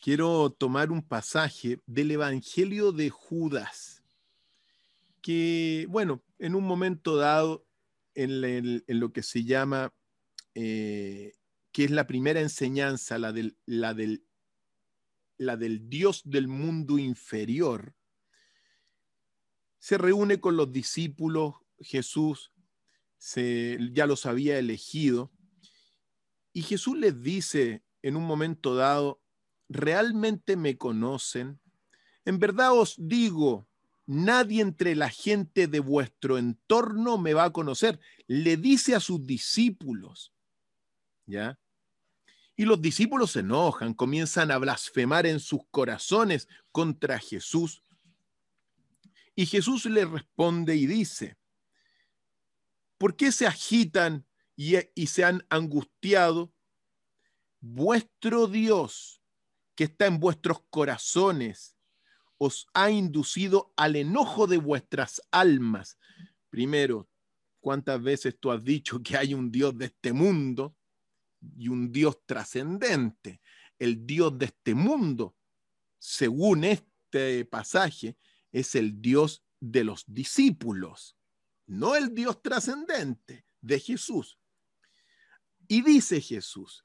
quiero 0.00 0.50
tomar 0.50 0.90
un 0.90 1.02
pasaje 1.02 1.80
del 1.86 2.10
Evangelio 2.10 2.92
de 2.92 3.10
Judas, 3.10 4.02
que, 5.20 5.86
bueno, 5.88 6.22
en 6.38 6.54
un 6.54 6.64
momento 6.64 7.16
dado, 7.16 7.66
en, 8.14 8.82
lo 8.86 9.12
que 9.12 9.22
se 9.22 9.44
llama, 9.44 9.92
eh, 10.54 11.34
que 11.72 11.84
es 11.84 11.90
la 11.90 12.06
primera 12.06 12.40
enseñanza, 12.40 13.18
la 13.18 13.32
del, 13.32 13.56
la, 13.66 13.94
del, 13.94 14.24
la 15.38 15.56
del 15.56 15.88
Dios 15.88 16.22
del 16.24 16.48
mundo 16.48 16.98
inferior, 16.98 17.94
se 19.78 19.96
reúne 19.96 20.40
con 20.40 20.56
los 20.56 20.70
discípulos 20.72 21.54
Jesús 21.80 22.52
se, 23.18 23.78
ya 23.92 24.06
los 24.06 24.26
había 24.26 24.58
elegido. 24.58 25.32
Y 26.52 26.62
Jesús 26.62 26.96
les 26.96 27.20
dice 27.22 27.82
en 28.02 28.16
un 28.16 28.24
momento 28.24 28.74
dado, 28.74 29.20
¿realmente 29.68 30.56
me 30.56 30.78
conocen? 30.78 31.60
En 32.24 32.38
verdad 32.38 32.72
os 32.72 32.94
digo, 32.98 33.68
nadie 34.06 34.62
entre 34.62 34.94
la 34.94 35.10
gente 35.10 35.66
de 35.66 35.80
vuestro 35.80 36.38
entorno 36.38 37.18
me 37.18 37.34
va 37.34 37.44
a 37.44 37.52
conocer. 37.52 38.00
Le 38.26 38.56
dice 38.56 38.94
a 38.94 39.00
sus 39.00 39.24
discípulos, 39.26 40.32
¿ya? 41.26 41.58
Y 42.58 42.64
los 42.64 42.82
discípulos 42.82 43.30
se 43.30 43.40
enojan, 43.40 43.94
comienzan 43.94 44.50
a 44.50 44.58
blasfemar 44.58 45.26
en 45.26 45.38
sus 45.38 45.60
corazones 45.70 46.48
contra 46.72 47.20
Jesús. 47.20 47.84
Y 49.36 49.46
Jesús 49.46 49.84
le 49.84 50.04
responde 50.04 50.74
y 50.74 50.86
dice, 50.86 51.38
¿Por 52.98 53.14
qué 53.14 53.30
se 53.30 53.46
agitan 53.46 54.26
y, 54.56 55.06
se 55.06 55.22
han 55.22 55.46
angustiado? 55.50 56.52
Vuestro 57.60 58.48
Dios, 58.48 59.22
que 59.76 59.84
está 59.84 60.06
en 60.06 60.18
vuestros 60.18 60.58
corazones, 60.68 61.76
os 62.38 62.66
ha 62.74 62.90
inducido 62.90 63.72
al 63.76 63.94
enojo 63.94 64.48
de 64.48 64.58
vuestras 64.58 65.22
almas. 65.30 65.96
Primero, 66.50 67.08
¿cuántas 67.60 68.02
veces 68.02 68.36
tú 68.40 68.50
has 68.50 68.64
dicho 68.64 69.00
que 69.00 69.16
hay 69.16 69.32
un 69.32 69.52
Dios 69.52 69.78
de 69.78 69.84
este 69.86 70.12
mundo 70.12 70.74
y 71.40 71.68
un 71.68 71.92
Dios 71.92 72.18
trascendente? 72.26 73.40
El 73.78 74.06
Dios 74.06 74.38
de 74.38 74.46
este 74.46 74.74
mundo, 74.74 75.36
según 75.98 76.64
este 76.64 77.44
pasaje, 77.44 78.16
es 78.50 78.74
el 78.74 79.00
Dios 79.00 79.44
de 79.60 79.84
los 79.84 80.04
discípulos 80.06 81.18
no 81.68 81.94
el 81.94 82.14
Dios 82.14 82.42
trascendente 82.42 83.44
de 83.60 83.78
Jesús. 83.78 84.38
Y 85.68 85.82
dice 85.82 86.20
Jesús, 86.20 86.84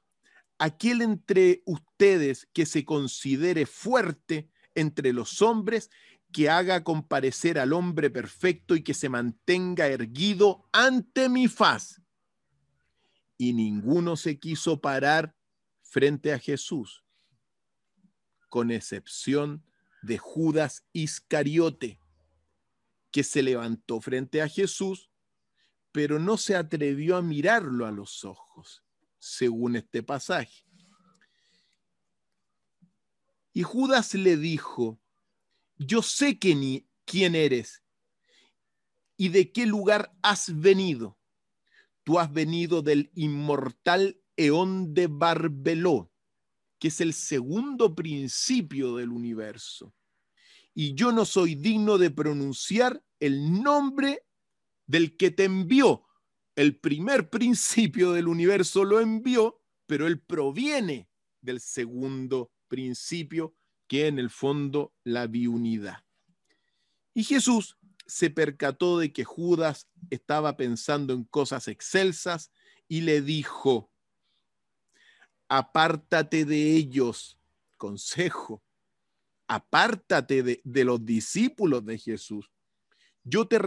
aquel 0.58 1.02
entre 1.02 1.62
ustedes 1.64 2.46
que 2.52 2.66
se 2.66 2.84
considere 2.84 3.66
fuerte 3.66 4.50
entre 4.74 5.12
los 5.12 5.42
hombres, 5.42 5.90
que 6.32 6.50
haga 6.50 6.84
comparecer 6.84 7.58
al 7.58 7.72
hombre 7.72 8.10
perfecto 8.10 8.76
y 8.76 8.82
que 8.82 8.92
se 8.92 9.08
mantenga 9.08 9.86
erguido 9.86 10.68
ante 10.72 11.28
mi 11.28 11.48
faz. 11.48 12.02
Y 13.36 13.52
ninguno 13.52 14.16
se 14.16 14.38
quiso 14.38 14.80
parar 14.80 15.34
frente 15.82 16.32
a 16.32 16.38
Jesús, 16.38 17.04
con 18.48 18.70
excepción 18.70 19.64
de 20.02 20.18
Judas 20.18 20.86
Iscariote, 20.92 21.98
que 23.10 23.24
se 23.24 23.42
levantó 23.42 24.00
frente 24.00 24.42
a 24.42 24.48
Jesús, 24.48 25.10
pero 25.92 26.18
no 26.18 26.36
se 26.36 26.56
atrevió 26.56 27.16
a 27.16 27.22
mirarlo 27.22 27.86
a 27.86 27.92
los 27.92 28.24
ojos, 28.24 28.84
según 29.18 29.76
este 29.76 30.02
pasaje. 30.02 30.64
Y 33.52 33.62
Judas 33.62 34.14
le 34.14 34.36
dijo, 34.36 35.00
yo 35.76 36.02
sé 36.02 36.38
que 36.38 36.54
ni, 36.56 36.88
quién 37.04 37.34
eres 37.34 37.82
y 39.16 39.28
de 39.28 39.52
qué 39.52 39.66
lugar 39.66 40.12
has 40.22 40.60
venido. 40.60 41.18
Tú 42.04 42.18
has 42.18 42.32
venido 42.32 42.82
del 42.82 43.10
inmortal 43.14 44.20
Eón 44.36 44.94
de 44.94 45.06
Barbeló, 45.06 46.10
que 46.78 46.88
es 46.88 47.00
el 47.00 47.14
segundo 47.14 47.94
principio 47.94 48.96
del 48.96 49.10
universo. 49.10 49.94
Y 50.74 50.94
yo 50.94 51.12
no 51.12 51.24
soy 51.24 51.54
digno 51.54 51.98
de 51.98 52.10
pronunciar 52.10 53.02
el 53.20 53.62
nombre 53.62 54.26
del 54.86 55.16
que 55.16 55.30
te 55.30 55.44
envió. 55.44 56.04
El 56.56 56.78
primer 56.78 57.30
principio 57.30 58.12
del 58.12 58.28
universo 58.28 58.84
lo 58.84 59.00
envió, 59.00 59.62
pero 59.86 60.06
él 60.06 60.20
proviene 60.20 61.08
del 61.40 61.60
segundo 61.60 62.52
principio 62.68 63.54
que 63.86 64.08
en 64.08 64.18
el 64.18 64.30
fondo 64.30 64.92
la 65.04 65.26
biunidad. 65.26 66.04
Y 67.14 67.24
Jesús 67.24 67.78
se 68.06 68.30
percató 68.30 68.98
de 68.98 69.12
que 69.12 69.24
Judas 69.24 69.88
estaba 70.10 70.56
pensando 70.56 71.14
en 71.14 71.24
cosas 71.24 71.68
excelsas 71.68 72.50
y 72.88 73.02
le 73.02 73.22
dijo, 73.22 73.90
apártate 75.48 76.44
de 76.44 76.76
ellos, 76.76 77.38
consejo, 77.76 78.62
apártate 79.46 80.42
de, 80.42 80.60
de 80.64 80.84
los 80.84 81.04
discípulos 81.04 81.84
de 81.84 81.98
Jesús. 81.98 82.50
Yo 83.24 83.46
te, 83.46 83.58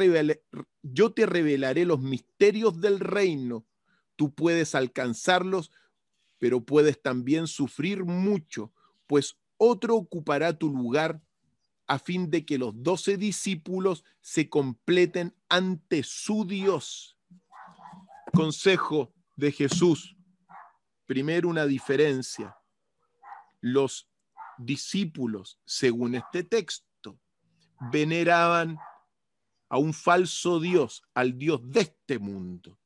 yo 0.84 1.14
te 1.14 1.26
revelaré 1.26 1.86
los 1.86 2.00
misterios 2.00 2.80
del 2.80 3.00
reino. 3.00 3.66
Tú 4.16 4.34
puedes 4.34 4.76
alcanzarlos, 4.76 5.72
pero 6.38 6.64
puedes 6.64 7.02
también 7.02 7.48
sufrir 7.48 8.06
mucho, 8.06 8.72
pues 9.08 9.38
otro 9.58 9.96
ocupará 9.96 10.58
tu 10.58 10.70
lugar 10.70 11.22
a 11.88 12.00
fin 12.00 12.30
de 12.30 12.46
que 12.46 12.58
los 12.58 12.74
doce 12.84 13.18
discípulos 13.18 14.04
se 14.22 14.50
completen 14.50 15.36
ante 15.48 16.04
su 16.04 16.46
Dios. 16.46 17.18
Consejo 18.34 19.14
de 19.38 19.52
Jesús. 19.52 20.18
Primero 21.06 21.48
una 21.48 21.66
diferencia. 21.66 22.58
Los 23.62 24.10
discípulos, 24.58 25.60
según 25.66 26.16
este 26.16 26.44
texto, 26.44 27.20
veneraban 27.92 28.78
a 29.70 29.78
un 29.78 29.94
falso 29.94 30.60
Dios, 30.60 31.04
al 31.14 31.38
Dios 31.38 31.62
de 31.64 31.82
este 31.82 32.20
mundo. 32.20 32.78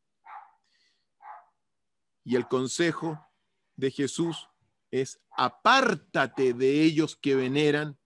Y 2.23 2.35
el 2.35 2.47
consejo 2.47 3.19
de 3.75 3.89
Jesús 3.89 4.47
es 4.91 5.19
apártate 5.35 6.53
de 6.53 6.83
ellos 6.83 7.15
que 7.15 7.35
veneran 7.35 7.97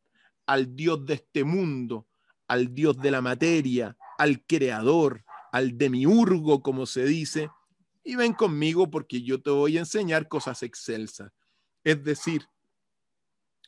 al 0.46 0.76
Dios 0.76 1.06
de 1.06 1.16
este 1.16 1.44
mundo, 1.44 2.08
al 2.48 2.74
Dios 2.74 2.98
de 2.98 3.12
la 3.12 3.22
materia, 3.22 3.98
al 4.18 4.46
Creador, 4.46 5.24
al 5.52 5.78
demiurgo, 5.78 6.62
como 6.62 6.86
se 6.86 7.06
dice, 7.06 7.50
y 8.04 8.16
ven 8.16 8.34
conmigo 8.34 8.90
porque 8.90 9.22
yo 9.24 9.42
te 9.42 9.50
voy 9.50 9.78
a 9.78 9.82
enseñar 9.82 10.28
cosas 10.28 10.62
excelsas. 10.64 11.32
Es 11.84 12.04
decir, 12.04 12.48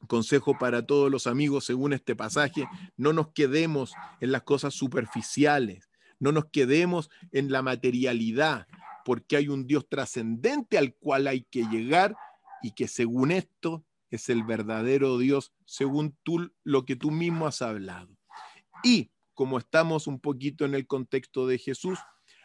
consejo 0.07 0.57
para 0.57 0.86
todos 0.86 1.09
los 1.09 1.25
amigos 1.25 1.65
según 1.65 1.93
este 1.93 2.15
pasaje, 2.15 2.67
no 2.95 3.13
nos 3.13 3.30
quedemos 3.30 3.93
en 4.21 4.32
las 4.32 4.43
cosas 4.43 4.75
superficiales, 4.75 5.89
no 6.19 6.32
nos 6.32 6.45
quedemos 6.45 7.09
en 7.32 7.51
la 7.51 7.61
materialidad, 7.61 8.67
porque 9.03 9.38
hay 9.38 9.47
un 9.47 9.65
Dios 9.65 9.88
trascendente 9.89 10.78
al 10.78 10.93
cual 10.93 11.28
hay 11.28 11.43
que 11.43 11.63
llegar 11.63 12.15
y 12.61 12.71
que 12.71 12.88
según 12.88 13.32
esto 13.32 13.86
es 14.10 14.30
el 14.30 14.43
verdadero 14.43 15.18
Dios, 15.18 15.53
según 15.66 16.18
tú, 16.24 16.51
lo 16.64 16.86
que 16.86 16.95
tú 16.95 17.12
mismo 17.12 17.47
has 17.47 17.62
hablado. 17.62 18.16
Y 18.84 19.12
como 19.34 19.58
estamos 19.58 20.08
un 20.08 20.20
poquito 20.20 20.66
en 20.66 20.74
el 20.74 20.88
contexto 20.88 21.45
de 21.47 21.58
Jesús, 21.58 21.99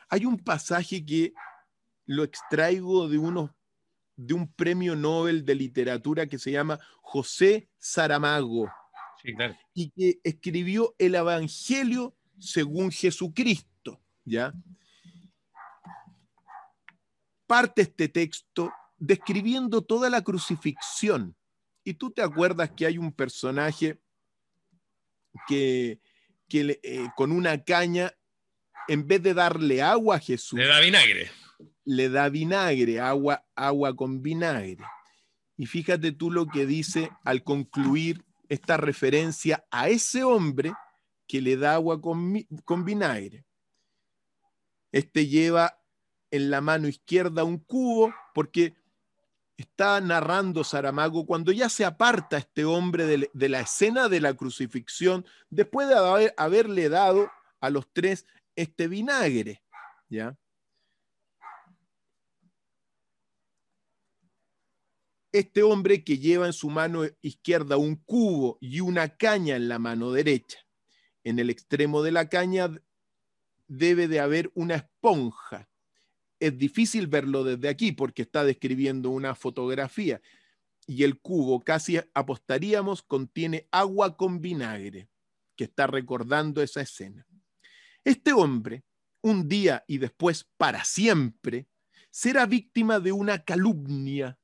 hay 0.08 0.26
un 0.26 0.38
pasaje 0.38 1.04
que 1.04 1.32
lo 2.04 2.24
extraigo 2.24 3.08
de, 3.08 3.18
uno, 3.18 3.56
de 4.16 4.34
un 4.34 4.52
premio 4.52 4.94
Nobel 4.94 5.44
de 5.44 5.54
literatura 5.54 6.26
que 6.26 6.38
se 6.38 6.52
llama 6.52 6.78
José 7.00 7.70
Saramago, 7.78 8.70
y 9.72 9.90
que 9.90 10.20
escribió 10.24 10.94
el 10.98 11.14
Evangelio 11.14 12.16
según 12.38 12.90
Jesucristo, 12.90 14.00
¿ya? 14.24 14.52
Parte 17.46 17.82
este 17.82 18.08
texto 18.08 18.72
describiendo 18.98 19.82
toda 19.82 20.10
la 20.10 20.22
crucifixión. 20.22 21.36
Y 21.84 21.94
tú 21.94 22.10
te 22.10 22.22
acuerdas 22.22 22.70
que 22.70 22.86
hay 22.86 22.98
un 22.98 23.12
personaje 23.12 23.98
que, 25.46 26.00
eh, 26.50 27.08
con 27.16 27.32
una 27.32 27.62
caña, 27.64 28.12
en 28.88 29.06
vez 29.06 29.22
de 29.22 29.34
darle 29.34 29.82
agua 29.82 30.16
a 30.16 30.20
Jesús, 30.20 30.58
le 30.58 30.66
da 30.66 30.80
vinagre. 30.80 31.30
Le 31.84 32.08
da 32.08 32.28
vinagre, 32.28 33.00
agua, 33.00 33.44
agua 33.54 33.96
con 33.96 34.22
vinagre. 34.22 34.84
Y 35.56 35.66
fíjate 35.66 36.12
tú 36.12 36.30
lo 36.30 36.46
que 36.46 36.66
dice 36.66 37.10
al 37.24 37.42
concluir 37.42 38.24
esta 38.48 38.76
referencia 38.76 39.64
a 39.70 39.88
ese 39.88 40.24
hombre 40.24 40.72
que 41.26 41.40
le 41.40 41.56
da 41.56 41.74
agua 41.74 42.00
con, 42.00 42.34
con 42.64 42.84
vinagre. 42.84 43.44
Este 44.90 45.26
lleva 45.26 45.78
en 46.30 46.50
la 46.50 46.60
mano 46.60 46.88
izquierda 46.88 47.44
un 47.44 47.58
cubo, 47.58 48.14
porque 48.34 48.74
está 49.62 50.00
narrando 50.00 50.64
Saramago 50.64 51.24
cuando 51.24 51.52
ya 51.52 51.68
se 51.68 51.84
aparta 51.84 52.36
este 52.36 52.64
hombre 52.64 53.06
de, 53.06 53.48
la 53.48 53.60
escena 53.60 54.08
de 54.08 54.20
la 54.20 54.34
crucifixión 54.34 55.24
después 55.50 55.88
de 55.88 56.32
haberle 56.36 56.88
dado 56.88 57.30
a 57.60 57.70
los 57.70 57.86
tres 57.92 58.26
este 58.56 58.88
vinagre, 58.88 59.62
¿ya? 60.08 60.36
Este 65.30 65.62
hombre 65.62 66.04
que 66.04 66.18
lleva 66.18 66.46
en 66.46 66.52
su 66.52 66.68
mano 66.68 67.04
izquierda 67.22 67.78
un 67.78 67.96
cubo 67.96 68.58
y 68.60 68.80
una 68.80 69.16
caña 69.16 69.56
en 69.56 69.68
la 69.68 69.78
mano 69.78 70.12
derecha. 70.12 70.58
En 71.24 71.38
el 71.38 71.48
extremo 71.48 72.02
de 72.02 72.12
la 72.12 72.28
caña 72.28 72.70
debe 73.66 74.08
de 74.08 74.20
haber 74.20 74.50
una 74.54 74.74
esponja 74.74 75.71
es 76.42 76.58
difícil 76.58 77.06
verlo 77.06 77.44
desde 77.44 77.68
aquí 77.68 77.92
porque 77.92 78.22
está 78.22 78.42
describiendo 78.44 79.10
una 79.10 79.36
fotografía 79.36 80.20
y 80.88 81.04
el 81.04 81.20
cubo 81.20 81.60
casi 81.60 82.00
apostaríamos 82.14 83.02
contiene 83.02 83.68
agua 83.70 84.16
con 84.16 84.40
vinagre, 84.40 85.08
que 85.56 85.64
está 85.64 85.86
recordando 85.86 86.60
esa 86.60 86.80
escena. 86.80 87.24
Este 88.02 88.32
hombre, 88.32 88.82
un 89.20 89.48
día 89.48 89.84
y 89.86 89.98
después 89.98 90.50
para 90.56 90.82
siempre, 90.82 91.68
será 92.10 92.46
víctima 92.46 92.98
de 92.98 93.12
una 93.12 93.44
calumnia 93.44 94.36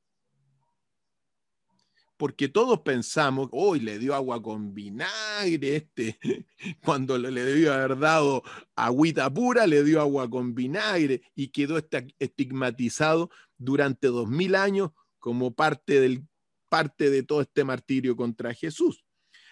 porque 2.18 2.48
todos 2.48 2.80
pensamos, 2.80 3.48
hoy 3.52 3.78
le 3.78 3.98
dio 3.98 4.14
agua 4.14 4.42
con 4.42 4.74
vinagre, 4.74 5.76
este, 5.76 6.18
cuando 6.84 7.16
le 7.16 7.44
debió 7.44 7.72
haber 7.72 7.96
dado 7.96 8.42
agüita 8.74 9.32
pura, 9.32 9.66
le 9.66 9.84
dio 9.84 10.00
agua 10.00 10.28
con 10.28 10.54
vinagre 10.54 11.22
y 11.34 11.48
quedó 11.48 11.78
estigmatizado 12.18 13.30
durante 13.56 14.08
dos 14.08 14.28
mil 14.28 14.56
años 14.56 14.90
como 15.20 15.54
parte, 15.54 16.00
del, 16.00 16.26
parte 16.68 17.08
de 17.08 17.22
todo 17.22 17.40
este 17.40 17.62
martirio 17.62 18.16
contra 18.16 18.52
Jesús. 18.52 19.04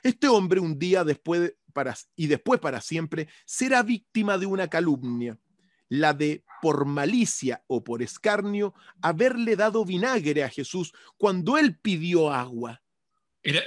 Este 0.02 0.26
hombre 0.28 0.60
un 0.60 0.78
día 0.78 1.04
después 1.04 1.54
y 2.16 2.26
después 2.26 2.58
para 2.58 2.80
siempre 2.80 3.28
será 3.44 3.82
víctima 3.82 4.38
de 4.38 4.46
una 4.46 4.66
calumnia 4.68 5.38
la 5.88 6.14
de 6.14 6.44
por 6.60 6.84
malicia 6.84 7.62
o 7.66 7.84
por 7.84 8.02
escarnio 8.02 8.74
haberle 9.02 9.56
dado 9.56 9.84
vinagre 9.84 10.42
a 10.42 10.48
Jesús 10.48 10.92
cuando 11.16 11.58
él 11.58 11.78
pidió 11.78 12.32
agua. 12.32 12.82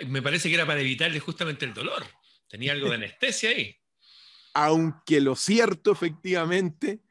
me 0.08 0.22
parece 0.22 0.50
que 0.50 0.56
era 0.56 0.66
para 0.66 0.82
evitarle 0.82 1.20
justamente 1.20 1.66
el 1.66 1.74
dolor. 1.74 2.04
Tenía 2.48 2.74
algo 2.74 2.90
de 2.90 2.96
anestesia 2.96 3.52
ahí. 3.52 3.76
Aunque 4.54 5.22
lo 5.22 5.36
cierto 5.36 5.92
efectivamente 5.92 7.02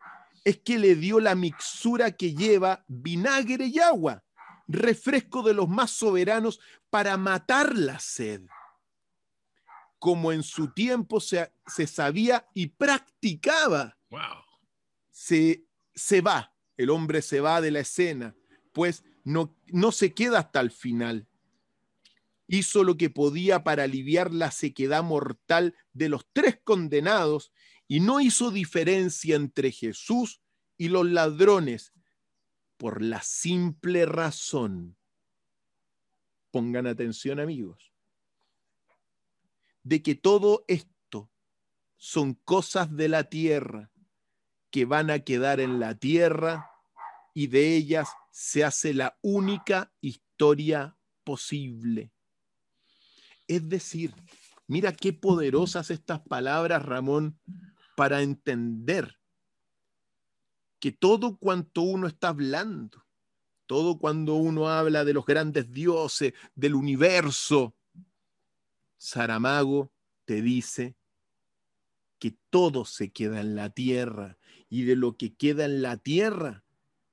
es 0.44 0.59
que 0.59 0.78
le 0.78 0.94
dio 0.96 1.20
la 1.20 1.34
mixtura 1.34 2.12
que 2.12 2.34
lleva 2.34 2.84
vinagre 2.88 3.66
y 3.66 3.78
agua, 3.78 4.24
refresco 4.66 5.42
de 5.42 5.54
los 5.54 5.68
más 5.68 5.90
soberanos 5.90 6.61
para 6.90 7.16
matar 7.16 7.76
la 7.76 7.98
sed. 8.00 8.42
como 9.98 10.32
en 10.32 10.44
su 10.44 10.72
tiempo 10.72 11.18
se, 11.18 11.52
se 11.66 11.86
sabía 11.88 12.46
y 12.54 12.68
practicaba. 12.68 13.96
Wow. 14.11 14.47
Se, 15.18 15.64
se 15.96 16.20
va, 16.20 16.54
el 16.76 16.90
hombre 16.90 17.22
se 17.22 17.40
va 17.40 17.60
de 17.60 17.72
la 17.72 17.80
escena, 17.80 18.36
pues 18.72 19.02
no, 19.24 19.58
no 19.66 19.90
se 19.90 20.14
queda 20.14 20.38
hasta 20.38 20.60
el 20.60 20.70
final. 20.70 21.26
Hizo 22.46 22.84
lo 22.84 22.96
que 22.96 23.10
podía 23.10 23.64
para 23.64 23.82
aliviar 23.82 24.32
la 24.32 24.52
sequedad 24.52 25.02
mortal 25.02 25.74
de 25.92 26.08
los 26.08 26.24
tres 26.32 26.60
condenados 26.62 27.52
y 27.88 27.98
no 27.98 28.20
hizo 28.20 28.52
diferencia 28.52 29.34
entre 29.34 29.72
Jesús 29.72 30.40
y 30.76 30.88
los 30.88 31.04
ladrones 31.04 31.92
por 32.76 33.02
la 33.02 33.20
simple 33.22 34.06
razón. 34.06 34.96
Pongan 36.52 36.86
atención 36.86 37.40
amigos 37.40 37.92
de 39.82 40.00
que 40.00 40.14
todo 40.14 40.64
esto 40.68 41.28
son 41.96 42.34
cosas 42.34 42.94
de 42.94 43.08
la 43.08 43.24
tierra 43.24 43.90
que 44.70 44.84
van 44.84 45.10
a 45.10 45.20
quedar 45.20 45.60
en 45.60 45.80
la 45.80 45.94
tierra 45.94 46.70
y 47.34 47.46
de 47.46 47.76
ellas 47.76 48.08
se 48.30 48.64
hace 48.64 48.94
la 48.94 49.18
única 49.22 49.92
historia 50.00 50.96
posible. 51.24 52.12
Es 53.46 53.68
decir, 53.68 54.14
mira 54.66 54.92
qué 54.92 55.12
poderosas 55.12 55.90
estas 55.90 56.20
palabras, 56.20 56.84
Ramón, 56.84 57.38
para 57.96 58.22
entender 58.22 59.18
que 60.80 60.92
todo 60.92 61.36
cuanto 61.38 61.82
uno 61.82 62.06
está 62.06 62.28
hablando, 62.28 63.04
todo 63.66 63.98
cuando 63.98 64.34
uno 64.34 64.68
habla 64.68 65.04
de 65.04 65.14
los 65.14 65.26
grandes 65.26 65.72
dioses, 65.72 66.32
del 66.54 66.74
universo, 66.74 67.74
Saramago 68.96 69.92
te 70.24 70.42
dice 70.42 70.97
que 72.18 72.36
todo 72.50 72.84
se 72.84 73.10
queda 73.10 73.40
en 73.40 73.54
la 73.54 73.70
tierra 73.70 74.38
y 74.68 74.84
de 74.84 74.96
lo 74.96 75.16
que 75.16 75.34
queda 75.34 75.64
en 75.64 75.82
la 75.82 75.96
tierra 75.96 76.64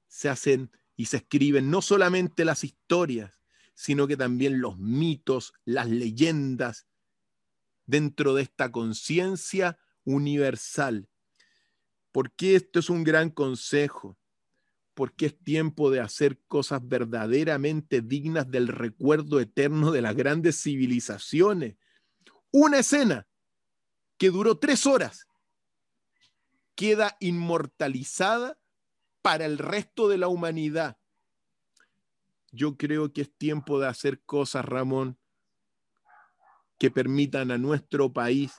se 0.07 0.29
hacen 0.29 0.71
y 0.95 1.05
se 1.05 1.17
escriben 1.17 1.69
no 1.69 1.81
solamente 1.81 2.45
las 2.45 2.63
historias, 2.63 3.39
sino 3.73 4.07
que 4.07 4.17
también 4.17 4.61
los 4.61 4.77
mitos, 4.77 5.53
las 5.65 5.89
leyendas, 5.89 6.87
dentro 7.85 8.33
de 8.33 8.43
esta 8.43 8.71
conciencia 8.71 9.77
universal. 10.05 11.09
¿Por 12.11 12.31
qué 12.31 12.55
esto 12.55 12.79
es 12.79 12.89
un 12.89 13.03
gran 13.03 13.29
consejo? 13.29 14.17
Porque 14.93 15.27
es 15.27 15.37
tiempo 15.37 15.91
de 15.91 15.99
hacer 15.99 16.39
cosas 16.47 16.79
verdaderamente 16.87 18.01
dignas 18.01 18.49
del 18.49 18.69
recuerdo 18.69 19.41
eterno 19.41 19.91
de 19.91 20.01
las 20.01 20.15
grandes 20.15 20.61
civilizaciones. 20.61 21.75
Una 22.51 22.79
escena 22.79 23.27
que 24.17 24.29
duró 24.29 24.57
tres 24.57 24.85
horas 24.85 25.27
queda 26.75 27.15
inmortalizada 27.19 28.57
para 29.21 29.45
el 29.45 29.57
resto 29.57 30.07
de 30.07 30.17
la 30.17 30.27
humanidad. 30.27 30.97
Yo 32.51 32.77
creo 32.77 33.11
que 33.11 33.21
es 33.21 33.35
tiempo 33.35 33.79
de 33.79 33.87
hacer 33.87 34.21
cosas, 34.21 34.65
Ramón, 34.65 35.17
que 36.77 36.91
permitan 36.91 37.51
a 37.51 37.57
nuestro 37.57 38.13
país 38.13 38.53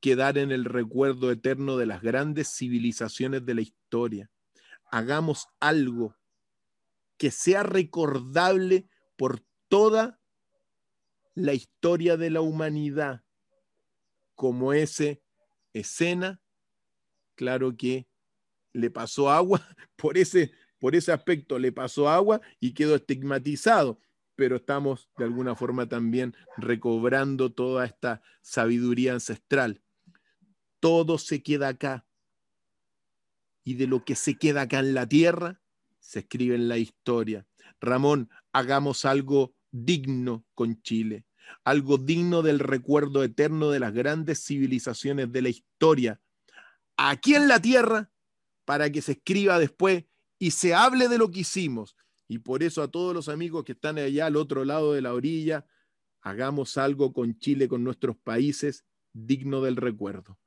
quedar 0.00 0.38
en 0.38 0.52
el 0.52 0.64
recuerdo 0.64 1.30
eterno 1.30 1.76
de 1.76 1.86
las 1.86 2.02
grandes 2.02 2.48
civilizaciones 2.56 3.44
de 3.44 3.54
la 3.54 3.60
historia. 3.60 4.30
Hagamos 4.90 5.48
algo 5.60 6.16
que 7.16 7.30
sea 7.30 7.64
recordable 7.64 8.88
por 9.16 9.42
toda 9.68 10.20
la 11.34 11.52
historia 11.52 12.16
de 12.16 12.30
la 12.30 12.40
humanidad, 12.40 13.24
como 14.38 14.72
ese 14.72 15.20
escena, 15.72 16.40
claro 17.34 17.76
que 17.76 18.06
le 18.72 18.88
pasó 18.88 19.30
agua, 19.30 19.60
por 19.96 20.16
ese, 20.16 20.52
por 20.78 20.94
ese 20.94 21.10
aspecto 21.10 21.58
le 21.58 21.72
pasó 21.72 22.08
agua 22.08 22.40
y 22.60 22.72
quedó 22.72 22.94
estigmatizado, 22.94 24.00
pero 24.36 24.54
estamos 24.54 25.10
de 25.18 25.24
alguna 25.24 25.56
forma 25.56 25.88
también 25.88 26.36
recobrando 26.56 27.52
toda 27.52 27.84
esta 27.84 28.22
sabiduría 28.40 29.12
ancestral. 29.14 29.82
Todo 30.78 31.18
se 31.18 31.42
queda 31.42 31.66
acá. 31.66 32.06
Y 33.64 33.74
de 33.74 33.88
lo 33.88 34.04
que 34.04 34.14
se 34.14 34.38
queda 34.38 34.62
acá 34.62 34.78
en 34.78 34.94
la 34.94 35.08
tierra, 35.08 35.60
se 35.98 36.20
escribe 36.20 36.54
en 36.54 36.68
la 36.68 36.78
historia. 36.78 37.44
Ramón, 37.80 38.30
hagamos 38.52 39.04
algo 39.04 39.56
digno 39.72 40.46
con 40.54 40.80
Chile, 40.82 41.26
algo 41.64 41.98
digno 41.98 42.42
del 42.42 42.58
recuerdo 42.58 43.22
eterno 43.22 43.70
de 43.70 43.80
las 43.80 43.92
grandes 43.92 44.44
civilizaciones 44.44 45.32
de 45.32 45.42
la 45.42 45.48
historia, 45.48 46.20
aquí 46.96 47.34
en 47.34 47.48
la 47.48 47.60
tierra 47.60 48.10
para 48.64 48.90
que 48.90 49.02
se 49.02 49.12
escriba 49.12 49.58
después 49.58 50.04
y 50.38 50.50
se 50.50 50.74
hable 50.74 51.08
de 51.08 51.18
lo 51.18 51.30
que 51.30 51.40
hicimos. 51.40 51.96
Y 52.28 52.38
por 52.38 52.62
eso 52.62 52.82
a 52.82 52.90
todos 52.90 53.14
los 53.14 53.28
amigos 53.28 53.64
que 53.64 53.72
están 53.72 53.98
allá 53.98 54.26
al 54.26 54.36
otro 54.36 54.64
lado 54.64 54.92
de 54.92 55.00
la 55.00 55.14
orilla, 55.14 55.66
hagamos 56.20 56.76
algo 56.76 57.12
con 57.12 57.38
Chile, 57.38 57.68
con 57.68 57.82
nuestros 57.82 58.16
países, 58.16 58.84
digno 59.12 59.62
del 59.62 59.76
recuerdo. 59.76 60.38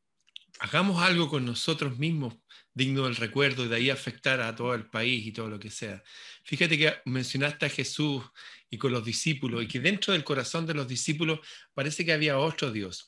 Hagamos 0.59 1.01
algo 1.01 1.27
con 1.27 1.45
nosotros 1.45 1.97
mismos, 1.97 2.35
digno 2.75 3.05
del 3.05 3.15
recuerdo, 3.15 3.65
y 3.65 3.67
de 3.67 3.77
ahí 3.77 3.89
afectar 3.89 4.41
a 4.41 4.55
todo 4.55 4.75
el 4.75 4.85
país 4.85 5.25
y 5.25 5.31
todo 5.31 5.49
lo 5.49 5.59
que 5.59 5.71
sea. 5.71 6.03
Fíjate 6.43 6.77
que 6.77 6.93
mencionaste 7.05 7.65
a 7.65 7.69
Jesús 7.69 8.23
y 8.71 8.79
con 8.79 8.91
los 8.91 9.05
discípulos, 9.05 9.61
y 9.61 9.67
que 9.67 9.79
dentro 9.79 10.13
del 10.13 10.23
corazón 10.23 10.65
de 10.65 10.73
los 10.73 10.87
discípulos 10.87 11.41
parece 11.75 12.03
que 12.03 12.13
había 12.13 12.39
otro 12.39 12.71
Dios 12.71 13.07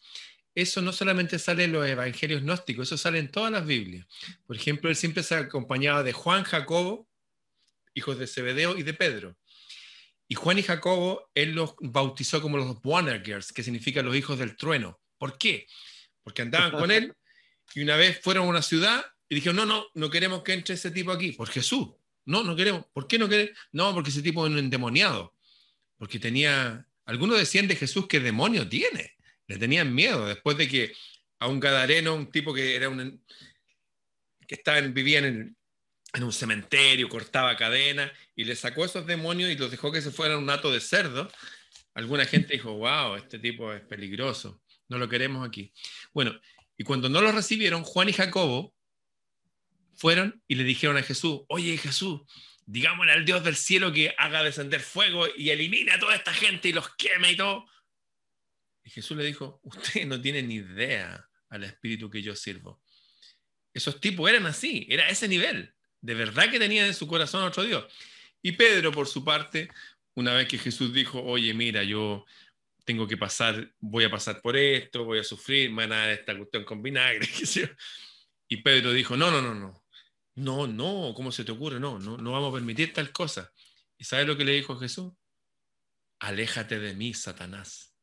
eso 0.55 0.81
no 0.81 0.93
solamente 0.93 1.39
sale 1.39 1.63
en 1.63 1.71
los 1.71 1.85
evangelios 1.85 2.43
gnósticos, 2.43 2.87
eso 2.87 2.97
sale 2.97 3.19
en 3.19 3.31
todas 3.31 3.51
las 3.51 3.65
Biblias. 3.65 4.05
Por 4.45 4.55
ejemplo, 4.55 4.89
él 4.89 4.95
siempre 4.95 5.23
se 5.23 5.35
acompañaba 5.35 6.03
de 6.03 6.13
Juan, 6.13 6.43
Jacobo, 6.43 7.07
hijos 7.93 8.19
de 8.19 8.27
Zebedeo 8.27 8.77
y 8.77 8.83
de 8.83 8.93
Pedro. 8.93 9.35
Y 10.27 10.35
Juan 10.35 10.59
y 10.59 10.63
Jacobo, 10.63 11.29
él 11.33 11.53
los 11.53 11.75
bautizó 11.79 12.41
como 12.41 12.57
los 12.57 12.81
Boanergers, 12.81 13.51
que 13.51 13.63
significa 13.63 14.01
los 14.01 14.15
hijos 14.15 14.39
del 14.39 14.55
trueno. 14.55 14.99
¿Por 15.17 15.37
qué? 15.37 15.67
Porque 16.23 16.43
andaban 16.43 16.71
con 16.71 16.91
él 16.91 17.13
y 17.73 17.81
una 17.81 17.95
vez 17.95 18.19
fueron 18.21 18.45
a 18.45 18.49
una 18.49 18.61
ciudad 18.61 19.03
y 19.27 19.35
dijeron, 19.35 19.55
no, 19.55 19.65
no, 19.65 19.87
no 19.95 20.09
queremos 20.09 20.43
que 20.43 20.53
entre 20.53 20.75
ese 20.75 20.91
tipo 20.91 21.11
aquí, 21.11 21.31
por 21.31 21.49
Jesús. 21.49 21.89
No, 22.25 22.43
no 22.43 22.55
queremos. 22.55 22.85
¿Por 22.93 23.07
qué 23.07 23.17
no 23.17 23.27
queremos? 23.27 23.57
No, 23.71 23.93
porque 23.93 24.11
ese 24.11 24.21
tipo 24.21 24.45
es 24.45 24.51
un 24.51 24.59
endemoniado. 24.59 25.33
Porque 26.03 26.19
tenía, 26.19 26.85
algunos 27.05 27.39
decían 27.39 27.65
de 27.65 27.77
Jesús 27.77 28.09
que 28.09 28.19
demonio 28.19 28.67
tiene 28.67 29.13
le 29.47 29.57
tenían 29.57 29.95
miedo 29.95 30.27
después 30.27 30.57
de 30.57 30.67
que 30.67 30.91
a 31.39 31.47
un 31.47 31.61
gadareno, 31.61 32.13
un 32.13 32.29
tipo 32.29 32.53
que 32.53 32.75
era 32.75 32.89
un 32.89 33.23
que 34.45 34.55
estaba 34.55 34.81
vivía 34.81 35.19
en, 35.19 35.55
un 36.21 36.33
cementerio, 36.33 37.07
cortaba 37.07 37.55
cadenas 37.55 38.11
y 38.35 38.43
le 38.43 38.57
sacó 38.57 38.83
esos 38.83 39.07
demonios 39.07 39.49
y 39.49 39.55
los 39.55 39.71
dejó 39.71 39.93
que 39.93 40.01
se 40.01 40.11
fueran 40.11 40.39
un 40.39 40.49
hato 40.49 40.73
de 40.73 40.81
cerdo. 40.81 41.31
Alguna 41.93 42.25
gente 42.25 42.51
dijo, 42.51 42.73
wow, 42.73 43.15
este 43.15 43.39
tipo 43.39 43.71
es 43.71 43.79
peligroso, 43.79 44.61
no 44.89 44.97
lo 44.97 45.07
queremos 45.07 45.47
aquí. 45.47 45.71
Bueno, 46.13 46.37
y 46.77 46.83
cuando 46.83 47.07
no 47.07 47.21
lo 47.21 47.31
recibieron, 47.31 47.85
Juan 47.85 48.09
y 48.09 48.13
Jacobo 48.13 48.75
fueron 49.93 50.43
y 50.49 50.55
le 50.55 50.65
dijeron 50.65 50.97
a 50.97 51.03
Jesús, 51.03 51.43
oye 51.47 51.77
Jesús, 51.77 52.21
digámosle 52.65 53.11
al 53.11 53.25
Dios 53.25 53.43
del 53.43 53.55
cielo 53.55 53.91
que 53.91 54.13
haga 54.17 54.43
descender 54.43 54.81
fuego 54.81 55.25
y 55.35 55.49
elimine 55.49 55.91
a 55.91 55.99
toda 55.99 56.15
esta 56.15 56.33
gente 56.33 56.69
y 56.69 56.73
los 56.73 56.95
queme 56.95 57.31
y 57.31 57.37
todo. 57.37 57.65
Y 58.83 58.89
Jesús 58.89 59.17
le 59.17 59.23
dijo, 59.23 59.59
usted 59.63 60.05
no 60.05 60.19
tiene 60.21 60.43
ni 60.43 60.55
idea 60.55 61.29
al 61.49 61.63
espíritu 61.63 62.09
que 62.09 62.21
yo 62.21 62.35
sirvo. 62.35 62.81
Esos 63.73 63.99
tipos 63.99 64.29
eran 64.29 64.45
así, 64.45 64.85
era 64.89 65.09
ese 65.09 65.27
nivel. 65.27 65.73
De 66.01 66.13
verdad 66.13 66.49
que 66.49 66.59
tenían 66.59 66.87
en 66.87 66.93
su 66.93 67.07
corazón 67.07 67.43
otro 67.43 67.63
Dios. 67.63 67.85
Y 68.41 68.51
Pedro, 68.53 68.91
por 68.91 69.07
su 69.07 69.23
parte, 69.23 69.69
una 70.15 70.33
vez 70.33 70.47
que 70.47 70.57
Jesús 70.57 70.93
dijo, 70.93 71.21
oye, 71.23 71.53
mira, 71.53 71.83
yo 71.83 72.25
tengo 72.83 73.07
que 73.07 73.17
pasar, 73.17 73.73
voy 73.79 74.03
a 74.03 74.11
pasar 74.11 74.41
por 74.41 74.57
esto, 74.57 75.05
voy 75.05 75.19
a 75.19 75.23
sufrir, 75.23 75.69
me 75.69 75.83
van 75.83 75.93
a 75.93 75.97
dar 75.97 76.09
esta 76.09 76.37
cuestión 76.37 76.63
con 76.63 76.81
vinagre. 76.81 77.27
Y 78.49 78.57
Pedro 78.57 78.91
dijo, 78.91 79.17
no, 79.17 79.31
no, 79.31 79.41
no, 79.41 79.55
no, 79.55 79.82
no, 80.35 80.67
no, 80.67 81.13
¿cómo 81.15 81.31
se 81.31 81.43
te 81.43 81.51
ocurre? 81.51 81.79
No, 81.79 81.99
no, 81.99 82.17
no 82.17 82.31
vamos 82.31 82.51
a 82.51 82.55
permitir 82.55 82.93
tal 82.93 83.11
cosa. 83.11 83.51
¿Y 83.97 84.03
sabes 84.03 84.27
lo 84.27 84.35
que 84.37 84.45
le 84.45 84.53
dijo 84.53 84.77
Jesús? 84.77 85.13
Aléjate 86.19 86.79
de 86.79 86.93
mí, 86.93 87.13
Satanás 87.13 87.93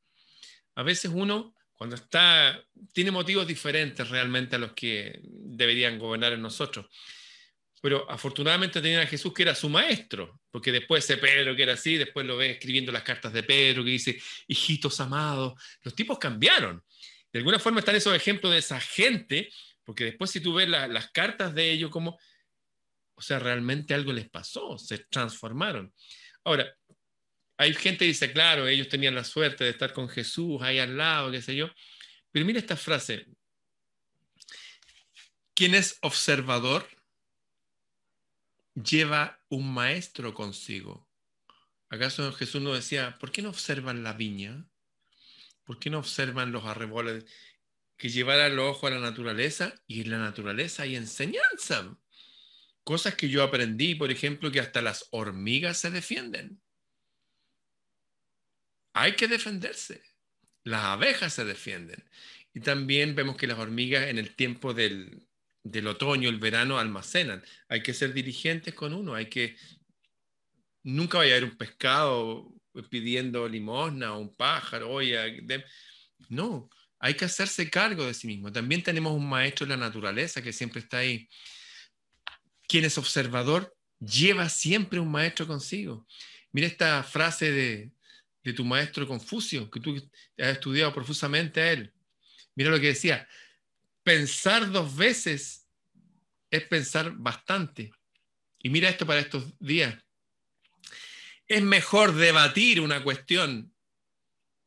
a 0.81 0.83
veces 0.83 1.11
uno, 1.13 1.55
cuando 1.75 1.97
está, 1.97 2.63
tiene 2.93 3.11
motivos 3.11 3.47
diferentes 3.47 4.09
realmente 4.09 4.57
a 4.57 4.59
los 4.59 4.73
que 4.73 5.21
deberían 5.23 5.99
gobernar 5.99 6.33
en 6.33 6.43
nosotros. 6.43 6.87
Pero 7.83 8.11
afortunadamente 8.11 8.81
tenía 8.81 9.03
a 9.03 9.07
Jesús 9.07 9.33
que 9.33 9.43
era 9.43 9.55
su 9.55 9.69
maestro, 9.69 10.41
porque 10.51 10.73
después 10.73 11.07
de 11.09 11.17
Pedro 11.17 11.57
que 11.57 11.63
era 11.63 11.75
así, 11.75 11.97
después 11.97 12.27
lo 12.27 12.37
ve 12.37 12.53
escribiendo 12.53 12.93
las 12.93 13.03
cartas 13.03 13.33
de 13.33 13.43
Pedro 13.43 13.85
que 13.85 13.91
dice, 13.91 14.21
hijitos 14.49 15.01
amados, 15.01 15.55
los 15.83 15.95
tipos 15.95 16.19
cambiaron. 16.19 16.83
De 17.33 17.39
alguna 17.39 17.59
forma 17.59 17.81
están 17.81 17.97
esos 17.97 18.15
ejemplos 18.15 18.53
de 18.53 18.59
esa 18.59 18.81
gente, 18.81 19.51
porque 19.91 20.05
después 20.05 20.31
si 20.31 20.39
tú 20.39 20.55
ves 20.55 20.69
las 20.69 21.11
cartas 21.11 21.53
de 21.53 21.69
ellos 21.69 21.91
como, 21.91 22.17
o 23.17 23.21
sea, 23.21 23.41
realmente 23.41 23.93
algo 23.93 24.13
les 24.13 24.31
pasó, 24.31 24.79
se 24.79 24.99
transformaron. 24.99 25.93
Ahora, 26.45 26.73
hay 27.57 27.75
gente 27.75 28.05
que 28.05 28.05
dice, 28.05 28.33
claro, 28.33 28.69
ellos 28.69 28.89
tenían 28.89 29.17
la 29.17 29.25
suerte 29.25 29.65
de 29.65 29.71
estar 29.71 29.93
con 29.93 30.09
Jesús 30.09 30.63
ahí 30.63 30.79
al 30.79 30.97
lado, 30.97 31.33
qué 31.33 31.43
sé 31.43 31.57
yo. 31.57 31.69
Pero 32.31 32.47
mira 32.47 32.61
esta 32.61 32.77
frase. 32.77 33.27
Quien 35.55 35.75
es 35.75 35.99
observador 36.03 36.87
lleva 38.75 39.43
un 39.49 39.75
maestro 39.75 40.35
consigo. 40.35 41.05
¿Acaso 41.89 42.33
Jesús 42.33 42.63
no 42.63 42.75
decía, 42.75 43.19
¿por 43.19 43.33
qué 43.33 43.43
no 43.43 43.49
observan 43.49 44.05
la 44.05 44.13
viña? 44.13 44.65
¿Por 45.65 45.81
qué 45.81 45.91
no 45.91 45.99
observan 45.99 46.53
los 46.53 46.65
arreboles? 46.65 47.25
Que 48.01 48.09
llevaran 48.09 48.57
los 48.57 48.71
ojos 48.71 48.91
a 48.91 48.95
la 48.95 49.01
naturaleza 49.01 49.75
y 49.87 50.01
en 50.01 50.11
la 50.11 50.17
naturaleza 50.17 50.85
hay 50.85 50.97
enseñanza. 50.97 51.99
Cosas 52.83 53.15
que 53.15 53.29
yo 53.29 53.43
aprendí, 53.43 53.95
por 53.95 54.11
ejemplo, 54.11 54.51
que 54.51 54.59
hasta 54.59 54.81
las 54.81 55.09
hormigas 55.11 55.77
se 55.77 55.91
defienden. 55.91 56.63
Hay 58.95 59.17
que 59.17 59.29
defenderse. 59.29 60.03
Las 60.65 60.83
abejas 60.85 61.35
se 61.35 61.45
defienden. 61.45 62.03
Y 62.55 62.61
también 62.61 63.15
vemos 63.15 63.37
que 63.37 63.47
las 63.47 63.59
hormigas 63.59 64.09
en 64.09 64.17
el 64.17 64.35
tiempo 64.35 64.73
del, 64.73 65.29
del 65.63 65.87
otoño, 65.87 66.31
el 66.31 66.39
verano, 66.39 66.79
almacenan. 66.79 67.45
Hay 67.69 67.83
que 67.83 67.93
ser 67.93 68.15
dirigentes 68.15 68.73
con 68.73 68.95
uno, 68.95 69.15
hay 69.15 69.27
que... 69.27 69.59
Nunca 70.85 71.19
vaya 71.19 71.35
a 71.35 71.37
haber 71.37 71.51
un 71.51 71.59
pescado 71.59 72.51
pidiendo 72.89 73.47
limosna 73.47 74.15
o 74.15 74.21
un 74.21 74.35
pájaro, 74.35 74.91
oye, 74.91 75.45
no, 76.31 76.71
hay 77.01 77.15
que 77.15 77.25
hacerse 77.25 77.71
cargo 77.71 78.05
de 78.05 78.13
sí 78.13 78.27
mismo. 78.27 78.53
También 78.53 78.83
tenemos 78.83 79.13
un 79.15 79.27
maestro 79.27 79.67
de 79.67 79.71
la 79.71 79.79
naturaleza 79.79 80.43
que 80.43 80.53
siempre 80.53 80.81
está 80.81 80.99
ahí. 80.99 81.29
Quien 82.69 82.85
es 82.85 82.99
observador 82.99 83.75
lleva 83.99 84.51
siempre 84.51 85.01
un 85.01 85.11
maestro 85.11 85.47
consigo. 85.47 86.07
Mira 86.53 86.67
esta 86.67 87.03
frase 87.03 87.51
de, 87.51 88.53
tu 88.55 88.65
maestro 88.65 89.07
Confucio, 89.07 89.71
que 89.71 89.81
tú 89.81 89.97
has 90.39 90.49
estudiado 90.49 90.93
profusamente 90.93 91.61
a 91.63 91.73
él. 91.73 91.93
Mira 92.55 92.71
lo 92.71 92.79
que 92.79 92.89
decía, 92.89 93.27
pensar 94.03 94.71
dos 94.71 94.95
veces 94.95 95.67
es 96.51 96.63
pensar 96.65 97.13
bastante. 97.17 97.93
Y 98.59 98.69
mira 98.69 98.91
esto 98.91 99.07
para 99.07 99.21
estos 99.21 99.59
días. 99.59 99.97
Es 101.49 101.63
mejor 101.63 102.15
debatir 102.15 102.81
una 102.81 103.03
cuestión 103.03 103.70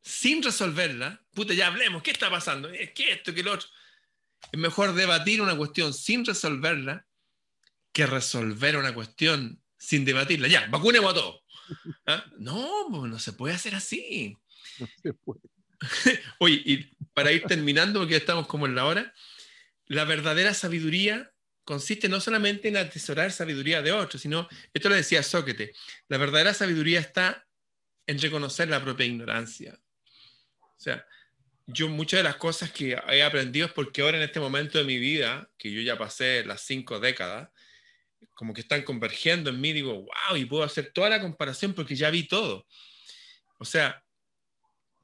sin 0.04 0.42
resolverla. 0.42 1.20
Puta, 1.32 1.54
ya 1.54 1.68
hablemos, 1.68 2.02
¿qué 2.02 2.10
está 2.10 2.30
pasando? 2.30 2.68
Es 2.68 2.92
que 2.92 3.12
esto, 3.12 3.34
que 3.34 3.42
lo 3.42 3.52
otro. 3.52 3.68
Es 4.52 4.60
mejor 4.60 4.92
debatir 4.94 5.40
una 5.40 5.56
cuestión 5.56 5.94
sin 5.94 6.24
resolverla 6.24 7.06
que 7.92 8.06
resolver 8.06 8.76
una 8.76 8.94
cuestión 8.94 9.62
sin 9.78 10.04
debatirla. 10.04 10.48
Ya, 10.48 10.66
vacunemos 10.68 11.12
a 11.12 11.14
todos. 11.14 11.40
¿Ah? 12.06 12.24
No, 12.38 13.06
no 13.06 13.18
se 13.18 13.32
puede 13.32 13.54
hacer 13.54 13.74
así. 13.74 14.36
No 14.78 14.86
se 15.02 15.14
puede. 15.14 15.40
Oye, 16.38 16.62
y 16.64 16.76
para 17.14 17.32
ir 17.32 17.44
terminando, 17.44 18.00
porque 18.00 18.16
estamos 18.16 18.46
como 18.46 18.66
en 18.66 18.74
la 18.74 18.84
hora, 18.84 19.14
la 19.86 20.04
verdadera 20.04 20.54
sabiduría 20.54 21.30
consiste 21.64 22.10
no 22.10 22.20
solamente 22.20 22.68
en 22.68 22.76
atesorar 22.76 23.32
sabiduría 23.32 23.80
de 23.80 23.92
otros, 23.92 24.20
sino, 24.20 24.48
esto 24.74 24.90
lo 24.90 24.94
decía 24.94 25.22
Sócrates, 25.22 25.76
la 26.08 26.18
verdadera 26.18 26.52
sabiduría 26.52 27.00
está 27.00 27.46
en 28.06 28.20
reconocer 28.20 28.68
la 28.68 28.82
propia 28.82 29.06
ignorancia. 29.06 29.78
O 30.76 30.80
sea, 30.80 31.06
yo 31.66 31.88
muchas 31.88 32.18
de 32.18 32.24
las 32.24 32.36
cosas 32.36 32.70
que 32.70 32.98
he 33.10 33.22
aprendido 33.22 33.66
es 33.66 33.72
porque 33.72 34.02
ahora 34.02 34.18
en 34.18 34.24
este 34.24 34.40
momento 34.40 34.78
de 34.78 34.84
mi 34.84 34.98
vida, 34.98 35.48
que 35.56 35.72
yo 35.72 35.80
ya 35.80 35.96
pasé 35.96 36.44
las 36.44 36.62
cinco 36.62 37.00
décadas, 37.00 37.48
como 38.34 38.52
que 38.52 38.60
están 38.60 38.82
convergiendo 38.82 39.50
en 39.50 39.60
mí, 39.60 39.72
digo, 39.72 39.94
wow, 39.94 40.36
y 40.36 40.44
puedo 40.44 40.64
hacer 40.64 40.92
toda 40.92 41.08
la 41.08 41.20
comparación 41.20 41.72
porque 41.72 41.94
ya 41.94 42.10
vi 42.10 42.24
todo. 42.24 42.66
O 43.58 43.64
sea, 43.64 44.02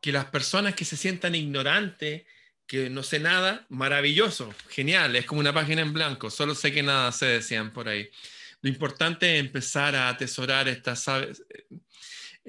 que 0.01 0.13
las 0.13 0.27
personas 0.27 0.75
que 0.75 0.85
se 0.85 0.97
sientan 0.97 1.35
ignorantes, 1.35 2.25
que 2.67 2.91
no 2.91 3.03
sé 3.03 3.21
nada, 3.21 3.67
maravilloso, 3.69 4.55
genial, 4.69 5.17
es 5.17 5.27
como 5.27 5.41
una 5.41 5.53
página 5.53 5.83
en 5.83 5.93
blanco, 5.93 6.31
solo 6.31 6.55
sé 6.55 6.73
que 6.73 6.83
nada 6.83 7.13
se 7.13 7.27
decían 7.27 7.73
por 7.73 7.89
ahí. 7.89 8.11
Lo 8.63 8.69
importante 8.69 9.35
es 9.35 9.41
empezar 9.41 9.95
a 9.95 10.09
atesorar 10.09 10.69
esta, 10.69 10.95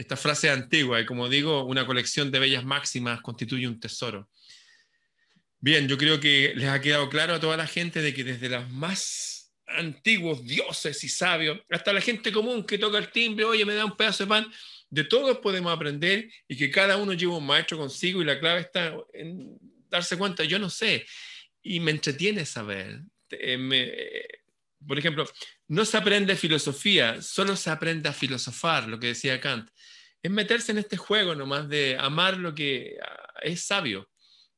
esta 0.01 0.17
frase 0.17 0.49
antigua, 0.49 0.99
y 0.99 1.05
como 1.05 1.29
digo, 1.29 1.63
una 1.63 1.85
colección 1.85 2.31
de 2.31 2.39
bellas 2.39 2.65
máximas 2.65 3.21
constituye 3.21 3.67
un 3.67 3.79
tesoro. 3.79 4.29
Bien, 5.59 5.87
yo 5.87 5.97
creo 5.97 6.19
que 6.19 6.53
les 6.55 6.69
ha 6.69 6.81
quedado 6.81 7.07
claro 7.09 7.35
a 7.35 7.39
toda 7.39 7.55
la 7.55 7.67
gente 7.67 8.01
de 8.01 8.13
que 8.13 8.23
desde 8.23 8.49
los 8.49 8.69
más 8.71 9.53
antiguos 9.67 10.43
dioses 10.43 11.03
y 11.03 11.09
sabios, 11.09 11.59
hasta 11.69 11.93
la 11.93 12.01
gente 12.01 12.31
común 12.31 12.65
que 12.65 12.77
toca 12.77 12.97
el 12.97 13.11
timbre, 13.11 13.45
oye, 13.45 13.63
me 13.63 13.75
da 13.75 13.85
un 13.85 13.95
pedazo 13.95 14.23
de 14.23 14.29
pan, 14.29 14.51
de 14.89 15.03
todos 15.03 15.37
podemos 15.37 15.71
aprender 15.71 16.29
y 16.47 16.57
que 16.57 16.71
cada 16.71 16.97
uno 16.97 17.13
lleva 17.13 17.37
un 17.37 17.45
maestro 17.45 17.77
consigo 17.77 18.21
y 18.21 18.25
la 18.25 18.39
clave 18.39 18.61
está 18.61 18.95
en 19.13 19.57
darse 19.89 20.17
cuenta, 20.17 20.43
yo 20.43 20.57
no 20.57 20.69
sé, 20.69 21.05
y 21.61 21.79
me 21.79 21.91
entretiene 21.91 22.45
saber. 22.45 23.01
Por 24.87 24.97
ejemplo, 24.97 25.25
no 25.67 25.85
se 25.85 25.97
aprende 25.97 26.35
filosofía, 26.35 27.21
solo 27.21 27.55
se 27.55 27.69
aprende 27.69 28.09
a 28.09 28.13
filosofar, 28.13 28.87
lo 28.87 28.99
que 28.99 29.07
decía 29.07 29.39
Kant. 29.39 29.69
Es 30.21 30.31
meterse 30.31 30.71
en 30.71 30.77
este 30.77 30.97
juego 30.97 31.35
nomás 31.35 31.67
de 31.67 31.97
amar 31.99 32.37
lo 32.37 32.53
que 32.53 32.97
ah, 33.01 33.33
es 33.41 33.61
sabio, 33.63 34.09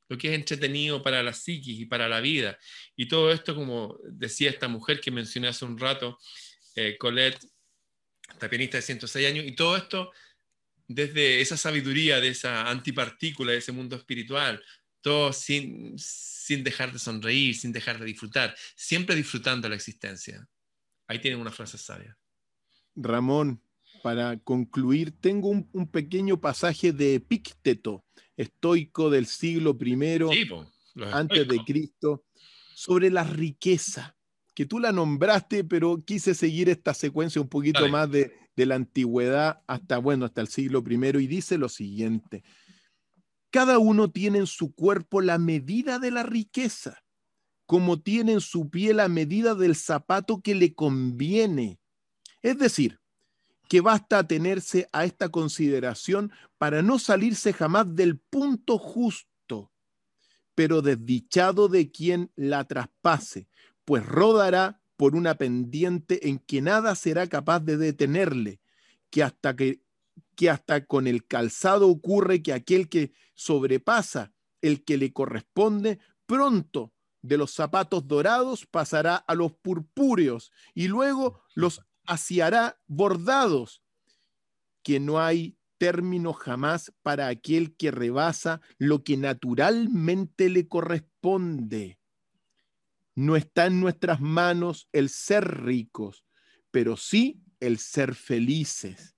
lo 0.08 0.18
que 0.18 0.28
es 0.28 0.34
entretenido 0.34 1.02
para 1.02 1.22
la 1.22 1.32
psiquis 1.32 1.80
y 1.80 1.86
para 1.86 2.08
la 2.08 2.20
vida. 2.20 2.58
Y 2.96 3.08
todo 3.08 3.32
esto, 3.32 3.54
como 3.54 3.98
decía 4.04 4.50
esta 4.50 4.68
mujer 4.68 5.00
que 5.00 5.10
mencioné 5.10 5.48
hace 5.48 5.64
un 5.64 5.78
rato, 5.78 6.18
eh, 6.76 6.96
Colette, 6.98 7.44
esta 8.30 8.48
pianista 8.48 8.78
de 8.78 8.82
106 8.82 9.26
años, 9.26 9.44
y 9.46 9.52
todo 9.52 9.76
esto 9.76 10.10
desde 10.86 11.40
esa 11.40 11.56
sabiduría, 11.56 12.20
de 12.20 12.28
esa 12.28 12.68
antipartícula, 12.68 13.52
de 13.52 13.58
ese 13.58 13.72
mundo 13.72 13.96
espiritual, 13.96 14.62
todo 15.00 15.32
sin, 15.32 15.96
sin 16.44 16.62
dejar 16.62 16.92
de 16.92 16.98
sonreír, 16.98 17.56
sin 17.56 17.72
dejar 17.72 17.98
de 17.98 18.04
disfrutar, 18.04 18.54
siempre 18.76 19.16
disfrutando 19.16 19.66
la 19.66 19.76
existencia. 19.76 20.46
Ahí 21.06 21.18
tienen 21.18 21.40
una 21.40 21.50
frase 21.50 21.78
sabia. 21.78 22.18
Ramón, 22.94 23.62
para 24.02 24.36
concluir, 24.36 25.14
tengo 25.18 25.48
un, 25.48 25.88
pequeño 25.90 26.38
pasaje 26.38 26.92
de 26.92 27.14
Epícteto, 27.14 28.04
estoico 28.36 29.08
del 29.08 29.24
siglo 29.24 29.74
I 29.80 30.54
antes 31.12 31.48
de 31.48 31.58
Cristo, 31.64 32.26
sobre 32.74 33.10
la 33.10 33.24
riqueza, 33.24 34.14
que 34.54 34.66
tú 34.66 34.78
la 34.78 34.92
nombraste, 34.92 35.64
pero 35.64 36.04
quise 36.04 36.34
seguir 36.34 36.68
esta 36.68 36.92
secuencia 36.92 37.40
un 37.40 37.48
poquito 37.48 37.88
más 37.88 38.10
de, 38.10 38.36
de 38.54 38.66
la 38.66 38.74
antigüedad 38.74 39.62
hasta, 39.66 39.96
bueno, 39.96 40.26
hasta 40.26 40.42
el 40.42 40.48
siglo 40.48 40.84
I, 40.86 41.22
y 41.22 41.26
dice 41.26 41.56
lo 41.56 41.70
siguiente, 41.70 42.44
cada 43.54 43.78
uno 43.78 44.10
tiene 44.10 44.38
en 44.38 44.48
su 44.48 44.74
cuerpo 44.74 45.20
la 45.20 45.38
medida 45.38 46.00
de 46.00 46.10
la 46.10 46.24
riqueza, 46.24 47.04
como 47.66 48.00
tiene 48.00 48.32
en 48.32 48.40
su 48.40 48.68
pie 48.68 48.92
la 48.92 49.06
medida 49.06 49.54
del 49.54 49.76
zapato 49.76 50.40
que 50.40 50.56
le 50.56 50.74
conviene. 50.74 51.78
Es 52.42 52.58
decir, 52.58 52.98
que 53.68 53.80
basta 53.80 54.18
atenerse 54.18 54.88
a 54.90 55.04
esta 55.04 55.28
consideración 55.28 56.32
para 56.58 56.82
no 56.82 56.98
salirse 56.98 57.52
jamás 57.52 57.94
del 57.94 58.18
punto 58.18 58.76
justo, 58.76 59.70
pero 60.56 60.82
desdichado 60.82 61.68
de 61.68 61.92
quien 61.92 62.32
la 62.34 62.64
traspase, 62.64 63.46
pues 63.84 64.04
rodará 64.04 64.80
por 64.96 65.14
una 65.14 65.36
pendiente 65.36 66.28
en 66.28 66.40
que 66.40 66.60
nada 66.60 66.96
será 66.96 67.28
capaz 67.28 67.60
de 67.60 67.76
detenerle, 67.76 68.58
que 69.10 69.22
hasta 69.22 69.54
que, 69.54 69.83
que 70.34 70.50
hasta 70.50 70.86
con 70.86 71.06
el 71.06 71.26
calzado 71.26 71.88
ocurre 71.88 72.42
que 72.42 72.52
aquel 72.52 72.88
que 72.88 73.12
sobrepasa 73.34 74.32
el 74.60 74.84
que 74.84 74.96
le 74.96 75.12
corresponde, 75.12 75.98
pronto 76.26 76.92
de 77.22 77.38
los 77.38 77.52
zapatos 77.52 78.06
dorados 78.06 78.66
pasará 78.66 79.16
a 79.16 79.34
los 79.34 79.52
purpúreos 79.52 80.52
y 80.74 80.88
luego 80.88 81.42
los 81.54 81.80
asiará 82.04 82.78
bordados, 82.86 83.82
que 84.82 85.00
no 85.00 85.20
hay 85.20 85.56
término 85.78 86.32
jamás 86.32 86.92
para 87.02 87.28
aquel 87.28 87.76
que 87.76 87.90
rebasa 87.90 88.60
lo 88.78 89.02
que 89.04 89.16
naturalmente 89.16 90.48
le 90.48 90.68
corresponde. 90.68 91.98
No 93.14 93.36
está 93.36 93.66
en 93.66 93.80
nuestras 93.80 94.20
manos 94.20 94.88
el 94.92 95.08
ser 95.08 95.62
ricos, 95.64 96.24
pero 96.70 96.96
sí 96.96 97.42
el 97.60 97.78
ser 97.78 98.14
felices. 98.14 99.13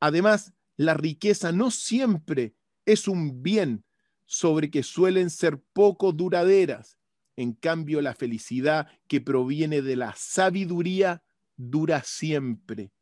Además, 0.00 0.52
la 0.76 0.94
riqueza 0.94 1.52
no 1.52 1.70
siempre 1.70 2.54
es 2.84 3.08
un 3.08 3.42
bien 3.42 3.84
sobre 4.26 4.70
que 4.70 4.82
suelen 4.82 5.30
ser 5.30 5.62
poco 5.72 6.12
duraderas. 6.12 6.98
En 7.36 7.52
cambio, 7.52 8.00
la 8.00 8.14
felicidad 8.14 8.88
que 9.08 9.20
proviene 9.20 9.82
de 9.82 9.96
la 9.96 10.14
sabiduría 10.16 11.22
dura 11.56 12.02
siempre. 12.04 12.92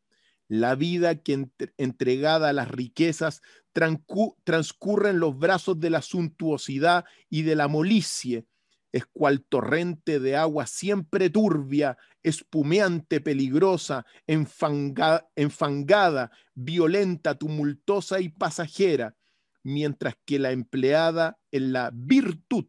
La 0.49 0.74
vida 0.74 1.22
que 1.22 1.49
entregada 1.78 2.51
a 2.51 2.53
las 2.53 2.70
riquezas 2.70 3.40
transcurre 3.72 5.11
en 5.11 5.18
los 5.18 5.38
brazos 5.38 5.80
de 5.80 5.90
la 5.90 6.03
suntuosidad 6.03 7.05
y 7.30 7.43
de 7.43 7.57
la 7.57 7.68
molicie, 7.68 8.47
es 8.93 9.07
cual 9.07 9.43
torrente 9.43 10.20
de 10.20 10.36
agua 10.36 10.66
siempre 10.66 11.30
turbia, 11.30 11.97
espumeante, 12.22 13.20
peligrosa, 13.20 14.07
enfangada, 14.26 16.30
violenta, 16.55 17.34
tumultuosa 17.34 18.20
y 18.20 18.28
pasajera, 18.28 19.16
mientras 19.62 20.14
que 20.24 20.38
la 20.38 20.53
empleada 20.53 21.38
en 21.51 21.72
la 21.72 21.90
virtud 21.93 22.66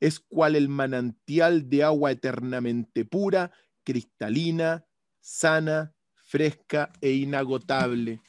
es 0.00 0.18
cual 0.18 0.56
el 0.56 0.68
manantial 0.68 1.68
de 1.68 1.84
agua 1.84 2.10
eternamente 2.10 3.04
pura, 3.04 3.52
cristalina, 3.84 4.86
sana, 5.20 5.94
fresca 6.14 6.90
e 7.00 7.12
inagotable. 7.12 8.20